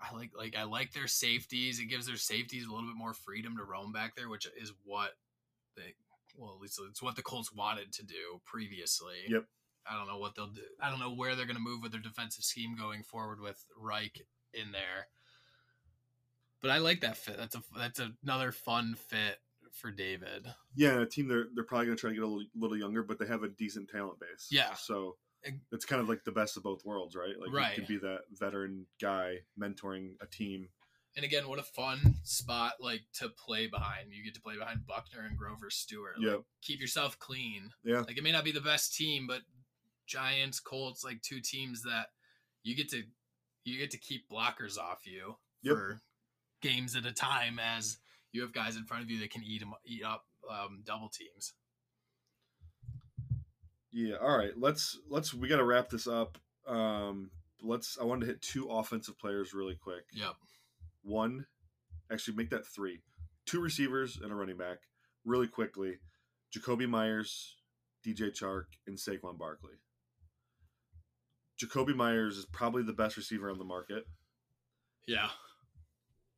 I 0.00 0.14
like 0.14 0.30
like 0.36 0.56
I 0.56 0.64
like 0.64 0.92
their 0.92 1.06
safeties. 1.06 1.78
It 1.78 1.86
gives 1.86 2.06
their 2.06 2.16
safeties 2.16 2.66
a 2.66 2.70
little 2.70 2.88
bit 2.88 2.96
more 2.96 3.14
freedom 3.14 3.56
to 3.56 3.64
roam 3.64 3.92
back 3.92 4.16
there, 4.16 4.28
which 4.28 4.46
is 4.60 4.72
what 4.84 5.12
they 5.76 5.94
well, 6.36 6.54
at 6.54 6.60
least 6.60 6.80
it's 6.88 7.02
what 7.02 7.16
the 7.16 7.22
Colts 7.22 7.52
wanted 7.52 7.92
to 7.92 8.04
do 8.04 8.40
previously. 8.44 9.16
Yep. 9.28 9.44
I 9.90 9.96
don't 9.96 10.06
know 10.06 10.18
what 10.18 10.34
they'll 10.34 10.46
do. 10.48 10.62
I 10.80 10.90
don't 10.90 11.00
know 11.00 11.14
where 11.14 11.34
they're 11.34 11.46
going 11.46 11.56
to 11.56 11.62
move 11.62 11.82
with 11.82 11.92
their 11.92 12.00
defensive 12.00 12.44
scheme 12.44 12.76
going 12.76 13.02
forward 13.02 13.40
with 13.40 13.64
Reich 13.76 14.20
in 14.54 14.72
there. 14.72 15.08
But 16.60 16.70
I 16.70 16.78
like 16.78 17.00
that 17.00 17.16
fit. 17.16 17.36
That's 17.36 17.56
a 17.56 17.62
that's 17.76 18.00
another 18.22 18.52
fun 18.52 18.94
fit 18.94 19.38
for 19.72 19.90
David. 19.90 20.46
yeah. 20.76 21.00
A 21.00 21.06
team 21.06 21.26
they're 21.28 21.46
they're 21.54 21.64
probably 21.64 21.86
gonna 21.86 21.96
try 21.96 22.10
to 22.10 22.14
get 22.14 22.22
a 22.22 22.26
little, 22.26 22.44
little 22.54 22.76
younger, 22.78 23.02
but 23.02 23.18
they 23.18 23.26
have 23.26 23.42
a 23.42 23.48
decent 23.48 23.88
talent 23.90 24.20
base. 24.20 24.48
Yeah. 24.50 24.74
so 24.74 25.16
it's 25.72 25.84
kind 25.84 26.00
of 26.00 26.08
like 26.08 26.22
the 26.22 26.30
best 26.30 26.56
of 26.56 26.62
both 26.62 26.84
worlds, 26.84 27.16
right? 27.16 27.34
Like 27.40 27.52
Right. 27.52 27.70
you 27.76 27.82
could 27.82 27.88
be 27.88 27.96
that 27.98 28.20
veteran 28.30 28.86
guy 29.00 29.38
mentoring 29.60 30.12
a 30.20 30.26
team. 30.26 30.68
And 31.16 31.24
again, 31.24 31.48
what 31.48 31.58
a 31.58 31.64
fun 31.64 32.14
spot 32.22 32.74
like 32.80 33.02
to 33.14 33.28
play 33.28 33.66
behind. 33.66 34.12
You 34.12 34.22
get 34.22 34.34
to 34.34 34.40
play 34.40 34.56
behind 34.56 34.86
Buckner 34.86 35.26
and 35.28 35.36
Grover 35.36 35.68
Stewart. 35.68 36.16
Like, 36.18 36.26
Yep. 36.28 36.40
keep 36.62 36.80
yourself 36.80 37.18
clean. 37.18 37.70
Yeah. 37.82 38.00
Like 38.02 38.16
it 38.16 38.22
may 38.22 38.30
not 38.30 38.44
be 38.44 38.52
the 38.52 38.60
best 38.60 38.94
team, 38.94 39.26
but 39.26 39.40
Giants, 40.12 40.60
Colts, 40.60 41.02
like 41.04 41.22
two 41.22 41.40
teams 41.40 41.82
that 41.82 42.06
you 42.62 42.76
get 42.76 42.88
to 42.90 43.02
you 43.64 43.78
get 43.78 43.90
to 43.92 43.98
keep 43.98 44.28
blockers 44.28 44.76
off 44.78 45.06
you 45.06 45.36
Yep. 45.62 45.74
for 45.74 46.00
games 46.60 46.94
at 46.96 47.06
a 47.06 47.12
time 47.12 47.58
as 47.58 47.98
you 48.32 48.42
have 48.42 48.52
guys 48.52 48.76
in 48.76 48.84
front 48.84 49.02
of 49.04 49.10
you 49.10 49.18
that 49.20 49.30
can 49.30 49.42
eat 49.44 49.62
'em- 49.62 49.74
eat 49.86 50.02
up 50.04 50.24
um, 50.50 50.82
double 50.84 51.08
teams. 51.08 51.54
Yeah. 53.92 54.16
All 54.16 54.36
right. 54.36 54.52
Let's 54.56 54.98
let's 55.08 55.34
we 55.34 55.48
got 55.48 55.58
to 55.58 55.64
wrap 55.64 55.88
this 55.90 56.06
up. 56.06 56.38
Um, 56.66 57.30
let's. 57.62 57.98
I 58.00 58.04
wanted 58.04 58.26
to 58.26 58.32
hit 58.32 58.42
two 58.42 58.68
offensive 58.70 59.18
players 59.18 59.52
really 59.54 59.76
quick. 59.76 60.04
Yep. 60.12 60.34
One, 61.02 61.46
actually 62.10 62.36
make 62.36 62.50
that 62.50 62.66
three. 62.66 63.00
Two 63.46 63.60
receivers 63.60 64.18
and 64.22 64.32
a 64.32 64.34
running 64.34 64.56
back. 64.56 64.78
Really 65.24 65.48
quickly, 65.48 65.98
Jakobi 66.56 66.88
Meyers, 66.88 67.56
DJ 68.04 68.30
Chark, 68.30 68.64
and 68.86 68.96
Saquon 68.96 69.38
Barkley. 69.38 69.74
Jakobi 71.62 71.94
Meyers 71.94 72.36
is 72.38 72.46
probably 72.46 72.82
the 72.82 72.92
best 72.92 73.16
receiver 73.16 73.50
on 73.50 73.58
the 73.58 73.64
market. 73.64 74.06
Yeah. 75.06 75.28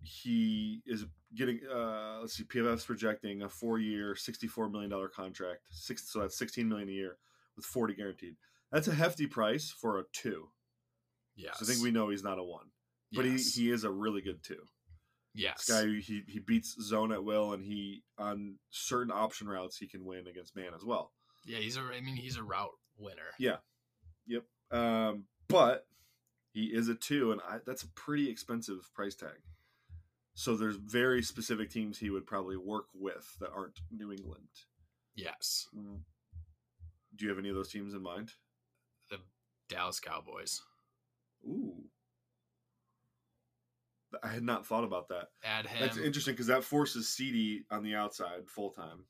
He 0.02 0.82
is 0.86 1.06
getting 1.34 1.60
uh 1.72 2.18
let's 2.20 2.34
see, 2.34 2.44
PFF's 2.44 2.84
projecting 2.84 3.42
a 3.42 3.48
four 3.48 3.78
year, 3.78 4.14
sixty 4.14 4.46
four 4.46 4.68
million 4.68 4.90
dollar 4.90 5.08
contract. 5.08 5.60
Six 5.70 6.12
so 6.12 6.20
that's 6.20 6.38
sixteen 6.38 6.68
million 6.68 6.88
a 6.88 6.92
year 6.92 7.16
with 7.56 7.64
forty 7.64 7.94
guaranteed. 7.94 8.36
That's 8.70 8.88
a 8.88 8.94
hefty 8.94 9.26
price 9.26 9.70
for 9.70 9.98
a 9.98 10.04
two. 10.12 10.48
Yes. 11.36 11.58
So 11.58 11.64
I 11.64 11.68
think 11.68 11.82
we 11.82 11.90
know 11.90 12.10
he's 12.10 12.22
not 12.22 12.38
a 12.38 12.42
one. 12.44 12.66
But 13.12 13.24
Yes. 13.24 13.54
he, 13.54 13.64
he 13.64 13.70
is 13.70 13.84
a 13.84 13.90
really 13.90 14.20
good 14.20 14.42
two. 14.42 14.62
yes. 15.34 15.64
This 15.64 15.80
guy 15.82 15.86
he 16.00 16.22
he 16.28 16.38
beats 16.38 16.76
zone 16.82 17.10
at 17.12 17.24
will, 17.24 17.52
and 17.54 17.64
he 17.64 18.02
on 18.18 18.56
certain 18.70 19.12
option 19.12 19.46
routes 19.48 19.78
he 19.78 19.86
can 19.88 20.04
win 20.04 20.26
against 20.26 20.54
man 20.54 20.72
as 20.74 20.84
well. 20.84 21.12
Yeah, 21.46 21.58
he's 21.58 21.76
a. 21.76 21.80
I 21.80 22.00
mean, 22.00 22.16
he's 22.16 22.36
a 22.36 22.42
route 22.42 22.72
winner. 22.98 23.32
Yeah. 23.38 23.56
Yep. 24.26 24.44
Um, 24.70 25.24
but 25.48 25.86
he 26.52 26.66
is 26.66 26.88
a 26.88 26.94
two, 26.94 27.32
and 27.32 27.40
I, 27.40 27.58
that's 27.66 27.82
a 27.82 27.88
pretty 27.88 28.30
expensive 28.30 28.90
price 28.94 29.14
tag. 29.14 29.42
So 30.34 30.56
there's 30.56 30.76
very 30.76 31.22
specific 31.22 31.70
teams 31.70 31.98
he 31.98 32.10
would 32.10 32.26
probably 32.26 32.56
work 32.56 32.86
with 32.92 33.36
that 33.40 33.50
aren't 33.54 33.80
New 33.90 34.10
England. 34.10 34.48
Yes. 35.14 35.68
Do 35.72 37.24
you 37.24 37.28
have 37.28 37.38
any 37.38 37.48
of 37.48 37.54
those 37.54 37.70
teams 37.70 37.94
in 37.94 38.02
mind? 38.02 38.32
The 39.10 39.18
Dallas 39.68 40.00
Cowboys. 40.00 40.60
Ooh. 41.46 41.84
I 44.22 44.28
had 44.28 44.42
not 44.42 44.66
thought 44.66 44.84
about 44.84 45.08
that. 45.08 45.28
Add 45.44 45.66
him. 45.66 45.80
That's 45.80 45.98
interesting 45.98 46.34
because 46.34 46.46
that 46.48 46.64
forces 46.64 47.06
CeeDee 47.06 47.62
on 47.70 47.82
the 47.82 47.94
outside 47.94 48.48
full 48.48 48.70
time. 48.70 49.04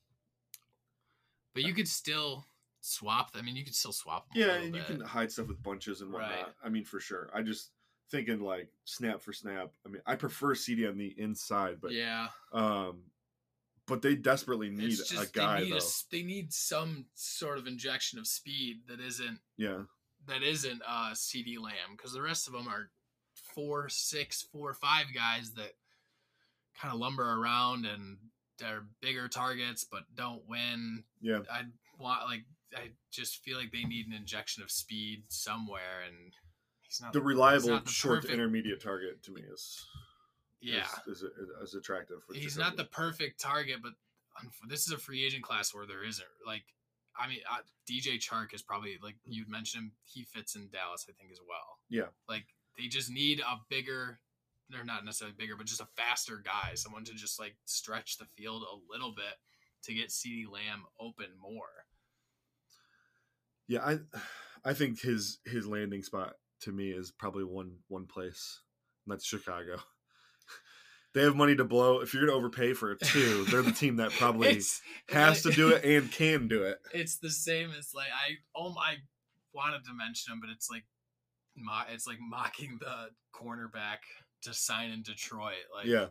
But 1.54 1.64
you 1.64 1.72
could 1.72 1.88
still 1.88 2.44
swap. 2.84 3.30
I 3.34 3.42
mean, 3.42 3.56
you 3.56 3.64
could 3.64 3.74
still 3.74 3.92
swap. 3.92 4.28
Them 4.32 4.42
Yeah, 4.42 4.54
and 4.56 4.74
you 4.74 4.82
bit. 4.82 4.86
can 4.86 5.00
hide 5.00 5.32
stuff 5.32 5.48
with 5.48 5.62
bunches 5.62 6.00
and 6.02 6.12
whatnot. 6.12 6.30
Right. 6.30 6.46
I 6.64 6.68
mean, 6.68 6.84
for 6.84 7.00
sure. 7.00 7.30
I 7.34 7.42
just 7.42 7.70
thinking 8.10 8.40
like 8.40 8.68
snap 8.84 9.22
for 9.22 9.32
snap. 9.32 9.70
I 9.86 9.88
mean, 9.88 10.02
I 10.06 10.16
prefer 10.16 10.54
CeeDee 10.54 10.88
on 10.88 10.98
the 10.98 11.14
inside, 11.18 11.78
but 11.80 11.92
yeah, 11.92 12.28
um, 12.52 13.04
but 13.86 14.02
they 14.02 14.14
desperately 14.14 14.70
need 14.70 14.90
just 14.90 15.12
a 15.12 15.26
guy 15.32 15.60
they 15.60 15.66
need 15.66 15.74
a 15.76 15.80
they 16.10 16.22
need 16.22 16.52
some 16.52 17.06
sort 17.14 17.58
of 17.58 17.66
injection 17.66 18.18
of 18.18 18.26
speed 18.26 18.82
that 18.88 19.00
isn't 19.00 19.38
yeah, 19.56 19.82
that 20.26 20.42
isn't 20.42 20.82
uh 20.86 21.12
CeeDee 21.12 21.58
Lamb 21.58 21.96
because 21.96 22.12
the 22.12 22.22
rest 22.22 22.46
of 22.46 22.52
them 22.52 22.68
are 22.68 22.90
four, 23.54 23.88
six, 23.88 24.42
four, 24.42 24.74
five 24.74 25.06
guys 25.14 25.52
that 25.52 25.72
kind 26.80 26.92
of 26.92 27.00
lumber 27.00 27.22
around 27.40 27.86
and 27.86 28.18
they're 28.58 28.84
bigger 29.00 29.28
targets 29.28 29.84
but 29.84 30.02
don't 30.14 30.42
win. 30.48 31.04
yeah. 31.20 31.40
I 31.50 31.62
want 31.98 32.24
like 32.24 32.44
I 32.76 32.90
just 33.10 33.42
feel 33.44 33.58
like 33.58 33.72
they 33.72 33.84
need 33.84 34.06
an 34.06 34.12
injection 34.12 34.62
of 34.62 34.70
speed 34.70 35.24
somewhere, 35.28 36.02
and 36.06 36.32
he's 36.82 37.00
not 37.00 37.12
The 37.12 37.20
reliable 37.20 37.68
not 37.70 37.84
the 37.86 37.90
short 37.92 38.16
perfect- 38.22 38.34
intermediate 38.34 38.80
target 38.82 39.22
to 39.24 39.32
me 39.32 39.42
is 39.42 39.84
Yeah, 40.60 40.86
is, 41.06 41.22
is, 41.22 41.30
is 41.62 41.74
attractive. 41.74 42.18
he's 42.32 42.56
not 42.58 42.76
the 42.76 42.84
perfect 42.84 43.40
target, 43.40 43.80
but 43.82 43.92
this 44.68 44.86
is 44.86 44.92
a 44.92 44.98
free 44.98 45.24
agent 45.24 45.42
class 45.44 45.74
where 45.74 45.86
there 45.86 46.04
isn't 46.04 46.26
like. 46.46 46.64
I 47.16 47.28
mean, 47.28 47.38
uh, 47.48 47.58
DJ 47.88 48.18
Chark 48.18 48.52
is 48.54 48.62
probably 48.62 48.98
like 49.00 49.14
you'd 49.24 49.48
mentioned 49.48 49.84
him. 49.84 49.92
He 50.04 50.24
fits 50.24 50.56
in 50.56 50.68
Dallas, 50.72 51.06
I 51.08 51.12
think, 51.12 51.30
as 51.30 51.38
well. 51.48 51.78
Yeah. 51.88 52.08
like 52.28 52.46
they 52.76 52.88
just 52.88 53.08
need 53.10 53.38
a 53.40 53.60
bigger. 53.68 54.18
They're 54.70 54.82
not 54.84 55.04
necessarily 55.04 55.36
bigger, 55.38 55.54
but 55.56 55.66
just 55.66 55.80
a 55.82 55.86
faster 55.96 56.42
guy, 56.44 56.74
someone 56.74 57.04
to 57.04 57.12
just 57.14 57.38
like 57.38 57.54
stretch 57.66 58.16
the 58.18 58.24
field 58.36 58.64
a 58.64 58.92
little 58.92 59.12
bit 59.14 59.36
to 59.84 59.94
get 59.94 60.08
CeeDee 60.08 60.50
Lamb 60.50 60.84
open 60.98 61.26
more. 61.40 61.84
Yeah, 63.68 63.80
I 63.84 63.98
I 64.64 64.72
think 64.74 65.00
his 65.00 65.38
his 65.44 65.66
landing 65.66 66.02
spot 66.02 66.34
to 66.62 66.72
me 66.72 66.90
is 66.90 67.10
probably 67.10 67.44
one 67.44 67.76
one 67.88 68.06
place, 68.06 68.60
and 69.06 69.12
that's 69.12 69.26
Chicago. 69.26 69.76
They 71.14 71.22
have 71.22 71.36
money 71.36 71.54
to 71.54 71.64
blow. 71.64 72.00
If 72.00 72.12
you're 72.12 72.26
going 72.26 72.32
to 72.32 72.36
overpay 72.36 72.72
for 72.74 72.90
a 72.90 72.98
two, 72.98 73.44
they're 73.44 73.62
the 73.62 73.70
team 73.70 73.98
that 73.98 74.10
probably 74.18 74.52
has 74.56 74.80
like- 75.10 75.42
to 75.42 75.52
do 75.52 75.68
it 75.68 75.84
and 75.84 76.10
can 76.10 76.48
do 76.48 76.64
it. 76.64 76.78
it's 76.92 77.18
the 77.18 77.30
same 77.30 77.70
as 77.78 77.92
like 77.94 78.08
I 78.08 78.34
oh 78.56 78.74
I 78.76 78.96
wanted 79.52 79.84
to 79.84 79.94
mention 79.94 80.32
him, 80.32 80.40
but 80.40 80.50
it's 80.50 80.68
like 80.68 80.82
mo- 81.56 81.84
it's 81.88 82.08
like 82.08 82.18
mocking 82.20 82.78
the 82.80 83.10
cornerback 83.32 83.98
to 84.42 84.52
sign 84.52 84.90
in 84.90 85.02
Detroit. 85.02 85.54
Like 85.72 85.86
Yeah, 85.86 86.06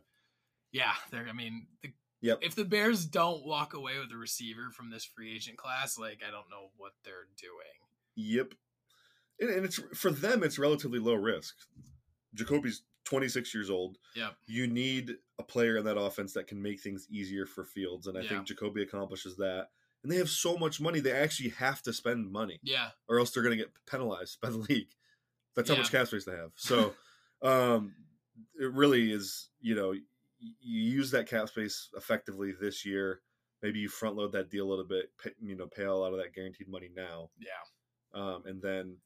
yeah, 0.72 0.94
they're 1.12 1.28
I 1.28 1.34
mean 1.34 1.68
the, 1.82 1.90
Yep. 2.24 2.40
if 2.42 2.56
the 2.56 2.66
Bears 2.66 3.06
don't 3.06 3.46
walk 3.46 3.74
away 3.74 4.00
with 4.00 4.12
a 4.12 4.18
receiver 4.18 4.72
from 4.72 4.90
this 4.90 5.04
free 5.06 5.36
agent 5.36 5.58
class, 5.58 5.98
like 6.00 6.22
I 6.28 6.32
don't 6.32 6.50
know 6.50 6.72
what 6.78 6.94
they're 7.04 7.28
doing. 7.38 7.78
Yep. 8.16 8.54
And, 9.40 9.50
and 9.50 9.66
it's 9.66 9.80
for 9.94 10.10
them, 10.10 10.42
it's 10.42 10.58
relatively 10.58 11.00
low 11.00 11.16
risk. 11.16 11.54
Jakobi's 12.36 12.84
26 13.06 13.54
years 13.54 13.70
old. 13.70 13.98
Yep. 14.16 14.34
You 14.48 14.68
need 14.68 15.16
a 15.38 15.44
player 15.44 15.76
in 15.78 15.84
that 15.86 15.98
offense 16.00 16.34
that 16.34 16.48
can 16.48 16.62
make 16.62 16.80
things 16.80 17.08
easier 17.12 17.46
for 17.46 17.66
Fields, 17.66 18.08
and 18.08 18.18
I 18.18 18.22
Yeah. 18.22 18.30
think 18.30 18.48
Jakobi 18.48 18.82
accomplishes 18.84 19.36
that. 19.38 19.68
And 20.02 20.12
they 20.12 20.18
have 20.18 20.30
so 20.30 20.58
much 20.58 20.80
money; 20.82 21.00
they 21.02 21.12
actually 21.12 21.50
have 21.50 21.82
to 21.84 21.94
spend 21.94 22.32
money, 22.32 22.60
Yeah, 22.64 22.92
or 23.08 23.20
else 23.20 23.32
they're 23.32 23.44
going 23.44 23.58
to 23.58 23.64
get 23.64 23.74
penalized 23.86 24.40
by 24.42 24.50
the 24.50 24.58
league. 24.70 24.90
That's 25.56 25.68
how 25.70 25.76
Yeah. 25.76 25.82
much 25.82 25.92
cap 25.92 26.08
space 26.08 26.26
they 26.26 26.36
have. 26.38 26.52
So, 26.56 26.96
um, 27.42 27.96
it 28.60 28.72
really 28.72 29.12
is. 29.12 29.50
You 29.62 29.76
know, 29.76 29.94
you 30.62 30.82
use 30.82 31.12
that 31.12 31.28
cap 31.28 31.50
space 31.50 31.90
effectively 31.96 32.54
this 32.60 32.86
year. 32.86 33.22
Maybe 33.62 33.80
you 33.80 33.90
front 33.90 34.16
load 34.16 34.34
that 34.34 34.50
deal 34.50 34.68
a 34.68 34.70
little 34.70 34.86
bit. 34.86 35.06
Pay, 35.24 35.32
you 35.42 35.56
know, 35.56 35.68
pay 35.68 35.84
a 35.84 35.94
lot 35.94 36.14
of 36.14 36.20
that 36.20 36.34
guaranteed 36.34 36.68
money 36.68 36.90
now 36.96 37.30
yeah, 37.40 38.20
um, 38.22 38.44
and 38.46 38.62
then 38.62 38.98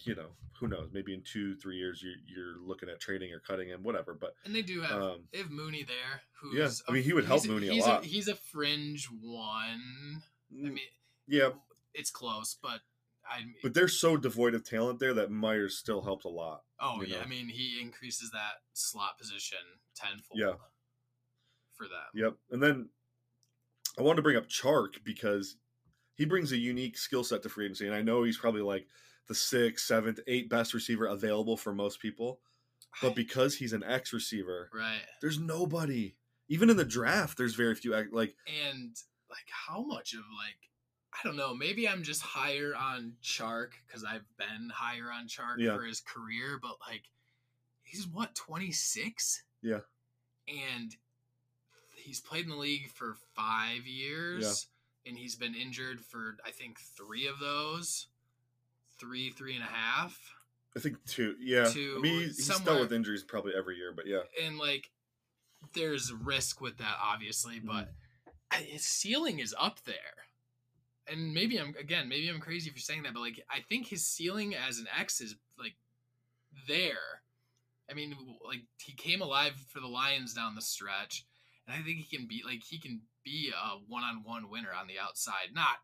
you 0.00 0.14
know 0.14 0.28
who 0.60 0.68
knows 0.68 0.90
maybe 0.92 1.14
in 1.14 1.22
two 1.24 1.56
three 1.56 1.76
years 1.76 2.02
you're, 2.02 2.12
you're 2.26 2.60
looking 2.62 2.88
at 2.90 3.00
trading 3.00 3.32
or 3.32 3.40
cutting 3.40 3.68
him 3.68 3.82
whatever 3.82 4.12
but 4.12 4.32
and 4.44 4.54
they 4.54 4.60
do 4.60 4.82
have 4.82 5.02
um, 5.02 5.24
they 5.32 5.38
have 5.38 5.50
Mooney 5.50 5.84
there. 5.84 6.20
Who's 6.42 6.54
Yeah, 6.54 6.68
I 6.86 6.92
mean, 6.92 7.02
he 7.02 7.14
would 7.14 7.24
help 7.24 7.46
Mooney 7.46 7.68
a 7.68 7.72
he's 7.72 7.86
lot. 7.86 8.04
he's 8.04 8.28
a 8.28 8.34
fringe 8.34 9.08
one. 9.22 10.22
I 10.52 10.68
mean, 10.68 10.78
yeah 11.26 11.50
it's 11.94 12.10
close, 12.10 12.56
but 12.62 12.80
I 13.30 13.44
But 13.62 13.74
they're 13.74 13.88
so 13.88 14.16
devoid 14.16 14.54
of 14.54 14.64
talent 14.64 14.98
there 14.98 15.14
that 15.14 15.30
Meyers 15.30 15.76
still 15.76 16.02
helped 16.02 16.24
a 16.24 16.30
lot. 16.30 16.62
oh 16.80 17.02
yeah, 17.02 17.16
know. 17.16 17.22
I 17.22 17.26
mean 17.26 17.48
he 17.48 17.80
increases 17.80 18.30
that 18.30 18.60
slot 18.72 19.18
position 19.18 19.58
tenfold. 19.94 20.38
Yeah. 20.38 20.52
For 21.74 21.84
them. 21.84 22.06
Yep. 22.14 22.34
And 22.50 22.62
then 22.62 22.88
I 23.98 24.02
wanted 24.02 24.16
to 24.16 24.22
bring 24.22 24.36
up 24.36 24.48
Chark 24.48 25.04
because 25.04 25.56
he 26.14 26.24
brings 26.24 26.52
a 26.52 26.56
unique 26.56 26.96
skill 26.96 27.24
set 27.24 27.42
to 27.42 27.48
free 27.48 27.66
agency. 27.66 27.86
And 27.86 27.94
I 27.94 28.02
know 28.02 28.22
he's 28.22 28.38
probably 28.38 28.62
like 28.62 28.86
the 29.28 29.34
sixth, 29.34 29.86
seventh, 29.86 30.20
eighth 30.26 30.48
best 30.48 30.72
receiver 30.74 31.06
available 31.06 31.56
for 31.56 31.74
most 31.74 32.00
people. 32.00 32.40
But 33.02 33.14
because 33.14 33.56
he's 33.56 33.74
an 33.74 33.84
X 33.84 34.12
receiver, 34.12 34.70
right. 34.72 35.02
there's 35.20 35.38
nobody. 35.38 36.14
Even 36.48 36.70
in 36.70 36.78
the 36.78 36.84
draft, 36.84 37.36
there's 37.36 37.54
very 37.54 37.74
few. 37.74 37.90
Like, 37.92 38.34
And 38.70 38.96
like 39.28 39.46
how 39.50 39.82
much 39.82 40.14
of 40.14 40.20
like 40.20 40.70
I 41.18 41.26
don't 41.26 41.36
know, 41.36 41.54
maybe 41.54 41.88
I'm 41.88 42.02
just 42.02 42.22
higher 42.22 42.74
on 42.76 43.14
Chark 43.22 43.70
because 43.86 44.04
I've 44.04 44.24
been 44.38 44.70
higher 44.72 45.10
on 45.12 45.28
Chark 45.28 45.58
Yeah. 45.58 45.74
for 45.76 45.82
his 45.84 46.00
career, 46.00 46.58
but 46.60 46.76
like 46.88 47.02
he's 47.82 48.06
what, 48.06 48.34
26? 48.34 49.42
Yeah. 49.62 49.80
And 50.48 50.94
he's 51.96 52.20
played 52.20 52.44
in 52.44 52.50
the 52.50 52.56
league 52.56 52.88
for 52.90 53.16
five 53.34 53.86
years. 53.86 54.66
And 55.06 55.16
he's 55.16 55.36
been 55.36 55.54
injured 55.54 56.00
for 56.00 56.36
I 56.44 56.50
think 56.50 56.78
three 56.80 57.26
of 57.28 57.38
those. 57.38 58.08
Three, 58.98 59.30
three 59.30 59.54
and 59.54 59.62
a 59.62 59.66
half. 59.66 60.18
I 60.76 60.80
think 60.80 60.96
two. 61.06 61.34
Yeah. 61.40 61.68
To 61.68 61.94
I 61.98 62.00
mean, 62.00 62.20
he's, 62.22 62.46
he's 62.48 62.60
with 62.64 62.92
injuries 62.92 63.22
probably 63.22 63.52
every 63.56 63.76
year, 63.76 63.92
but 63.94 64.06
yeah. 64.06 64.20
and 64.44 64.58
like 64.58 64.90
there's 65.74 66.12
risk 66.12 66.60
with 66.60 66.78
that 66.78 66.96
obviously 67.02 67.56
Mm-hmm. 67.56 67.66
but 67.68 67.88
his 68.60 68.82
ceiling 68.84 69.38
is 69.38 69.54
up 69.58 69.82
there 69.84 69.94
and 71.10 71.32
maybe 71.32 71.58
i'm 71.58 71.74
again 71.78 72.08
maybe 72.08 72.28
i'm 72.28 72.40
crazy 72.40 72.70
for 72.70 72.78
saying 72.78 73.02
that 73.02 73.14
but 73.14 73.20
like 73.20 73.40
i 73.50 73.60
think 73.68 73.86
his 73.86 74.06
ceiling 74.06 74.54
as 74.54 74.78
an 74.78 74.86
x 74.98 75.20
is 75.20 75.36
like 75.58 75.74
there 76.68 77.22
i 77.90 77.94
mean 77.94 78.16
like 78.46 78.62
he 78.78 78.92
came 78.92 79.20
alive 79.22 79.52
for 79.68 79.80
the 79.80 79.86
lions 79.86 80.32
down 80.34 80.54
the 80.54 80.62
stretch 80.62 81.24
and 81.66 81.74
i 81.78 81.84
think 81.84 81.98
he 81.98 82.16
can 82.16 82.26
be 82.26 82.42
like 82.44 82.62
he 82.62 82.78
can 82.78 83.00
be 83.24 83.50
a 83.54 83.78
one-on-one 83.88 84.48
winner 84.50 84.70
on 84.78 84.86
the 84.86 84.98
outside 84.98 85.48
not 85.54 85.76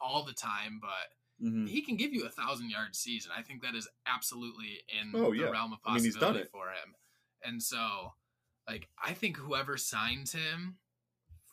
all 0.00 0.24
the 0.24 0.32
time 0.32 0.78
but 0.80 1.14
Mhm. 1.42 1.66
he 1.66 1.80
can 1.80 1.96
give 1.96 2.12
you 2.12 2.26
a 2.26 2.28
thousand 2.28 2.68
yard 2.68 2.94
season. 2.94 3.32
I 3.34 3.40
think 3.40 3.62
that 3.62 3.74
is 3.74 3.88
absolutely 4.04 4.82
in 4.88 5.12
Oh, 5.14 5.32
the 5.32 5.38
yeah. 5.38 5.48
realm 5.48 5.72
of 5.72 5.78
I 5.86 5.94
mean, 5.94 6.04
he's 6.04 6.12
done 6.12 6.34
possibility 6.34 6.40
it. 6.44 6.50
for 6.50 6.68
him. 6.68 6.94
And 7.42 7.62
so, 7.62 8.12
like, 8.68 8.90
I 9.02 9.14
think 9.14 9.38
whoever 9.38 9.78
signs 9.78 10.32
him 10.32 10.76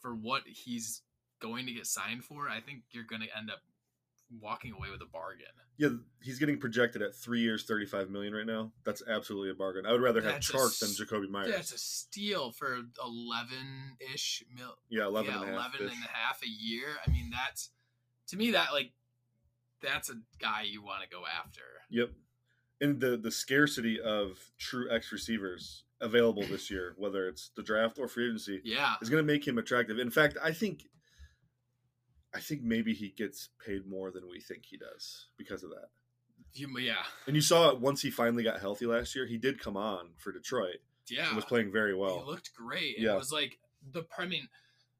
for 0.01 0.13
what 0.13 0.43
he's 0.45 1.03
going 1.39 1.65
to 1.67 1.73
get 1.73 1.85
signed 1.87 2.23
for, 2.23 2.49
I 2.49 2.59
think 2.59 2.83
you're 2.91 3.03
going 3.03 3.21
to 3.21 3.37
end 3.37 3.49
up 3.49 3.59
walking 4.41 4.73
away 4.73 4.89
with 4.91 5.01
a 5.01 5.05
bargain. 5.11 5.45
Yeah, 5.77 5.89
he's 6.21 6.39
getting 6.39 6.57
projected 6.59 7.01
at 7.01 7.15
three 7.15 7.41
years, 7.41 7.63
thirty-five 7.63 8.09
million 8.09 8.33
right 8.33 8.45
now. 8.47 8.71
That's 8.83 9.03
absolutely 9.07 9.51
a 9.51 9.53
bargain. 9.53 9.85
I 9.85 9.91
would 9.91 10.01
rather 10.01 10.21
have 10.21 10.33
That's 10.33 10.49
a 10.49 10.85
than 10.85 10.95
Jakobi 10.95 11.29
Meyers. 11.29 11.51
That's 11.51 11.71
a 11.71 11.77
steal 11.77 12.51
for 12.51 12.79
11 13.03 13.55
ish 14.13 14.43
mil. 14.55 14.75
yeah, 14.89 15.05
11 15.05 15.31
yeah, 15.31 15.41
and 15.41 15.49
a 15.49 15.53
half. 15.53 15.73
11 15.79 15.95
and 15.95 16.05
a 16.05 16.09
half 16.17 16.41
a 16.43 16.49
year. 16.49 16.87
I 17.05 17.11
mean, 17.11 17.29
that's 17.31 17.69
to 18.29 18.37
me 18.37 18.51
that 18.51 18.73
like 18.73 18.91
that's 19.81 20.09
a 20.09 20.15
guy 20.39 20.63
you 20.63 20.83
want 20.83 21.03
to 21.03 21.09
go 21.09 21.21
after. 21.25 21.61
Yep. 21.91 22.09
And 22.81 22.99
the 22.99 23.15
the 23.17 23.31
scarcity 23.31 23.99
of 24.01 24.39
true 24.57 24.91
X 24.91 25.11
receivers 25.11 25.83
available 26.01 26.43
this 26.43 26.69
year, 26.71 26.95
whether 26.97 27.27
it's 27.27 27.51
the 27.55 27.63
draft 27.63 27.97
or 27.99 28.07
free 28.07 28.25
agency, 28.25 28.61
Yeah. 28.63 28.95
is 29.01 29.09
going 29.09 29.25
to 29.25 29.31
make 29.33 29.47
him 29.47 29.57
attractive. 29.59 29.99
In 29.99 30.09
fact, 30.11 30.37
I 30.43 30.51
think 30.51 30.83
I 32.37 32.39
think 32.39 32.61
maybe 32.61 32.93
he 32.93 33.09
gets 33.17 33.49
paid 33.65 33.87
more 33.87 34.11
than 34.11 34.29
we 34.29 34.39
think 34.39 34.63
he 34.63 34.77
does 34.77 35.25
because 35.37 35.63
of 35.63 35.71
that. 35.71 35.89
You, 36.53 36.69
yeah. 36.77 37.03
And 37.25 37.35
you 37.35 37.41
saw 37.41 37.71
it 37.71 37.79
once 37.79 37.99
he 38.03 38.11
finally 38.11 38.43
got 38.43 38.59
healthy 38.59 38.85
last 38.85 39.15
year. 39.15 39.25
He 39.25 39.39
did 39.39 39.59
come 39.59 39.75
on 39.75 40.09
for 40.17 40.31
Detroit 40.31 40.77
Yeah. 41.09 41.33
was 41.35 41.45
playing 41.45 41.71
very 41.71 41.95
well. 41.95 42.19
He 42.19 42.29
looked 42.29 42.53
great. 42.53 42.99
Yeah. 42.99 43.15
It 43.15 43.17
was 43.17 43.31
like 43.31 43.57
the 43.91 44.03
I 44.19 44.25
mean 44.27 44.47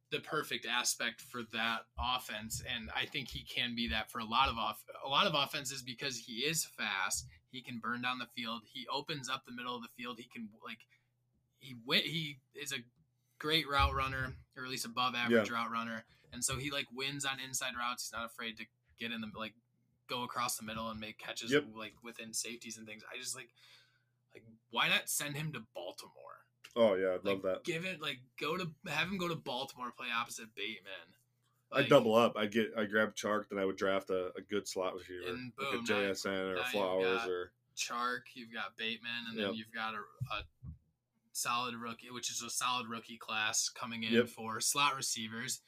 the 0.10 0.20
perfect 0.20 0.66
aspect 0.66 1.22
for 1.22 1.42
that 1.54 1.82
offense 2.00 2.64
and 2.76 2.90
I 2.96 3.06
think 3.06 3.28
he 3.30 3.44
can 3.44 3.76
be 3.76 3.88
that 3.90 4.10
for 4.10 4.18
a 4.18 4.26
lot 4.26 4.50
of 4.50 4.58
off 4.58 4.82
a 5.06 5.08
lot 5.08 5.28
of 5.28 5.36
offenses 5.36 5.84
because 5.84 6.18
he 6.18 6.40
is 6.40 6.66
fast. 6.66 7.28
He 7.52 7.62
can 7.62 7.78
burn 7.78 8.02
down 8.02 8.18
the 8.18 8.28
field. 8.36 8.62
He 8.66 8.88
opens 8.92 9.30
up 9.30 9.46
the 9.46 9.52
middle 9.54 9.76
of 9.76 9.84
the 9.84 9.90
field. 9.96 10.18
He 10.18 10.28
can 10.34 10.50
like 10.66 10.80
he 11.60 11.76
went 11.86 12.04
he 12.06 12.40
is 12.56 12.72
a 12.72 12.78
great 13.38 13.70
route 13.70 13.94
runner 13.94 14.34
or 14.58 14.64
at 14.64 14.72
least 14.72 14.86
above 14.86 15.14
average 15.14 15.52
route 15.52 15.72
runner. 15.72 16.04
And 16.38 16.46
so 16.46 16.58
he 16.58 16.70
like 16.70 16.86
wins 16.94 17.26
on 17.26 17.40
inside 17.40 17.74
routes. 17.76 18.04
He's 18.06 18.14
not 18.14 18.28
afraid 18.28 18.58
to 18.58 18.66
get 19.00 19.12
in 19.12 19.22
the 19.22 19.32
like 19.36 19.54
go 20.08 20.24
across 20.24 20.56
the 20.56 20.64
middle 20.64 20.88
and 20.90 21.00
make 21.00 21.18
catches 21.18 21.52
Yep. 21.52 21.66
like 21.76 21.94
within 22.04 22.32
safeties 22.32 22.78
and 22.78 22.86
things. 22.86 23.04
I 23.12 23.18
just 23.18 23.36
like 23.36 23.50
like 24.36 24.44
why 24.70 24.88
not 24.88 25.10
send 25.10 25.36
him 25.36 25.52
to 25.54 25.62
Baltimore? 25.74 26.14
oh 26.76 26.94
yeah, 26.94 27.16
I'd 27.16 27.26
like, 27.26 27.34
love 27.34 27.42
that. 27.42 27.64
Give 27.64 27.86
it 27.86 28.00
like 28.02 28.20
go 28.40 28.56
to 28.56 28.70
have 28.88 29.08
him 29.08 29.18
go 29.18 29.28
to 29.28 29.36
Baltimore 29.36 29.92
play 29.98 30.08
opposite 30.16 30.54
Bateman. 30.56 31.10
I'd 31.72 31.90
double 31.90 32.14
up. 32.16 32.38
I'd 32.38 32.52
get 32.52 32.68
I 32.78 32.86
grab 32.86 33.16
Chark, 33.16 33.50
then 33.50 33.58
I 33.60 33.66
would 33.66 33.78
draft 33.78 34.12
a, 34.12 34.28
a 34.38 34.42
good 34.48 34.68
slot 34.68 34.94
receiver, 34.94 35.28
And 35.30 35.52
like 35.60 35.74
a 35.74 35.84
JSN 35.84 36.26
now 36.26 36.40
or 36.52 36.56
you've 36.58 36.66
Flowers 36.68 37.28
or 37.28 37.52
Chark. 37.76 38.22
You've 38.36 38.54
got 38.54 38.78
Bateman, 38.78 39.26
and 39.30 39.38
then 39.38 39.46
Yep. 39.48 39.56
you've 39.56 39.74
got 39.74 39.94
a, 39.96 39.98
a 39.98 40.44
solid 41.34 41.76
rookie, 41.76 42.10
which 42.10 42.32
is 42.32 42.42
a 42.42 42.50
solid 42.50 42.88
rookie 42.88 43.18
class 43.18 43.70
coming 43.70 44.04
in 44.04 44.14
Yep. 44.14 44.30
for 44.30 44.62
slot 44.62 44.96
receivers. 44.96 45.62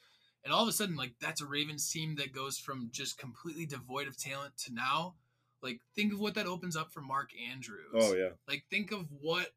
And 0.44 0.54
all 0.54 0.64
of 0.64 0.70
a 0.70 0.72
sudden, 0.74 0.96
like 0.96 1.14
that's 1.20 1.42
a 1.42 1.46
Ravens 1.46 1.90
team 1.92 2.16
that 2.16 2.34
goes 2.34 2.58
from 2.58 2.90
just 2.92 3.18
completely 3.18 3.66
devoid 3.66 4.08
of 4.08 4.18
talent 4.18 4.58
to 4.66 4.74
now, 4.74 5.16
like 5.62 5.82
think 5.96 6.14
of 6.14 6.20
what 6.20 6.36
that 6.36 6.48
opens 6.48 6.76
up 6.76 6.92
for 6.94 7.02
Mark 7.02 7.30
Andrews. 7.52 7.92
oh 7.94 8.14
yeah, 8.16 8.30
Like 8.48 8.64
think 8.70 8.92
of 8.92 9.08
what 9.22 9.48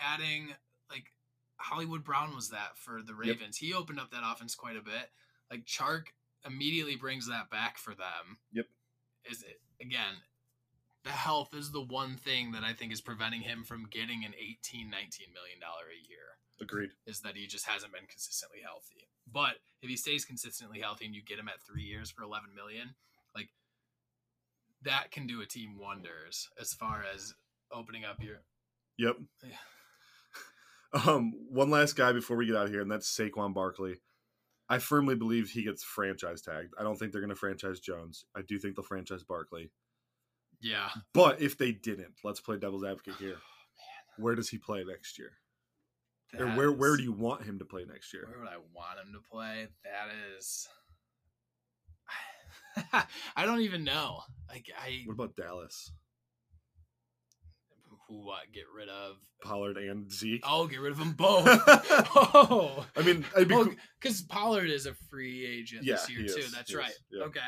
adding 0.00 0.48
like 0.90 1.04
Hollywood 1.56 2.02
Brown 2.02 2.34
was 2.34 2.48
that 2.50 2.76
for 2.76 3.02
the 3.02 3.12
Yep. 3.12 3.18
Ravens. 3.38 3.56
He 3.58 3.74
opened 3.74 4.00
up 4.00 4.10
that 4.10 4.22
offense 4.24 4.54
quite 4.54 4.76
a 4.76 4.82
bit. 4.82 5.10
Like 5.50 5.64
Chark 5.66 6.06
immediately 6.46 6.96
brings 6.96 7.28
that 7.28 7.50
back 7.50 7.76
for 7.78 7.94
them. 7.94 8.38
Yep. 8.52 8.66
Is 9.30 9.42
it 9.42 9.60
again, 9.80 10.22
the 11.04 11.10
health 11.10 11.50
is 11.52 11.72
the 11.72 11.82
one 11.82 12.16
thing 12.16 12.52
that 12.52 12.64
I 12.64 12.72
think 12.72 12.92
is 12.92 13.00
preventing 13.00 13.42
him 13.42 13.64
from 13.64 13.86
getting 13.90 14.24
an 14.24 14.32
18, 14.34 14.88
19 14.88 15.26
million 15.34 15.60
dollar 15.60 15.84
a 15.92 16.08
year. 16.08 16.38
Agreed. 16.62 16.90
Is 17.06 17.20
that 17.20 17.36
he 17.36 17.46
just 17.46 17.66
hasn't 17.66 17.92
been 17.92 18.06
consistently 18.06 18.60
healthy. 18.64 19.08
But 19.30 19.56
if 19.82 19.90
he 19.90 19.96
stays 19.96 20.24
consistently 20.24 20.80
healthy 20.80 21.06
and 21.06 21.14
you 21.14 21.22
get 21.22 21.38
him 21.38 21.48
at 21.48 21.60
three 21.60 21.82
years 21.82 22.10
for 22.10 22.22
11 22.22 22.50
million, 22.54 22.94
like 23.34 23.48
that 24.82 25.10
can 25.10 25.26
do 25.26 25.40
a 25.40 25.46
team 25.46 25.78
wonders 25.78 26.48
as 26.60 26.72
far 26.72 27.04
as 27.14 27.34
opening 27.72 28.04
up 28.04 28.22
your 28.22 28.42
Yep. 28.98 29.16
Yeah. 29.44 29.50
Um, 31.06 31.32
one 31.48 31.70
last 31.70 31.96
guy 31.96 32.12
before 32.12 32.36
we 32.36 32.44
get 32.44 32.54
out 32.54 32.66
of 32.66 32.70
here, 32.70 32.82
and 32.82 32.90
that's 32.92 33.08
Saquon 33.16 33.54
Barkley. 33.54 34.02
I 34.68 34.78
firmly 34.78 35.14
believe 35.14 35.48
he 35.48 35.64
gets 35.64 35.82
franchise 35.82 36.42
tagged. 36.42 36.74
I 36.78 36.82
don't 36.82 36.98
think 36.98 37.12
they're 37.12 37.22
going 37.22 37.30
to 37.30 37.34
franchise 37.34 37.80
Jones. 37.80 38.26
I 38.36 38.42
do 38.42 38.58
think 38.58 38.76
they'll 38.76 38.84
franchise 38.84 39.22
Barkley. 39.22 39.70
yeah. 40.60 40.90
But 41.14 41.40
if 41.40 41.56
they 41.56 41.72
didn't, 41.72 42.16
let's 42.22 42.40
play 42.40 42.58
devil's 42.58 42.84
advocate 42.84 43.14
here. 43.18 43.36
Where 44.18 44.34
does 44.34 44.50
he 44.50 44.58
play 44.58 44.84
next 44.84 45.18
year? 45.18 45.30
Or 46.38 46.46
That 46.46 46.56
where 46.56 46.72
where 46.72 46.92
is- 46.92 46.98
do 46.98 47.02
you 47.04 47.12
want 47.12 47.44
him 47.44 47.58
to 47.58 47.64
play 47.64 47.84
next 47.84 48.12
year? 48.14 48.26
Where 48.28 48.38
would 48.40 48.48
I 48.48 48.56
want 48.74 48.98
him 49.06 49.12
to 49.14 49.20
play? 49.30 49.68
That 49.84 50.08
is. 50.38 50.66
I 53.36 53.44
don't 53.44 53.60
even 53.60 53.84
know. 53.84 54.20
Like 54.48 54.66
I, 54.78 55.02
What 55.06 55.14
about 55.14 55.36
Dallas? 55.36 55.92
who 58.08 58.24
what? 58.26 58.50
Get 58.52 58.64
rid 58.74 58.88
of? 58.88 59.16
Pollard 59.42 59.76
and 59.76 60.10
Zeke? 60.10 60.42
Oh, 60.46 60.66
get 60.66 60.80
rid 60.80 60.92
of 60.92 60.98
them 60.98 61.12
both. 61.16 61.46
oh, 61.46 62.84
I 62.96 63.02
mean, 63.02 63.24
I'd 63.36 63.48
be 63.48 63.54
oh, 63.54 63.68
because 64.00 64.22
Pollard 64.22 64.68
is 64.70 64.86
a 64.86 64.94
free 65.10 65.44
agent 65.46 65.84
Yeah, 65.84 65.94
this 65.94 66.10
year 66.10 66.26
too. 66.26 66.40
is, 66.40 66.52
That's 66.52 66.74
right. 66.74 66.90
is, 66.90 66.98
yeah. 67.10 67.24
Okay. 67.24 67.40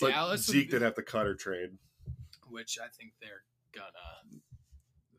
but 0.00 0.10
Dallas 0.10 0.44
Zeke 0.46 0.66
be- 0.66 0.72
did 0.72 0.82
have 0.82 0.94
to 0.96 1.02
cut 1.02 1.26
or 1.26 1.34
trade. 1.34 1.70
which 2.48 2.78
I 2.82 2.88
think 2.98 3.12
they're 3.20 3.44
gonna. 3.74 4.40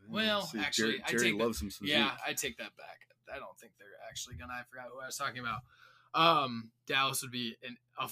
Well, 0.09 0.41
See, 0.43 0.59
actually, 0.59 0.91
Jerry, 0.93 1.03
I 1.05 1.09
Jerry 1.11 1.23
take 1.31 1.37
that- 1.39 1.45
him 1.45 1.53
some 1.71 1.87
Yeah, 1.87 2.09
Zeke. 2.11 2.19
I 2.27 2.33
take 2.33 2.57
that 2.57 2.75
back. 2.77 2.99
I 3.33 3.39
don't 3.39 3.57
think 3.59 3.73
they're 3.79 3.87
actually 4.09 4.35
gonna. 4.35 4.53
I 4.53 4.63
forgot 4.69 4.87
who 4.93 4.99
I 5.01 5.07
was 5.07 5.17
talking 5.17 5.39
about. 5.39 5.61
Um, 6.13 6.71
Dallas 6.87 7.21
would 7.21 7.31
be 7.31 7.57
an 7.63 7.77
a, 7.99 8.09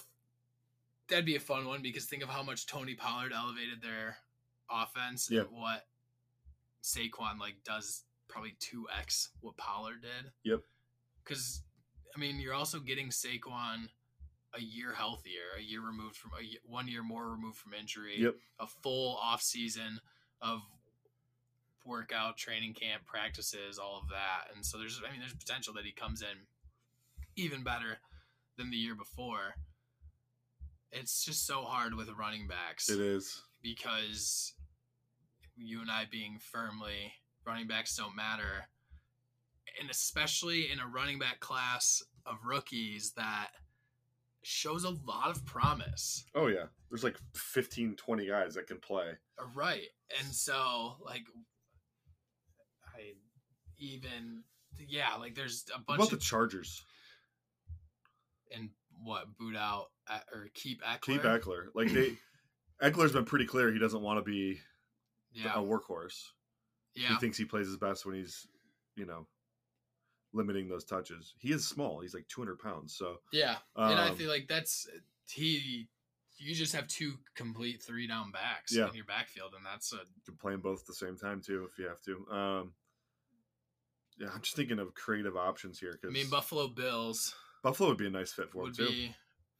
that'd 1.07 1.25
be 1.25 1.35
a 1.35 1.39
fun 1.39 1.65
one 1.67 1.81
because 1.81 2.05
think 2.05 2.23
of 2.23 2.29
how 2.29 2.43
much 2.43 2.65
Tony 2.65 2.95
Pollard 2.95 3.31
elevated 3.31 3.81
their 3.81 4.17
offense 4.69 5.29
Yeah. 5.29 5.41
and 5.41 5.51
what 5.51 5.85
Saquon 6.81 7.39
like 7.39 7.63
does 7.63 8.03
probably 8.27 8.55
two 8.59 8.87
x 8.97 9.29
what 9.41 9.55
Pollard 9.57 10.01
did. 10.01 10.31
Yep. 10.43 10.61
Because 11.23 11.61
I 12.15 12.19
mean, 12.19 12.39
you're 12.39 12.53
also 12.53 12.79
getting 12.79 13.09
Saquon 13.09 13.89
a 14.55 14.61
year 14.61 14.93
healthier, 14.93 15.55
a 15.57 15.61
year 15.61 15.81
removed 15.81 16.15
from 16.15 16.31
a 16.39 16.43
ye- 16.43 16.59
one 16.65 16.87
year 16.87 17.03
more 17.03 17.29
removed 17.31 17.57
from 17.57 17.73
injury 17.73 18.19
Yep. 18.19 18.35
a 18.59 18.67
full 18.67 19.17
off 19.17 19.41
season 19.41 19.99
of 20.41 20.61
workout, 21.85 22.37
training 22.37 22.73
camp, 22.73 23.05
practices, 23.05 23.77
all 23.77 23.99
of 24.01 24.09
that. 24.09 24.53
And 24.55 24.65
so 24.65 24.77
there's 24.77 25.01
I 25.07 25.11
mean 25.11 25.19
there's 25.19 25.33
potential 25.33 25.73
that 25.75 25.85
he 25.85 25.91
comes 25.91 26.21
in 26.21 26.45
even 27.35 27.63
better 27.63 27.97
than 28.57 28.69
the 28.69 28.77
year 28.77 28.95
before. 28.95 29.55
it's 30.91 31.25
just 31.25 31.47
so 31.47 31.63
hard 31.63 31.95
with 31.95 32.07
running 32.17 32.47
backs 32.47 32.87
It 32.89 32.99
is. 32.99 33.41
because 33.63 34.53
you 35.55 35.81
and 35.81 35.89
I 35.89 36.03
being 36.09 36.37
firmly 36.39 37.13
running 37.45 37.67
backs 37.67 37.95
don't 37.97 38.15
matter. 38.15 38.67
And 39.81 39.89
especially 39.89 40.71
in 40.71 40.79
a 40.79 40.87
running 40.87 41.17
back 41.17 41.39
class 41.39 42.03
of 42.27 42.37
rookies 42.45 43.13
that 43.17 43.47
shows 44.43 44.83
a 44.83 44.89
lot 44.91 45.29
of 45.31 45.43
promise. 45.45 46.25
Oh 46.35 46.47
yeah. 46.47 46.65
There's 46.91 47.03
like 47.03 47.17
15, 47.33 47.95
20 47.95 48.27
guys 48.27 48.53
that 48.53 48.67
can 48.67 48.77
play. 48.79 49.13
Right. 49.55 49.87
And 50.19 50.31
so 50.33 50.97
like 51.03 51.23
even 53.77 54.43
yeah, 54.87 55.15
like 55.15 55.35
there's 55.35 55.65
a 55.73 55.77
What 55.77 55.85
bunch 55.87 55.99
about 55.99 56.09
the 56.11 56.17
Chargers? 56.17 56.83
and 58.55 58.69
what 59.03 59.37
boot 59.37 59.55
out 59.55 59.87
or 60.31 60.47
keep 60.53 60.81
Ekeler. 60.83 61.01
Keep 61.01 61.21
Ekeler. 61.23 61.65
Like 61.73 61.91
they 61.91 62.17
Ekeler's 62.83 63.11
been 63.13 63.25
pretty 63.25 63.45
clear 63.45 63.71
he 63.71 63.79
doesn't 63.79 64.01
want 64.01 64.19
to 64.19 64.23
be 64.23 64.59
Yeah. 65.31 65.53
a 65.55 65.59
workhorse. 65.61 66.21
yeah. 66.95 67.09
He 67.09 67.15
thinks 67.17 67.37
he 67.37 67.45
plays 67.45 67.67
his 67.67 67.77
best 67.77 68.05
when 68.05 68.15
he's, 68.15 68.47
you 68.95 69.05
know, 69.05 69.27
limiting 70.33 70.67
those 70.69 70.83
touches. 70.85 71.33
He 71.39 71.51
is 71.51 71.67
small. 71.67 72.01
He's 72.01 72.13
like 72.13 72.27
200 72.27 72.59
pounds. 72.59 72.95
So 72.95 73.17
Yeah, 73.31 73.57
and 73.75 73.99
I 73.99 74.09
Um, 74.09 74.15
feel 74.15 74.29
like 74.29 74.47
that's 74.47 74.87
he. 75.29 75.87
You 76.37 76.53
just 76.55 76.73
have 76.73 76.87
two 76.87 77.13
complete 77.35 77.81
three 77.81 78.05
down 78.07 78.31
backs 78.31 78.73
Yeah. 78.75 78.89
in 78.89 78.95
your 78.95 79.05
backfield, 79.05 79.53
and 79.55 79.65
that's 79.65 79.93
a 79.93 79.97
you 79.97 80.21
can 80.25 80.35
play 80.35 80.51
them 80.53 80.61
both 80.61 80.81
at 80.81 80.87
the 80.87 80.93
same 80.93 81.15
time 81.17 81.41
too 81.41 81.67
if 81.71 81.77
you 81.79 81.87
have 81.87 82.01
to. 82.01 82.27
Um, 82.29 82.73
yeah, 84.19 84.27
I'm 84.33 84.41
just 84.41 84.55
thinking 84.55 84.79
of 84.79 84.93
creative 84.93 85.35
options 85.35 85.79
here 85.79 85.97
Cause 86.01 86.09
I 86.09 86.13
mean 86.13 86.29
Buffalo 86.29 86.67
Bills 86.67 87.33
Buffalo 87.63 87.89
would 87.89 87.97
be 87.97 88.07
a 88.07 88.11
nice 88.11 88.31
fit 88.33 88.49
for 88.51 88.59
him 88.59 88.63
would 88.65 88.75
too. 88.75 88.87
be 88.87 89.15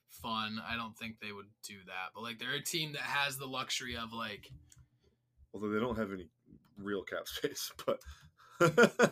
fun. 0.10 0.60
I 0.68 0.76
don't 0.76 0.95
think 0.97 1.16
they 1.20 1.32
would 1.32 1.47
do 1.68 1.76
that, 1.88 2.12
but 2.14 2.22
like 2.22 2.38
they're 2.39 2.54
a 2.56 2.62
team 2.64 2.93
that 2.93 3.01
has 3.01 3.38
the 3.38 3.45
luxury 3.47 3.95
of 3.97 4.14
like 4.14 4.49
Although 5.54 5.70
they 5.70 5.80
don't 5.80 5.97
have 5.97 6.12
any 6.12 6.28
real 6.78 7.04
cap 7.04 7.28
space, 7.28 7.72
but 7.86 7.99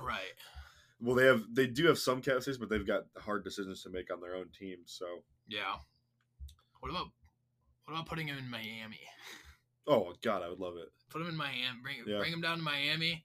right. 0.02 0.34
well, 1.00 1.16
they 1.16 1.26
have 1.26 1.44
they 1.54 1.68
do 1.68 1.86
have 1.88 1.98
some 2.00 2.22
cap 2.22 2.42
space, 2.42 2.58
but 2.58 2.70
they've 2.70 2.86
got 2.88 3.04
hard 3.18 3.44
decisions 3.44 3.84
to 3.84 3.89
make 3.89 4.12
on 4.12 4.20
their 4.22 4.36
own 4.36 4.48
team. 4.58 4.78
So, 4.86 5.06
Yeah. 5.48 5.76
What 6.80 6.89
about 6.89 7.08
what 7.86 7.94
about 7.94 8.08
putting 8.08 8.28
him 8.28 8.38
in 8.38 8.50
Miami? 8.50 9.00
oh 9.88 10.14
god, 10.24 10.42
I 10.44 10.50
would 10.50 10.60
love 10.60 10.76
it. 10.78 10.89
Put 11.10 11.22
him 11.22 11.28
in 11.30 11.36
Miami. 11.38 11.80
Bring 11.82 11.98
Yeah. 12.06 12.20
bring 12.20 12.34
him 12.34 12.42
down 12.42 12.58
to 12.58 12.64
Miami. 12.64 13.24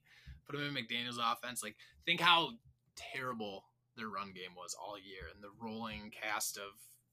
Put 0.49 0.59
him 0.59 0.75
in 0.77 0.83
McDaniel's 0.83 1.19
offense. 1.21 1.61
Like 1.63 1.75
think 2.05 2.19
how 2.21 2.51
terrible 2.95 3.65
their 3.95 4.07
run 4.07 4.27
game 4.33 4.55
was 4.55 4.75
all 4.81 4.97
year, 4.97 5.23
and 5.33 5.43
the 5.43 5.49
rolling 5.61 6.11
cast 6.11 6.57
of 6.57 6.71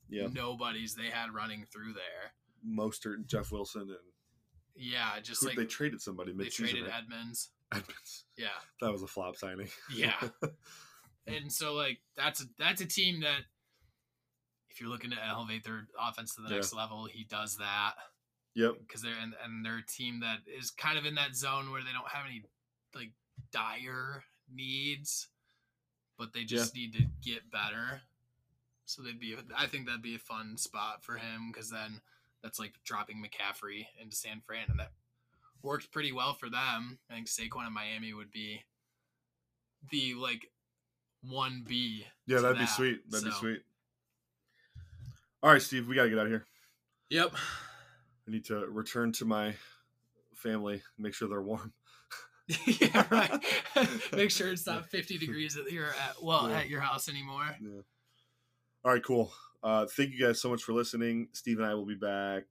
Yeah, 0.08 0.26
nobodies 0.32 0.94
they 0.94 1.08
had 1.10 1.34
running 1.34 1.64
through 1.72 1.94
there. 1.94 2.32
Mostert, 2.66 3.14
and 3.14 3.26
Jeff 3.28 3.50
Wilson, 3.52 3.82
and 3.82 3.98
Yeah, 4.76 5.18
just 5.20 5.40
who- 5.42 5.48
like 5.48 5.56
they 5.56 5.64
traded 5.66 6.00
somebody 6.00 6.32
they 6.32 6.48
traded 6.48 6.84
right? 6.84 6.94
Edmonds. 7.02 7.50
Edmonds. 7.72 8.24
Yeah, 8.36 8.48
That 8.80 8.92
was 8.92 9.02
a 9.02 9.06
flop 9.06 9.36
signing. 9.36 9.68
yeah, 9.92 10.20
and 11.26 11.50
so 11.52 11.74
like 11.74 11.98
that's 12.16 12.42
a, 12.42 12.44
that's 12.58 12.80
a 12.82 12.86
team 12.86 13.20
that 13.20 13.40
if 14.70 14.80
you're 14.80 14.90
looking 14.90 15.10
to 15.10 15.24
elevate 15.26 15.64
their 15.64 15.86
offense 16.00 16.34
to 16.34 16.42
the 16.42 16.48
Yeah. 16.50 16.56
next 16.56 16.74
level, 16.74 17.06
he 17.06 17.24
does 17.24 17.56
that 17.58 17.94
yep. 18.54 18.74
because 18.80 19.02
they're 19.02 19.14
and, 19.22 19.34
and 19.42 19.64
they're 19.64 19.78
a 19.78 19.86
team 19.86 20.20
that 20.20 20.38
is 20.46 20.70
kind 20.70 20.98
of 20.98 21.06
in 21.06 21.14
that 21.14 21.34
zone 21.34 21.70
where 21.70 21.82
they 21.82 21.92
don't 21.92 22.08
have 22.08 22.26
any 22.26 22.42
like 22.94 23.12
dire 23.52 24.24
needs, 24.52 25.28
but 26.18 26.32
they 26.32 26.44
just 26.44 26.74
need 26.74 26.92
to 26.94 27.04
get 27.22 27.50
better. 27.50 28.00
So 28.86 29.02
they'd 29.02 29.18
be, 29.18 29.34
I 29.56 29.66
think 29.66 29.86
that'd 29.86 30.02
be 30.02 30.16
a 30.16 30.18
fun 30.18 30.56
spot 30.56 31.02
for 31.02 31.16
him 31.16 31.50
because 31.52 31.70
then 31.70 32.00
that's 32.42 32.58
like 32.58 32.74
dropping 32.84 33.22
McCaffrey 33.22 33.86
into 34.00 34.14
San 34.14 34.42
Fran, 34.46 34.66
and 34.68 34.78
that 34.78 34.92
worked 35.62 35.90
pretty 35.90 36.12
well 36.12 36.34
for 36.34 36.50
them. 36.50 36.98
I 37.10 37.14
think 37.14 37.26
Saquon 37.26 37.66
in 37.66 37.72
Miami 37.72 38.12
would 38.12 38.30
be 38.30 38.62
the 39.90 40.14
like 40.14 40.50
one 41.22 41.64
B. 41.66 42.06
Yeah, 42.26 42.40
that'd 42.40 42.58
be 42.58 42.66
sweet. 42.66 43.10
That'd 43.10 43.26
be 43.26 43.32
sweet. 43.32 43.62
All 45.42 45.50
right, 45.50 45.62
Steve, 45.62 45.88
we 45.88 45.94
got 45.94 46.04
to 46.04 46.10
get 46.10 46.18
out 46.18 46.26
of 46.26 46.32
here. 46.32 46.44
Yep. 47.10 47.34
I 48.26 48.30
need 48.30 48.44
to 48.46 48.66
return 48.66 49.12
to 49.12 49.24
my 49.24 49.54
family, 50.34 50.82
make 50.98 51.14
sure 51.14 51.28
they're 51.28 51.42
warm. 51.42 51.72
yeah, 52.66 53.06
right. 53.10 53.30
Make 54.14 54.30
sure 54.30 54.50
it's 54.52 54.66
not 54.66 54.86
50 54.90 55.18
degrees 55.24 55.56
at 55.56 55.70
your 55.72 55.86
at 55.88 56.22
well 56.22 56.48
Yeah. 56.50 56.58
at 56.58 56.68
your 56.68 56.80
house 56.80 57.08
anymore. 57.08 57.56
Yeah. 57.60 57.80
All 58.84 58.92
right, 58.92 59.02
cool. 59.02 59.32
Uh, 59.62 59.86
thank 59.86 60.10
you 60.10 60.20
guys 60.26 60.40
so 60.40 60.50
much 60.50 60.62
for 60.62 60.72
listening. 60.74 61.28
Steve 61.32 61.58
and 61.58 61.66
I 61.66 61.72
will 61.74 61.86
be 61.86 61.94
back. 61.94 62.44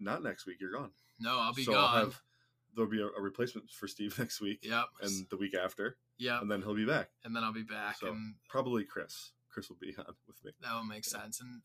Not 0.00 0.22
next 0.22 0.46
week. 0.46 0.56
You're 0.60 0.72
gone. 0.72 0.90
No, 1.20 1.38
I'll 1.38 1.54
be 1.54 1.62
So 1.64 1.72
gone. 1.72 1.98
have- 2.06 2.20
there'll 2.74 2.90
be 2.90 3.00
a, 3.02 3.06
a 3.06 3.20
replacement 3.20 3.68
for 3.70 3.88
Steve 3.88 4.16
next 4.18 4.40
week 4.40 4.60
Yep. 4.62 4.84
and 5.02 5.26
the 5.30 5.36
week 5.36 5.54
after, 5.56 5.96
yep. 6.18 6.42
and 6.42 6.50
then 6.50 6.62
he'll 6.62 6.74
be 6.76 6.84
back. 6.84 7.08
And 7.24 7.34
then 7.34 7.42
I'll 7.42 7.52
be 7.52 7.62
back, 7.64 7.96
So- 7.98 8.08
and 8.08 8.34
Probably 8.48 8.84
Chris. 8.84 9.32
Chris 9.50 9.68
will 9.68 9.78
be 9.80 9.94
on 9.98 10.14
with 10.28 10.44
me. 10.44 10.52
that 10.60 10.74
will 10.74 10.84
make 10.84 11.04
sense. 11.04 11.40
And 11.40 11.62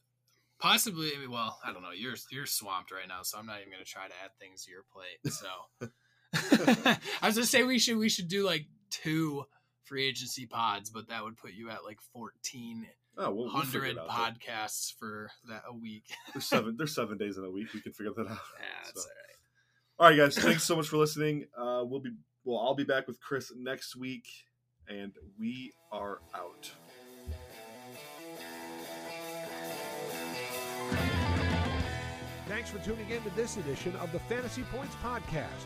possibly, 0.60 1.12
well, 1.28 1.60
I 1.64 1.72
don't 1.74 1.82
know. 1.84 1.92
You're 1.92 2.16
you're 2.32 2.46
swamped 2.48 2.92
right 2.92 3.08
now, 3.08 3.22
so 3.24 3.38
I'm 3.38 3.46
not 3.46 3.60
even 3.60 3.72
gonna 3.74 3.84
try 3.86 4.08
to 4.08 4.14
add 4.24 4.32
things 4.40 4.66
to 4.66 4.72
your 4.72 4.84
plate. 4.92 5.32
So 5.34 5.90
I 7.22 7.28
was 7.28 7.36
gonna 7.36 7.46
say 7.46 7.64
we 7.64 7.80
should 7.80 7.98
we 7.98 8.10
should 8.10 8.28
do 8.28 8.44
like 8.46 8.66
two 8.90 9.46
free 9.84 10.08
agency 10.08 10.46
pods, 10.46 10.90
but 10.90 11.10
that 11.10 11.24
would 11.24 11.38
put 11.38 11.54
you 11.54 11.70
at 11.70 11.84
like 11.84 12.00
14 12.14 12.88
Oh, 13.16 13.30
we'll, 13.32 13.46
we'll 13.54 13.62
figure 13.62 13.82
hundred 13.82 13.92
it 13.92 14.00
out. 14.00 14.10
podcasts 14.10 14.92
for 14.98 15.30
that 15.48 15.62
a 15.70 15.74
week. 15.76 16.06
There's 16.34 16.46
seven. 16.48 16.76
There's 16.78 16.96
seven 16.96 17.16
days 17.20 17.38
in 17.38 17.44
a 17.44 17.50
week. 17.52 17.68
We 17.72 17.80
can 17.82 17.92
figure 17.94 18.12
that 18.18 18.22
out. 18.26 18.30
Yeah, 18.60 18.66
that's 18.86 19.04
So. 19.04 19.10
all 20.00 20.08
right. 20.10 20.18
All 20.18 20.26
right, 20.26 20.34
guys. 20.36 20.44
Thanks 20.44 20.64
so 20.64 20.76
much 20.76 20.88
for 20.88 20.98
listening. 20.98 21.46
Uh, 21.56 21.84
we'll 21.86 22.00
be. 22.00 22.10
Well, 22.44 22.58
I'll 22.60 22.74
be 22.74 22.84
back 22.86 23.06
with 23.08 23.20
Chris 23.22 23.52
next 23.56 23.96
week, 23.96 24.26
and 24.90 25.14
we 25.40 25.74
are 25.92 26.22
out. 26.34 26.72
Thanks 32.48 32.70
for 32.70 32.80
tuning 32.80 33.10
in 33.10 33.22
to 33.24 33.30
this 33.36 33.58
edition 33.58 33.96
of 33.98 34.12
the 34.12 34.20
Fantasy 34.20 34.64
Points 34.64 34.96
Podcast. 35.04 35.66